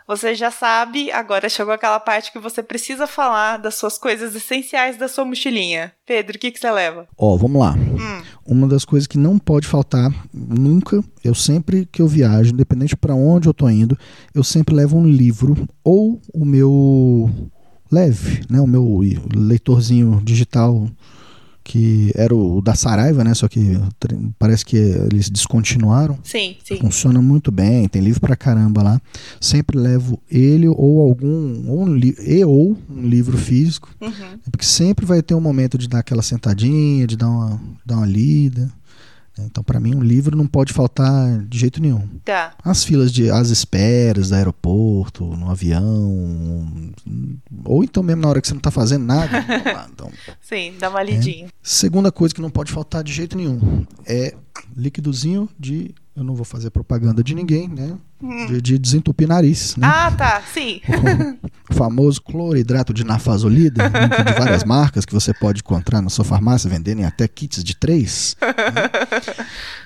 Você 0.07 0.33
já 0.33 0.49
sabe, 0.49 1.11
agora 1.11 1.47
chegou 1.47 1.71
aquela 1.71 1.99
parte 1.99 2.31
que 2.31 2.39
você 2.39 2.63
precisa 2.63 3.05
falar 3.05 3.57
das 3.57 3.75
suas 3.75 3.95
coisas 3.95 4.33
essenciais 4.35 4.97
da 4.97 5.07
sua 5.07 5.23
mochilinha. 5.23 5.93
Pedro, 6.03 6.35
o 6.35 6.39
que, 6.39 6.49
que 6.49 6.59
você 6.59 6.71
leva? 6.71 7.07
Ó, 7.15 7.37
vamos 7.37 7.61
lá. 7.61 7.75
Hum, 7.75 8.23
Uma 8.43 8.67
das 8.67 8.83
coisas 8.83 9.05
que 9.05 9.19
não 9.19 9.37
pode 9.37 9.67
faltar 9.67 10.11
nunca, 10.33 11.03
eu 11.23 11.35
sempre 11.35 11.85
que 11.91 12.01
eu 12.01 12.07
viajo, 12.07 12.51
independente 12.51 12.97
para 12.97 13.13
onde 13.13 13.47
eu 13.47 13.53
tô 13.53 13.69
indo, 13.69 13.95
eu 14.33 14.43
sempre 14.43 14.73
levo 14.73 14.97
um 14.97 15.05
livro 15.05 15.67
ou 15.83 16.19
o 16.33 16.43
meu 16.43 17.29
leve, 17.91 18.41
né, 18.49 18.59
o 18.59 18.67
meu 18.67 19.01
leitorzinho 19.35 20.21
digital 20.23 20.87
que 21.69 22.11
era 22.15 22.33
o 22.35 22.61
da 22.61 22.73
Saraiva, 22.73 23.23
né, 23.23 23.31
só 23.35 23.47
que 23.47 23.79
parece 24.39 24.65
que 24.65 24.75
eles 24.75 25.29
descontinuaram. 25.29 26.17
sim, 26.23 26.55
sim. 26.63 26.77
Funciona 26.79 27.21
muito 27.21 27.51
bem, 27.51 27.87
tem 27.87 28.01
livro 28.01 28.19
pra 28.21 28.35
caramba 28.35 28.81
lá. 28.81 29.01
Sempre 29.39 29.77
levo 29.77 30.19
ele 30.31 30.67
ou 30.67 31.01
algum 31.01 31.69
ou 31.69 31.83
um 31.87 31.95
e 31.97 32.43
ou 32.43 32.75
um 32.89 33.01
livro 33.07 33.37
físico, 33.37 33.87
Uhum. 34.01 34.11
porque 34.51 34.65
sempre 34.65 35.05
vai 35.05 35.21
ter 35.21 35.35
um 35.35 35.41
momento 35.41 35.77
de 35.77 35.87
dar 35.87 35.99
aquela 35.99 36.23
sentadinha, 36.23 37.05
de 37.05 37.15
dar 37.15 37.29
uma, 37.29 37.61
dar 37.85 37.97
uma 37.97 38.05
lida. 38.07 38.71
Então, 39.45 39.63
pra 39.63 39.79
mim, 39.79 39.95
um 39.95 40.01
livro 40.01 40.35
não 40.35 40.47
pode 40.47 40.73
faltar 40.73 41.39
de 41.45 41.57
jeito 41.57 41.81
nenhum. 41.81 42.07
Tá. 42.23 42.53
As 42.63 42.83
filas 42.83 43.11
de 43.11 43.29
as 43.29 43.49
esperas 43.49 44.29
do 44.29 44.35
aeroporto, 44.35 45.25
no 45.25 45.49
avião, 45.49 46.93
ou 47.65 47.83
então 47.83 48.03
mesmo 48.03 48.21
na 48.21 48.29
hora 48.29 48.41
que 48.41 48.47
você 48.47 48.53
não 48.53 48.61
tá 48.61 48.71
fazendo 48.71 49.05
nada. 49.05 49.45
lá, 49.73 49.89
então, 49.91 50.11
Sim, 50.41 50.73
dá 50.79 50.89
uma 50.89 51.03
lidinha. 51.03 51.47
Segunda 51.61 52.11
coisa 52.11 52.33
que 52.33 52.41
não 52.41 52.49
pode 52.49 52.71
faltar 52.71 53.03
de 53.03 53.13
jeito 53.13 53.37
nenhum 53.37 53.85
é 54.05 54.33
líquidozinho 54.75 55.49
de. 55.59 55.93
Eu 56.19 56.25
não 56.25 56.35
vou 56.35 56.43
fazer 56.43 56.69
propaganda 56.69 57.23
de 57.23 57.33
ninguém, 57.33 57.69
né? 57.69 57.97
De, 58.47 58.61
de 58.61 58.77
desentupir 58.77 59.25
nariz, 59.25 59.77
né? 59.77 59.87
Ah, 59.89 60.11
tá. 60.11 60.41
Sim. 60.53 60.81
O 61.69 61.73
famoso 61.73 62.21
cloridrato 62.21 62.93
de 62.93 63.05
nafazolida, 63.05 63.87
né, 63.89 64.09
que 64.09 64.23
de 64.25 64.33
várias 64.33 64.65
marcas 64.65 65.05
que 65.05 65.13
você 65.13 65.33
pode 65.33 65.61
encontrar 65.61 66.01
na 66.01 66.09
sua 66.09 66.25
farmácia, 66.25 66.69
vendendo 66.69 66.99
em 66.99 67.05
até 67.05 67.25
kits 67.25 67.63
de 67.63 67.73
três. 67.73 68.35
né? 68.41 68.47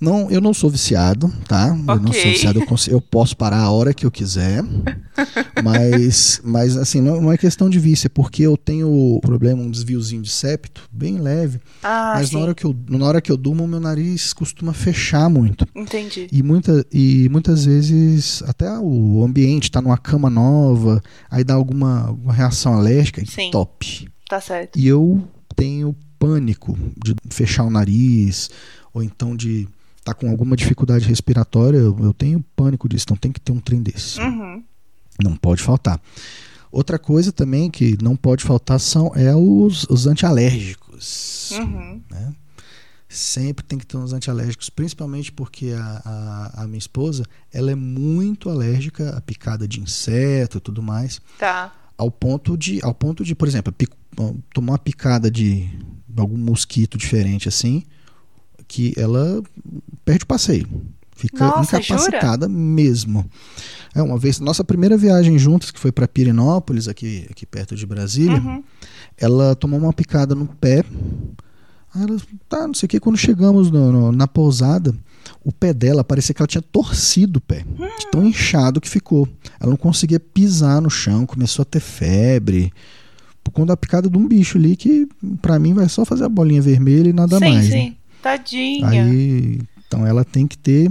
Não, 0.00 0.30
eu 0.30 0.40
não 0.40 0.54
sou 0.54 0.70
viciado, 0.70 1.30
tá? 1.46 1.68
Eu 1.68 2.00
não 2.00 2.12
sou 2.12 2.32
viciado, 2.32 2.58
eu, 2.58 2.66
cons- 2.66 2.88
eu 2.88 3.00
posso 3.00 3.36
parar 3.36 3.58
a 3.58 3.70
hora 3.70 3.92
que 3.92 4.06
eu 4.06 4.10
quiser. 4.10 4.64
Mas, 5.62 6.40
mas 6.42 6.76
assim, 6.76 7.00
não, 7.02 7.20
não 7.20 7.32
é 7.32 7.36
questão 7.36 7.68
de 7.68 7.78
vício, 7.78 8.06
é 8.06 8.08
porque 8.08 8.42
eu 8.42 8.56
tenho 8.56 9.18
problema, 9.20 9.62
um 9.62 9.70
desviozinho 9.70 10.22
de 10.22 10.30
septo, 10.30 10.88
bem 10.90 11.18
leve. 11.18 11.60
Ah, 11.82 12.12
Mas 12.16 12.28
sim. 12.30 12.36
na 12.36 12.40
hora, 12.42 12.54
que 12.54 12.64
eu, 12.64 12.74
na 12.88 13.04
hora 13.04 13.20
que 13.20 13.30
eu 13.30 13.36
durmo, 13.36 13.66
meu 13.68 13.80
nariz 13.80 14.32
costuma 14.32 14.72
fechar 14.72 15.28
muito. 15.28 15.66
Entendi. 15.74 16.28
E, 16.32 16.42
muita, 16.42 16.84
e 16.92 17.28
muitas 17.30 17.64
vezes 17.66 18.42
até 18.46 18.70
o 18.78 19.22
ambiente 19.22 19.64
está 19.64 19.82
numa 19.82 19.98
cama 19.98 20.30
nova, 20.30 21.02
aí 21.30 21.44
dá 21.44 21.54
alguma, 21.54 22.06
alguma 22.08 22.32
reação 22.32 22.74
alérgica, 22.74 23.22
Sim. 23.26 23.50
top. 23.50 24.08
Tá 24.28 24.40
certo. 24.40 24.78
E 24.78 24.86
eu 24.86 25.22
tenho 25.54 25.94
pânico 26.18 26.78
de 27.02 27.14
fechar 27.30 27.64
o 27.64 27.70
nariz, 27.70 28.48
ou 28.94 29.02
então 29.02 29.36
de 29.36 29.68
estar 30.00 30.14
com 30.14 30.28
alguma 30.30 30.56
dificuldade 30.56 31.06
respiratória, 31.06 31.78
eu, 31.78 31.96
eu 32.00 32.12
tenho 32.12 32.44
pânico 32.56 32.88
disso, 32.88 33.04
então 33.06 33.16
tem 33.16 33.30
que 33.32 33.40
ter 33.40 33.52
um 33.52 33.60
trem 33.60 33.82
desse. 33.82 34.20
Uhum. 34.20 34.62
Não 35.22 35.36
pode 35.36 35.62
faltar. 35.62 36.00
Outra 36.72 36.98
coisa 36.98 37.30
também 37.32 37.70
que 37.70 37.96
não 38.02 38.16
pode 38.16 38.42
faltar 38.44 38.78
são 38.80 39.12
é 39.14 39.34
os, 39.34 39.84
os 39.90 40.06
antialérgicos. 40.06 41.50
Uhum. 41.52 42.00
né? 42.10 42.32
Sempre 43.08 43.64
tem 43.64 43.76
que 43.78 43.84
ter 43.86 43.96
uns 43.96 44.12
antialérgicos, 44.12 44.70
principalmente 44.70 45.32
porque 45.32 45.72
a, 45.76 46.02
a, 46.54 46.62
a 46.62 46.66
minha 46.66 46.78
esposa 46.78 47.24
ela 47.52 47.72
é 47.72 47.74
muito 47.74 48.48
alérgica 48.48 49.10
a 49.16 49.20
picada 49.20 49.66
de 49.66 49.80
inseto 49.80 50.58
e 50.58 50.60
tudo 50.60 50.80
mais, 50.80 51.20
Tá. 51.38 51.72
ao 51.98 52.08
ponto 52.10 52.56
de, 52.56 52.78
ao 52.84 52.94
ponto 52.94 53.24
de 53.24 53.34
por 53.34 53.48
exemplo, 53.48 53.72
pic- 53.72 53.90
tomar 54.54 54.72
uma 54.74 54.78
picada 54.78 55.28
de 55.28 55.68
algum 56.16 56.36
mosquito 56.38 56.96
diferente 56.96 57.48
assim, 57.48 57.82
que 58.72 58.94
ela 58.96 59.42
perde 60.04 60.22
o 60.22 60.26
passeio. 60.28 60.68
Fica 61.16 61.44
Nossa, 61.44 61.76
incapacitada 61.78 62.48
mesmo. 62.48 63.26
É, 63.92 64.00
uma 64.00 64.16
vez, 64.16 64.38
nossa 64.38 64.62
primeira 64.62 64.96
viagem 64.96 65.36
juntos, 65.38 65.72
que 65.72 65.78
foi 65.80 65.90
para 65.90 66.06
Pirinópolis, 66.06 66.86
aqui, 66.86 67.26
aqui 67.28 67.44
perto 67.44 67.74
de 67.74 67.84
Brasília, 67.84 68.36
Uhum. 68.40 68.62
ela 69.18 69.56
tomou 69.56 69.80
uma 69.80 69.92
picada 69.92 70.34
no 70.36 70.46
pé. 70.46 70.84
Aí 71.92 72.02
ela, 72.04 72.16
tá, 72.48 72.66
não 72.68 72.74
sei 72.74 72.86
o 72.86 72.88
que. 72.88 73.00
Quando 73.00 73.16
chegamos 73.18 73.70
no- 73.72 73.90
no- 73.90 74.12
na 74.12 74.28
pousada, 74.28 74.94
o 75.44 75.50
pé 75.50 75.74
dela 75.74 76.04
parecia 76.04 76.32
que 76.32 76.40
ela 76.40 76.46
tinha 76.46 76.62
torcido 76.62 77.38
o 77.38 77.42
pé, 77.42 77.64
tão 78.12 78.24
inchado 78.24 78.80
que 78.80 78.88
ficou. 78.88 79.28
Ela 79.58 79.70
não 79.70 79.76
conseguia 79.76 80.20
pisar 80.20 80.80
no 80.80 80.88
chão, 80.88 81.26
começou 81.26 81.62
a 81.64 81.66
ter 81.66 81.80
febre. 81.80 82.72
Por 83.42 83.50
conta 83.50 83.68
da 83.68 83.76
picada 83.76 84.08
de 84.08 84.16
um 84.16 84.28
bicho 84.28 84.56
ali 84.56 84.76
que, 84.76 85.08
pra 85.42 85.58
mim, 85.58 85.74
vai 85.74 85.88
só 85.88 86.04
fazer 86.04 86.24
a 86.24 86.28
bolinha 86.28 86.62
vermelha 86.62 87.08
e 87.08 87.12
nada 87.12 87.38
sim, 87.38 87.44
mais. 87.44 87.64
sim. 87.66 87.72
né? 87.90 87.94
Tadinha. 88.22 88.86
Aí, 88.88 89.60
então 89.86 90.06
ela 90.06 90.24
tem 90.24 90.46
que 90.46 90.56
ter 90.58 90.90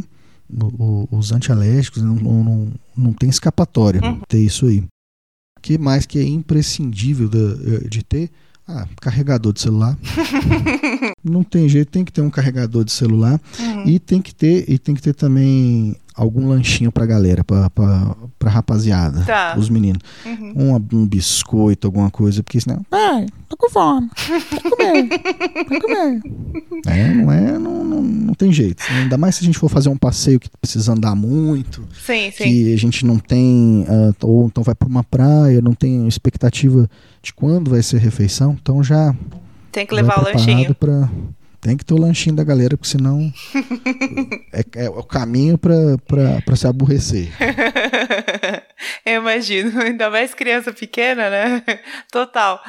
o- 0.52 0.84
o- 1.12 1.18
os 1.18 1.32
antialérgicos, 1.32 2.02
não, 2.04 2.15
não, 2.15 2.72
não, 2.98 3.13
tem 3.13 3.30
escapatória 3.30 4.02
Uhum. 4.04 4.20
ter 4.28 4.39
isso 4.44 4.65
aí. 4.65 4.80
O 4.80 5.62
que 5.62 5.78
mais 5.78 6.06
que 6.06 6.18
é 6.20 6.24
imprescindível 6.24 7.28
da- 7.30 7.88
de 7.89 8.04
ter? 8.04 8.30
Ah, 8.68 8.88
carregador 9.02 9.51
de 9.51 9.62
celular. 9.62 9.97
não 11.24 11.43
tem 11.43 11.68
jeito, 11.68 11.89
tem 11.91 12.06
que 12.06 12.12
ter 12.12 12.22
um 12.22 12.30
carregador 12.30 12.84
de 12.84 12.91
celular 12.91 13.39
Uhum. 13.60 13.88
e 13.88 13.99
tem 13.99 14.22
que 14.22 14.34
ter 14.34 14.70
e 14.70 14.78
tem 14.78 14.93
que 14.95 15.01
ter 15.01 15.14
também 15.14 15.95
algum 16.22 16.47
lanchinho 16.49 16.91
pra 16.91 17.05
galera, 17.05 17.43
pra, 17.43 17.70
pra, 17.70 18.15
pra 18.38 18.49
rapaziada, 18.51 19.24
Tá. 19.26 19.55
os 19.57 19.70
meninos. 19.70 20.01
Uhum. 20.26 20.53
Um, 20.55 20.97
um 20.99 21.07
biscoito, 21.07 21.88
alguma 21.88 22.09
coisa, 22.11 22.43
porque 22.43 22.59
senão. 22.59 22.84
Pai, 22.89 23.26
tô 23.47 23.55
com 23.57 23.70
fome. 23.70 24.09
Quer 24.15 24.70
comer? 24.70 25.09
Quer 25.09 25.80
comer? 25.82 26.22
É, 26.86 27.13
não 27.13 27.32
é, 27.32 27.57
não, 27.57 27.84
não, 27.84 28.01
não 28.01 28.34
tem 28.34 28.51
jeito. 28.51 28.84
Ainda 28.89 29.17
mais 29.17 29.36
se 29.36 29.43
a 29.43 29.45
gente 29.45 29.57
for 29.57 29.70
fazer 29.70 29.89
um 29.89 29.97
passeio 29.97 30.39
que 30.39 30.49
precisa 30.61 30.93
andar 30.93 31.15
muito, 31.15 31.84
Sim, 32.05 32.32
sim. 32.32 32.43
que 32.43 32.74
a 32.74 32.78
gente 32.78 33.05
não 33.05 33.17
tem, 33.17 33.86
ah, 33.88 34.13
ou 34.26 34.47
então 34.47 34.63
vai 34.63 34.76
para 34.76 34.88
uma 34.88 35.03
praia, 35.03 35.61
não 35.61 35.74
tem 35.74 36.07
expectativa 36.07 36.89
de 37.22 37.34
quando 37.34 37.72
vai 37.72 37.82
ser 37.84 37.97
a 37.97 37.99
refeição, 37.99 38.57
então 38.61 38.84
já 38.84 39.13
Tem 39.72 39.86
que 39.86 39.93
levar 39.95 40.20
o 40.20 40.24
lanchinho. 40.26 40.74
pra- 40.76 41.09
Tem 41.62 41.76
que 41.76 41.84
ter 41.84 41.93
o 41.93 41.99
lanchinho 41.99 42.36
da 42.36 42.43
galera, 42.43 42.78
porque 42.78 42.89
senão 42.89 43.34
é, 44.53 44.86
é 44.86 44.89
o 44.89 45.03
caminho 45.03 45.57
para 45.57 46.55
se 46.55 46.68
aborrecer. 46.68 47.30
Eu 49.05 49.22
imagino. 49.22 49.82
Ainda 49.82 50.10
mais 50.10 50.34
criança 50.34 50.72
pequena, 50.72 51.30
né? 51.30 51.64
Total. 52.12 52.64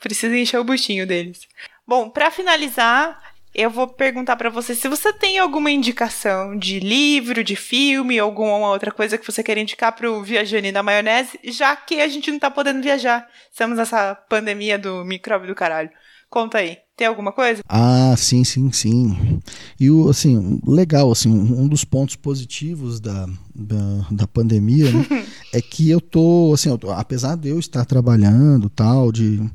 Precisa 0.00 0.36
encher 0.36 0.58
o 0.58 0.64
buchinho 0.64 1.06
deles. 1.06 1.48
Bom, 1.86 2.10
para 2.10 2.30
finalizar, 2.30 3.18
eu 3.54 3.70
vou 3.70 3.86
perguntar 3.86 4.36
para 4.36 4.50
você 4.50 4.74
se 4.74 4.88
você 4.88 5.12
tem 5.12 5.38
alguma 5.38 5.70
indicação 5.70 6.58
de 6.58 6.80
livro, 6.80 7.44
de 7.44 7.54
filme, 7.54 8.18
alguma 8.18 8.68
outra 8.68 8.90
coisa 8.90 9.16
que 9.16 9.24
você 9.24 9.42
quer 9.42 9.56
indicar 9.56 9.94
pro 9.94 10.22
Viajane 10.22 10.72
da 10.72 10.82
Maionese, 10.82 11.38
já 11.44 11.76
que 11.76 12.00
a 12.00 12.08
gente 12.08 12.30
não 12.30 12.38
tá 12.38 12.50
podendo 12.50 12.82
viajar. 12.82 13.28
Estamos 13.50 13.78
nessa 13.78 14.14
pandemia 14.14 14.78
do 14.78 15.04
micróbio 15.04 15.48
do 15.48 15.54
caralho. 15.54 15.90
Conta 16.28 16.58
aí. 16.58 16.83
Tem 16.96 17.08
alguma 17.08 17.32
coisa? 17.32 17.60
Ah, 17.68 18.14
sim, 18.16 18.44
sim, 18.44 18.70
sim. 18.70 19.40
E 19.80 19.90
o 19.90 20.08
assim, 20.08 20.60
legal, 20.64 21.10
assim, 21.10 21.28
um 21.28 21.66
dos 21.66 21.84
pontos 21.84 22.14
positivos 22.14 23.00
da, 23.00 23.28
da, 23.52 24.06
da 24.12 24.26
pandemia 24.28 24.92
né, 24.92 25.04
é 25.52 25.60
que 25.60 25.90
eu 25.90 26.00
tô, 26.00 26.52
assim, 26.54 26.68
eu 26.68 26.78
tô, 26.78 26.92
apesar 26.92 27.36
de 27.36 27.48
eu 27.48 27.58
estar 27.58 27.84
trabalhando, 27.84 28.70
tal, 28.70 29.10
de, 29.10 29.38
de 29.38 29.48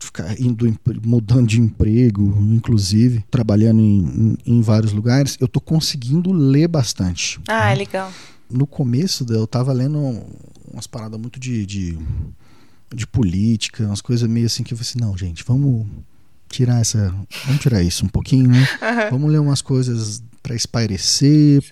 ficar 0.00 0.40
indo 0.40 0.74
mudando 1.04 1.46
de 1.46 1.60
emprego, 1.60 2.22
inclusive 2.40 3.22
trabalhando 3.30 3.80
em, 3.82 4.36
em, 4.46 4.54
em 4.56 4.60
vários 4.62 4.92
lugares, 4.92 5.36
eu 5.38 5.48
tô 5.48 5.60
conseguindo 5.60 6.32
ler 6.32 6.68
bastante. 6.68 7.38
Ah, 7.48 7.66
né? 7.66 7.74
legal. 7.74 8.10
No 8.50 8.66
começo 8.66 9.26
eu 9.28 9.46
tava 9.46 9.74
lendo 9.74 9.98
umas 10.72 10.86
paradas 10.86 11.20
muito 11.20 11.38
de, 11.38 11.66
de 11.66 11.98
de 12.94 13.06
política, 13.06 13.84
umas 13.84 14.02
coisas 14.02 14.28
meio 14.28 14.44
assim 14.44 14.62
que 14.62 14.74
eu 14.74 14.76
falei 14.76 14.90
assim, 14.90 15.00
não, 15.00 15.16
gente, 15.16 15.42
vamos 15.44 15.86
tirar 16.52 16.80
essa. 16.80 17.14
Vamos 17.46 17.60
tirar 17.60 17.82
isso 17.82 18.04
um 18.04 18.08
pouquinho, 18.08 18.48
né? 18.48 18.68
Uhum. 18.82 19.10
Vamos 19.12 19.32
ler 19.32 19.40
umas 19.40 19.62
coisas 19.62 20.22
para 20.42 20.54
espairecer, 20.54 21.62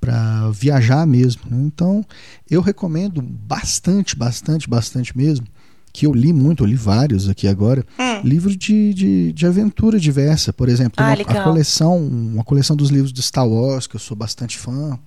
para 0.00 0.50
viajar 0.50 1.06
mesmo. 1.06 1.42
Né? 1.50 1.62
Então, 1.66 2.04
eu 2.50 2.60
recomendo 2.60 3.20
bastante, 3.20 4.16
bastante, 4.16 4.68
bastante 4.68 5.16
mesmo. 5.16 5.46
Que 5.92 6.06
eu 6.06 6.12
li 6.12 6.32
muito, 6.32 6.62
eu 6.62 6.66
li 6.66 6.74
vários 6.74 7.28
aqui 7.28 7.48
agora, 7.48 7.84
hum. 7.98 8.20
livros 8.22 8.56
de, 8.56 8.94
de, 8.94 9.32
de, 9.32 9.46
aventura 9.46 9.98
diversa. 9.98 10.52
Por 10.52 10.68
exemplo, 10.68 10.94
ah, 10.98 11.14
uma, 11.14 11.40
a 11.40 11.44
coleção, 11.44 11.98
uma 11.98 12.44
coleção 12.44 12.76
dos 12.76 12.90
livros 12.90 13.12
de 13.12 13.22
Star 13.22 13.48
Wars, 13.48 13.86
que 13.86 13.96
eu 13.96 14.00
sou 14.00 14.16
bastante 14.16 14.56
fã. 14.56 14.98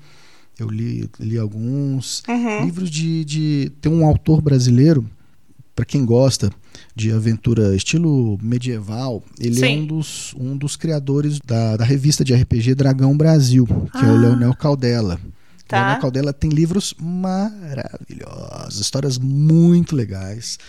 Eu 0.59 0.69
li, 0.69 1.09
li 1.19 1.37
alguns. 1.37 2.23
Uhum. 2.27 2.65
Livros 2.65 2.89
de, 2.89 3.23
de. 3.25 3.71
Tem 3.79 3.91
um 3.91 4.05
autor 4.05 4.41
brasileiro, 4.41 5.05
para 5.81 5.85
quem 5.87 6.05
gosta 6.05 6.51
de 6.95 7.11
aventura 7.11 7.75
estilo 7.75 8.37
medieval, 8.39 9.23
ele 9.39 9.57
é 9.57 9.67
Sim. 9.67 9.79
é 9.79 9.81
um 9.81 9.85
dos, 9.87 10.35
um 10.37 10.55
dos 10.55 10.75
criadores 10.75 11.39
da, 11.39 11.75
da 11.75 11.83
revista 11.83 12.23
de 12.23 12.35
RPG 12.35 12.75
Dragão 12.75 13.17
Brasil, 13.17 13.65
que 13.65 13.97
ah. 13.97 14.05
é 14.05 14.11
o 14.11 14.15
ah. 14.15 14.19
Leonel 14.19 14.53
Caldela. 14.53 15.19
Tá. 15.67 15.79
Leonel 15.79 16.01
Caldela 16.01 16.33
tem 16.33 16.51
livros 16.51 16.93
maravilhosos, 16.99 18.79
histórias 18.79 19.17
muito 19.17 19.95
legais 19.95 20.59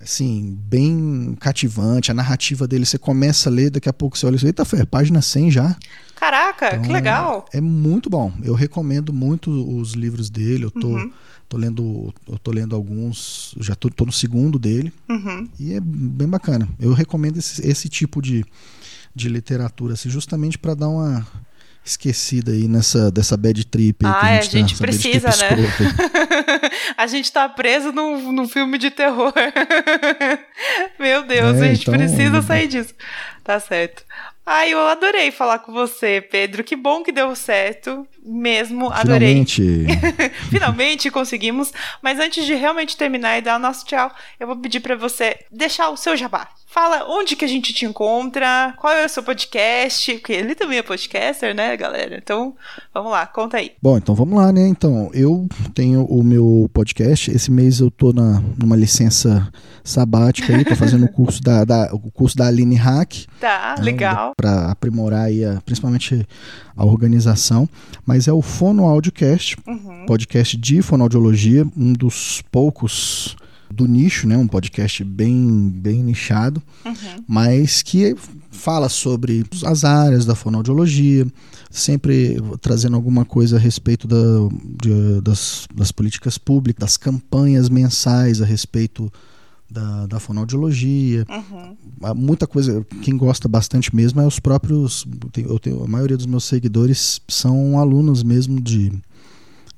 assim, 0.00 0.56
bem 0.60 1.36
cativante. 1.40 2.10
A 2.10 2.14
narrativa 2.14 2.66
dele, 2.66 2.86
você 2.86 2.98
começa 2.98 3.48
a 3.48 3.52
ler, 3.52 3.70
daqui 3.70 3.88
a 3.88 3.92
pouco 3.92 4.16
você 4.16 4.26
olha 4.26 4.38
e 4.40 4.46
eita, 4.46 4.64
foi 4.64 4.80
a 4.80 4.86
página 4.86 5.20
100 5.20 5.50
já. 5.50 5.76
Caraca, 6.14 6.68
então, 6.68 6.82
que 6.82 6.92
legal. 6.92 7.46
É, 7.52 7.58
é, 7.58 7.60
muito 7.60 8.08
bom. 8.08 8.32
Eu 8.42 8.54
recomendo 8.54 9.12
muito 9.12 9.50
os 9.50 9.92
livros 9.92 10.30
dele. 10.30 10.64
Eu 10.64 10.70
tô, 10.70 10.88
uhum. 10.88 11.12
Tô 11.48 11.56
lendo, 11.56 12.12
eu 12.28 12.38
tô 12.38 12.50
lendo 12.50 12.74
alguns, 12.74 13.54
já 13.60 13.74
tô, 13.74 13.88
tô 13.88 14.04
no 14.04 14.12
segundo 14.12 14.58
dele. 14.58 14.92
Uhum. 15.08 15.48
E 15.58 15.74
é 15.74 15.80
bem 15.80 16.28
bacana. 16.28 16.68
Eu 16.78 16.92
recomendo 16.92 17.38
esse, 17.38 17.66
esse 17.66 17.88
tipo 17.88 18.20
de, 18.20 18.44
de 19.14 19.28
literatura, 19.28 19.94
assim, 19.94 20.10
justamente 20.10 20.58
para 20.58 20.74
dar 20.74 20.88
uma 20.88 21.26
esquecida 21.84 22.50
aí 22.50 22.66
nessa 22.66 23.12
dessa 23.12 23.36
bad 23.36 23.64
trip 23.64 24.04
ah, 24.04 24.12
que 24.12 24.26
a 24.26 24.40
gente, 24.40 24.56
a 24.56 24.60
gente 24.60 24.74
tá, 24.74 24.84
precisa, 24.84 25.28
né? 25.28 26.70
a 26.98 27.06
gente 27.06 27.32
tá 27.32 27.48
preso 27.48 27.92
num, 27.92 28.32
num 28.32 28.48
filme 28.48 28.76
de 28.76 28.90
terror. 28.90 29.32
Meu 30.98 31.24
Deus, 31.24 31.56
é, 31.58 31.60
a 31.60 31.74
gente 31.74 31.82
então... 31.82 31.94
precisa 31.94 32.42
sair 32.42 32.66
disso. 32.66 32.92
Tá 33.46 33.60
certo. 33.60 34.02
Ai, 34.44 34.74
eu 34.74 34.80
adorei 34.88 35.30
falar 35.30 35.60
com 35.60 35.72
você, 35.72 36.20
Pedro. 36.20 36.64
Que 36.64 36.74
bom 36.74 37.04
que 37.04 37.12
deu 37.12 37.32
certo. 37.36 38.04
Mesmo, 38.20 38.90
adorei. 38.90 39.44
Finalmente. 39.46 39.86
Finalmente 40.50 41.10
conseguimos. 41.12 41.72
Mas 42.02 42.18
antes 42.18 42.44
de 42.44 42.54
realmente 42.54 42.96
terminar 42.96 43.38
e 43.38 43.42
dar 43.42 43.54
o 43.54 43.60
nosso 43.60 43.86
tchau, 43.86 44.12
eu 44.40 44.48
vou 44.48 44.56
pedir 44.56 44.80
para 44.80 44.96
você 44.96 45.38
deixar 45.48 45.90
o 45.90 45.96
seu 45.96 46.16
jabá. 46.16 46.48
Fala 46.76 47.06
onde 47.08 47.34
que 47.36 47.44
a 47.46 47.48
gente 47.48 47.72
te 47.72 47.86
encontra, 47.86 48.74
qual 48.76 48.92
é 48.92 49.06
o 49.06 49.08
seu 49.08 49.22
podcast, 49.22 50.12
porque 50.12 50.34
ele 50.34 50.54
também 50.54 50.76
é 50.76 50.82
podcaster, 50.82 51.54
né, 51.54 51.74
galera? 51.74 52.18
Então, 52.18 52.54
vamos 52.92 53.12
lá, 53.12 53.26
conta 53.26 53.56
aí. 53.56 53.72
Bom, 53.80 53.96
então 53.96 54.14
vamos 54.14 54.36
lá, 54.36 54.52
né? 54.52 54.68
Então, 54.68 55.10
eu 55.14 55.48
tenho 55.72 56.04
o 56.04 56.22
meu 56.22 56.70
podcast. 56.74 57.30
Esse 57.30 57.50
mês 57.50 57.80
eu 57.80 57.90
tô 57.90 58.12
na, 58.12 58.42
numa 58.58 58.76
licença 58.76 59.50
sabática 59.82 60.54
aí, 60.54 60.66
tô 60.66 60.76
fazendo 60.76 61.06
o 61.06 61.08
curso 61.10 61.42
da, 61.42 61.64
da, 61.64 61.88
o 61.94 62.10
curso 62.10 62.36
da 62.36 62.48
Aline 62.48 62.76
Hack. 62.76 63.24
Tá, 63.40 63.76
né, 63.78 63.82
legal. 63.82 64.32
Para 64.36 64.70
aprimorar 64.70 65.28
aí, 65.28 65.46
a, 65.46 65.62
principalmente 65.64 66.28
a 66.76 66.84
organização. 66.84 67.66
Mas 68.04 68.28
é 68.28 68.32
o 68.34 68.42
Fono 68.42 68.84
Audiocast, 68.84 69.56
uhum. 69.66 70.04
podcast 70.04 70.54
de 70.58 70.82
fonoaudiologia, 70.82 71.66
um 71.74 71.94
dos 71.94 72.42
poucos 72.52 73.34
do 73.70 73.86
nicho, 73.86 74.26
né? 74.26 74.36
Um 74.36 74.46
podcast 74.46 75.02
bem, 75.04 75.68
bem 75.68 76.02
nichado, 76.02 76.62
uhum. 76.84 77.24
mas 77.26 77.82
que 77.82 78.14
fala 78.50 78.88
sobre 78.88 79.44
as 79.64 79.84
áreas 79.84 80.24
da 80.24 80.34
fonoaudiologia, 80.34 81.26
sempre 81.70 82.36
trazendo 82.60 82.96
alguma 82.96 83.24
coisa 83.24 83.56
a 83.56 83.60
respeito 83.60 84.06
da, 84.06 84.16
de, 84.82 85.20
das, 85.20 85.66
das 85.74 85.92
políticas 85.92 86.38
públicas, 86.38 86.80
das 86.80 86.96
campanhas 86.96 87.68
mensais 87.68 88.40
a 88.40 88.44
respeito 88.44 89.12
da, 89.70 90.06
da 90.06 90.20
fonoaudiologia. 90.20 91.26
Uhum. 91.28 92.14
Muita 92.14 92.46
coisa, 92.46 92.84
quem 93.02 93.16
gosta 93.16 93.48
bastante 93.48 93.94
mesmo 93.94 94.20
é 94.20 94.26
os 94.26 94.38
próprios. 94.38 95.06
Eu 95.36 95.58
tenho, 95.58 95.82
a 95.82 95.88
maioria 95.88 96.16
dos 96.16 96.26
meus 96.26 96.44
seguidores 96.44 97.20
são 97.28 97.78
alunos 97.78 98.22
mesmo 98.22 98.60
de 98.60 98.92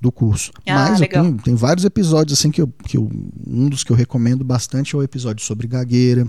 do 0.01 0.13
curso. 0.13 0.53
Ah, 0.67 0.91
Mas 0.91 1.01
legal. 1.01 1.25
eu 1.25 1.31
tenho, 1.31 1.43
tem 1.43 1.55
vários 1.55 1.85
episódios 1.85 2.39
assim 2.39 2.51
que 2.51 2.61
eu, 2.61 2.69
que 2.69 2.97
eu. 2.97 3.11
Um 3.47 3.69
dos 3.69 3.83
que 3.83 3.91
eu 3.91 3.97
recomendo 3.97 4.45
bastante 4.45 4.95
é 4.95 4.99
o 4.99 5.03
episódio 5.03 5.45
sobre 5.45 5.67
gagueira, 5.67 6.27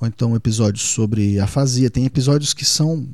ou 0.00 0.06
então 0.06 0.36
episódios 0.36 0.82
sobre 0.82 1.38
afasia. 1.40 1.90
Tem 1.90 2.04
episódios 2.04 2.52
que 2.52 2.64
são 2.64 3.08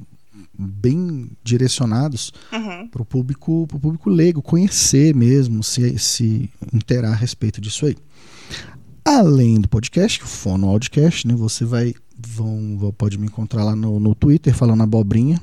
bem 0.58 1.30
direcionados 1.44 2.32
uhum. 2.52 2.88
para 2.88 3.02
o 3.02 3.04
público, 3.04 3.66
pro 3.68 3.78
público 3.78 4.08
leigo, 4.08 4.40
conhecer 4.40 5.14
mesmo, 5.14 5.62
se, 5.62 5.98
se 5.98 6.50
interar 6.72 7.12
a 7.12 7.16
respeito 7.16 7.60
disso 7.60 7.86
aí. 7.86 7.96
Além 9.04 9.60
do 9.60 9.68
podcast, 9.68 10.22
o 10.22 10.26
Fono 10.26 10.68
Audiocast, 10.68 11.28
né? 11.28 11.34
Você 11.34 11.64
vai 11.64 11.94
vão, 12.18 12.92
pode 12.96 13.18
me 13.18 13.26
encontrar 13.26 13.62
lá 13.62 13.76
no, 13.76 14.00
no 14.00 14.14
Twitter 14.14 14.54
falando 14.54 14.82
abobrinha, 14.82 15.40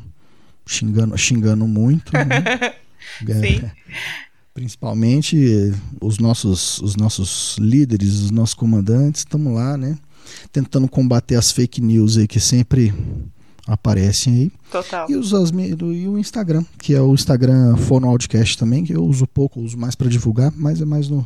xingando, 0.65 1.17
xingando 1.17 1.67
muito. 1.67 2.11
Né? 2.13 2.73
Sim. 3.41 3.71
Principalmente 4.53 5.73
os 5.99 6.19
nossos, 6.19 6.79
os 6.79 6.95
nossos 6.95 7.57
líderes, 7.57 8.19
os 8.19 8.31
nossos 8.31 8.53
comandantes, 8.53 9.21
estamos 9.21 9.53
lá, 9.53 9.75
né? 9.75 9.97
Tentando 10.51 10.87
combater 10.87 11.35
as 11.35 11.51
fake 11.51 11.81
news 11.81 12.17
aí 12.17 12.27
que 12.27 12.39
sempre 12.39 12.93
aparecem 13.67 14.33
aí. 14.33 14.51
Total. 14.71 15.09
E, 15.09 15.15
os, 15.15 15.31
e 15.31 16.07
o 16.07 16.17
Instagram, 16.17 16.63
que 16.77 16.93
é 16.93 17.01
o 17.01 17.13
Instagram 17.13 17.75
Fono 17.77 18.07
Outcast 18.07 18.57
também, 18.57 18.83
que 18.83 18.93
eu 18.93 19.03
uso 19.03 19.25
pouco, 19.25 19.59
uso 19.59 19.77
mais 19.77 19.95
para 19.95 20.09
divulgar, 20.09 20.51
mas 20.55 20.81
é 20.81 20.85
mais 20.85 21.09
no, 21.09 21.25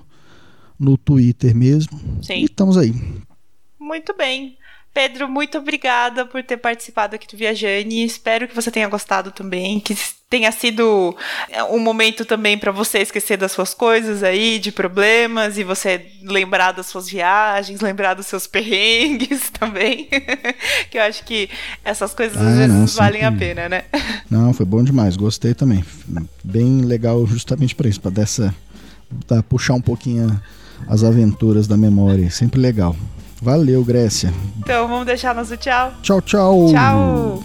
no 0.80 0.98
Twitter 0.98 1.56
mesmo. 1.56 2.00
Sim. 2.22 2.36
E 2.36 2.46
estamos 2.46 2.78
aí. 2.78 2.94
Muito 3.80 4.16
bem. 4.16 4.58
Pedro, 4.98 5.30
muito 5.30 5.60
obrigada 5.60 6.26
por 6.26 6.42
ter 6.42 6.58
participado 6.58 7.16
aqui 7.16 7.28
do 7.28 7.38
Viajane. 7.38 8.04
Espero 8.04 8.48
que 8.48 8.56
você 8.56 8.72
tenha 8.72 8.88
gostado 8.88 9.30
também, 9.30 9.80
que 9.80 9.96
tenha 10.28 10.52
sido 10.52 11.16
é, 11.52 11.64
um 11.66 11.78
momento 11.78 12.26
também 12.26 12.58
para 12.58 12.72
você 12.72 12.98
esquecer 12.98 13.38
das 13.38 13.52
suas 13.52 13.76
coisas 13.76 14.24
aí, 14.24 14.58
de 14.58 14.72
problemas, 14.72 15.60
e 15.60 15.64
você 15.64 16.04
lembrar 16.24 16.72
das 16.72 16.88
suas 16.88 17.08
viagens, 17.08 17.80
lembrar 17.80 18.16
dos 18.16 18.26
seus 18.26 18.48
perrengues 18.50 19.52
também. 19.52 20.08
que 20.90 20.98
eu 20.98 21.04
acho 21.04 21.24
que 21.26 21.48
essas 21.86 22.16
coisas 22.16 22.36
ah, 22.42 22.50
às 22.50 22.58
vezes 22.58 22.74
não, 22.74 22.88
valem 22.88 23.24
a 23.24 23.32
pena, 23.32 23.70
né? 23.70 23.84
Não, 24.32 24.52
foi 24.52 24.66
bom 24.66 24.84
demais, 24.84 25.16
gostei 25.16 25.54
também. 25.54 25.86
Bem 26.44 26.82
legal 26.82 27.24
justamente 27.28 27.76
para 27.76 27.88
isso, 27.88 28.02
para 28.02 28.10
dessa 28.10 28.52
puxar 29.48 29.76
um 29.76 29.82
pouquinho 29.82 30.42
as 30.88 31.04
aventuras 31.04 31.68
da 31.68 31.78
memória, 31.78 32.32
sempre 32.32 32.60
legal. 32.60 32.96
Valeu, 33.42 33.84
Grécia. 33.84 34.34
Então 34.60 34.88
vamos 34.88 35.06
deixar 35.06 35.36
nosso 35.36 35.56
tchau. 35.58 35.94
Tchau, 36.02 36.22
tchau. 36.22 36.68
Tchau. 36.72 37.44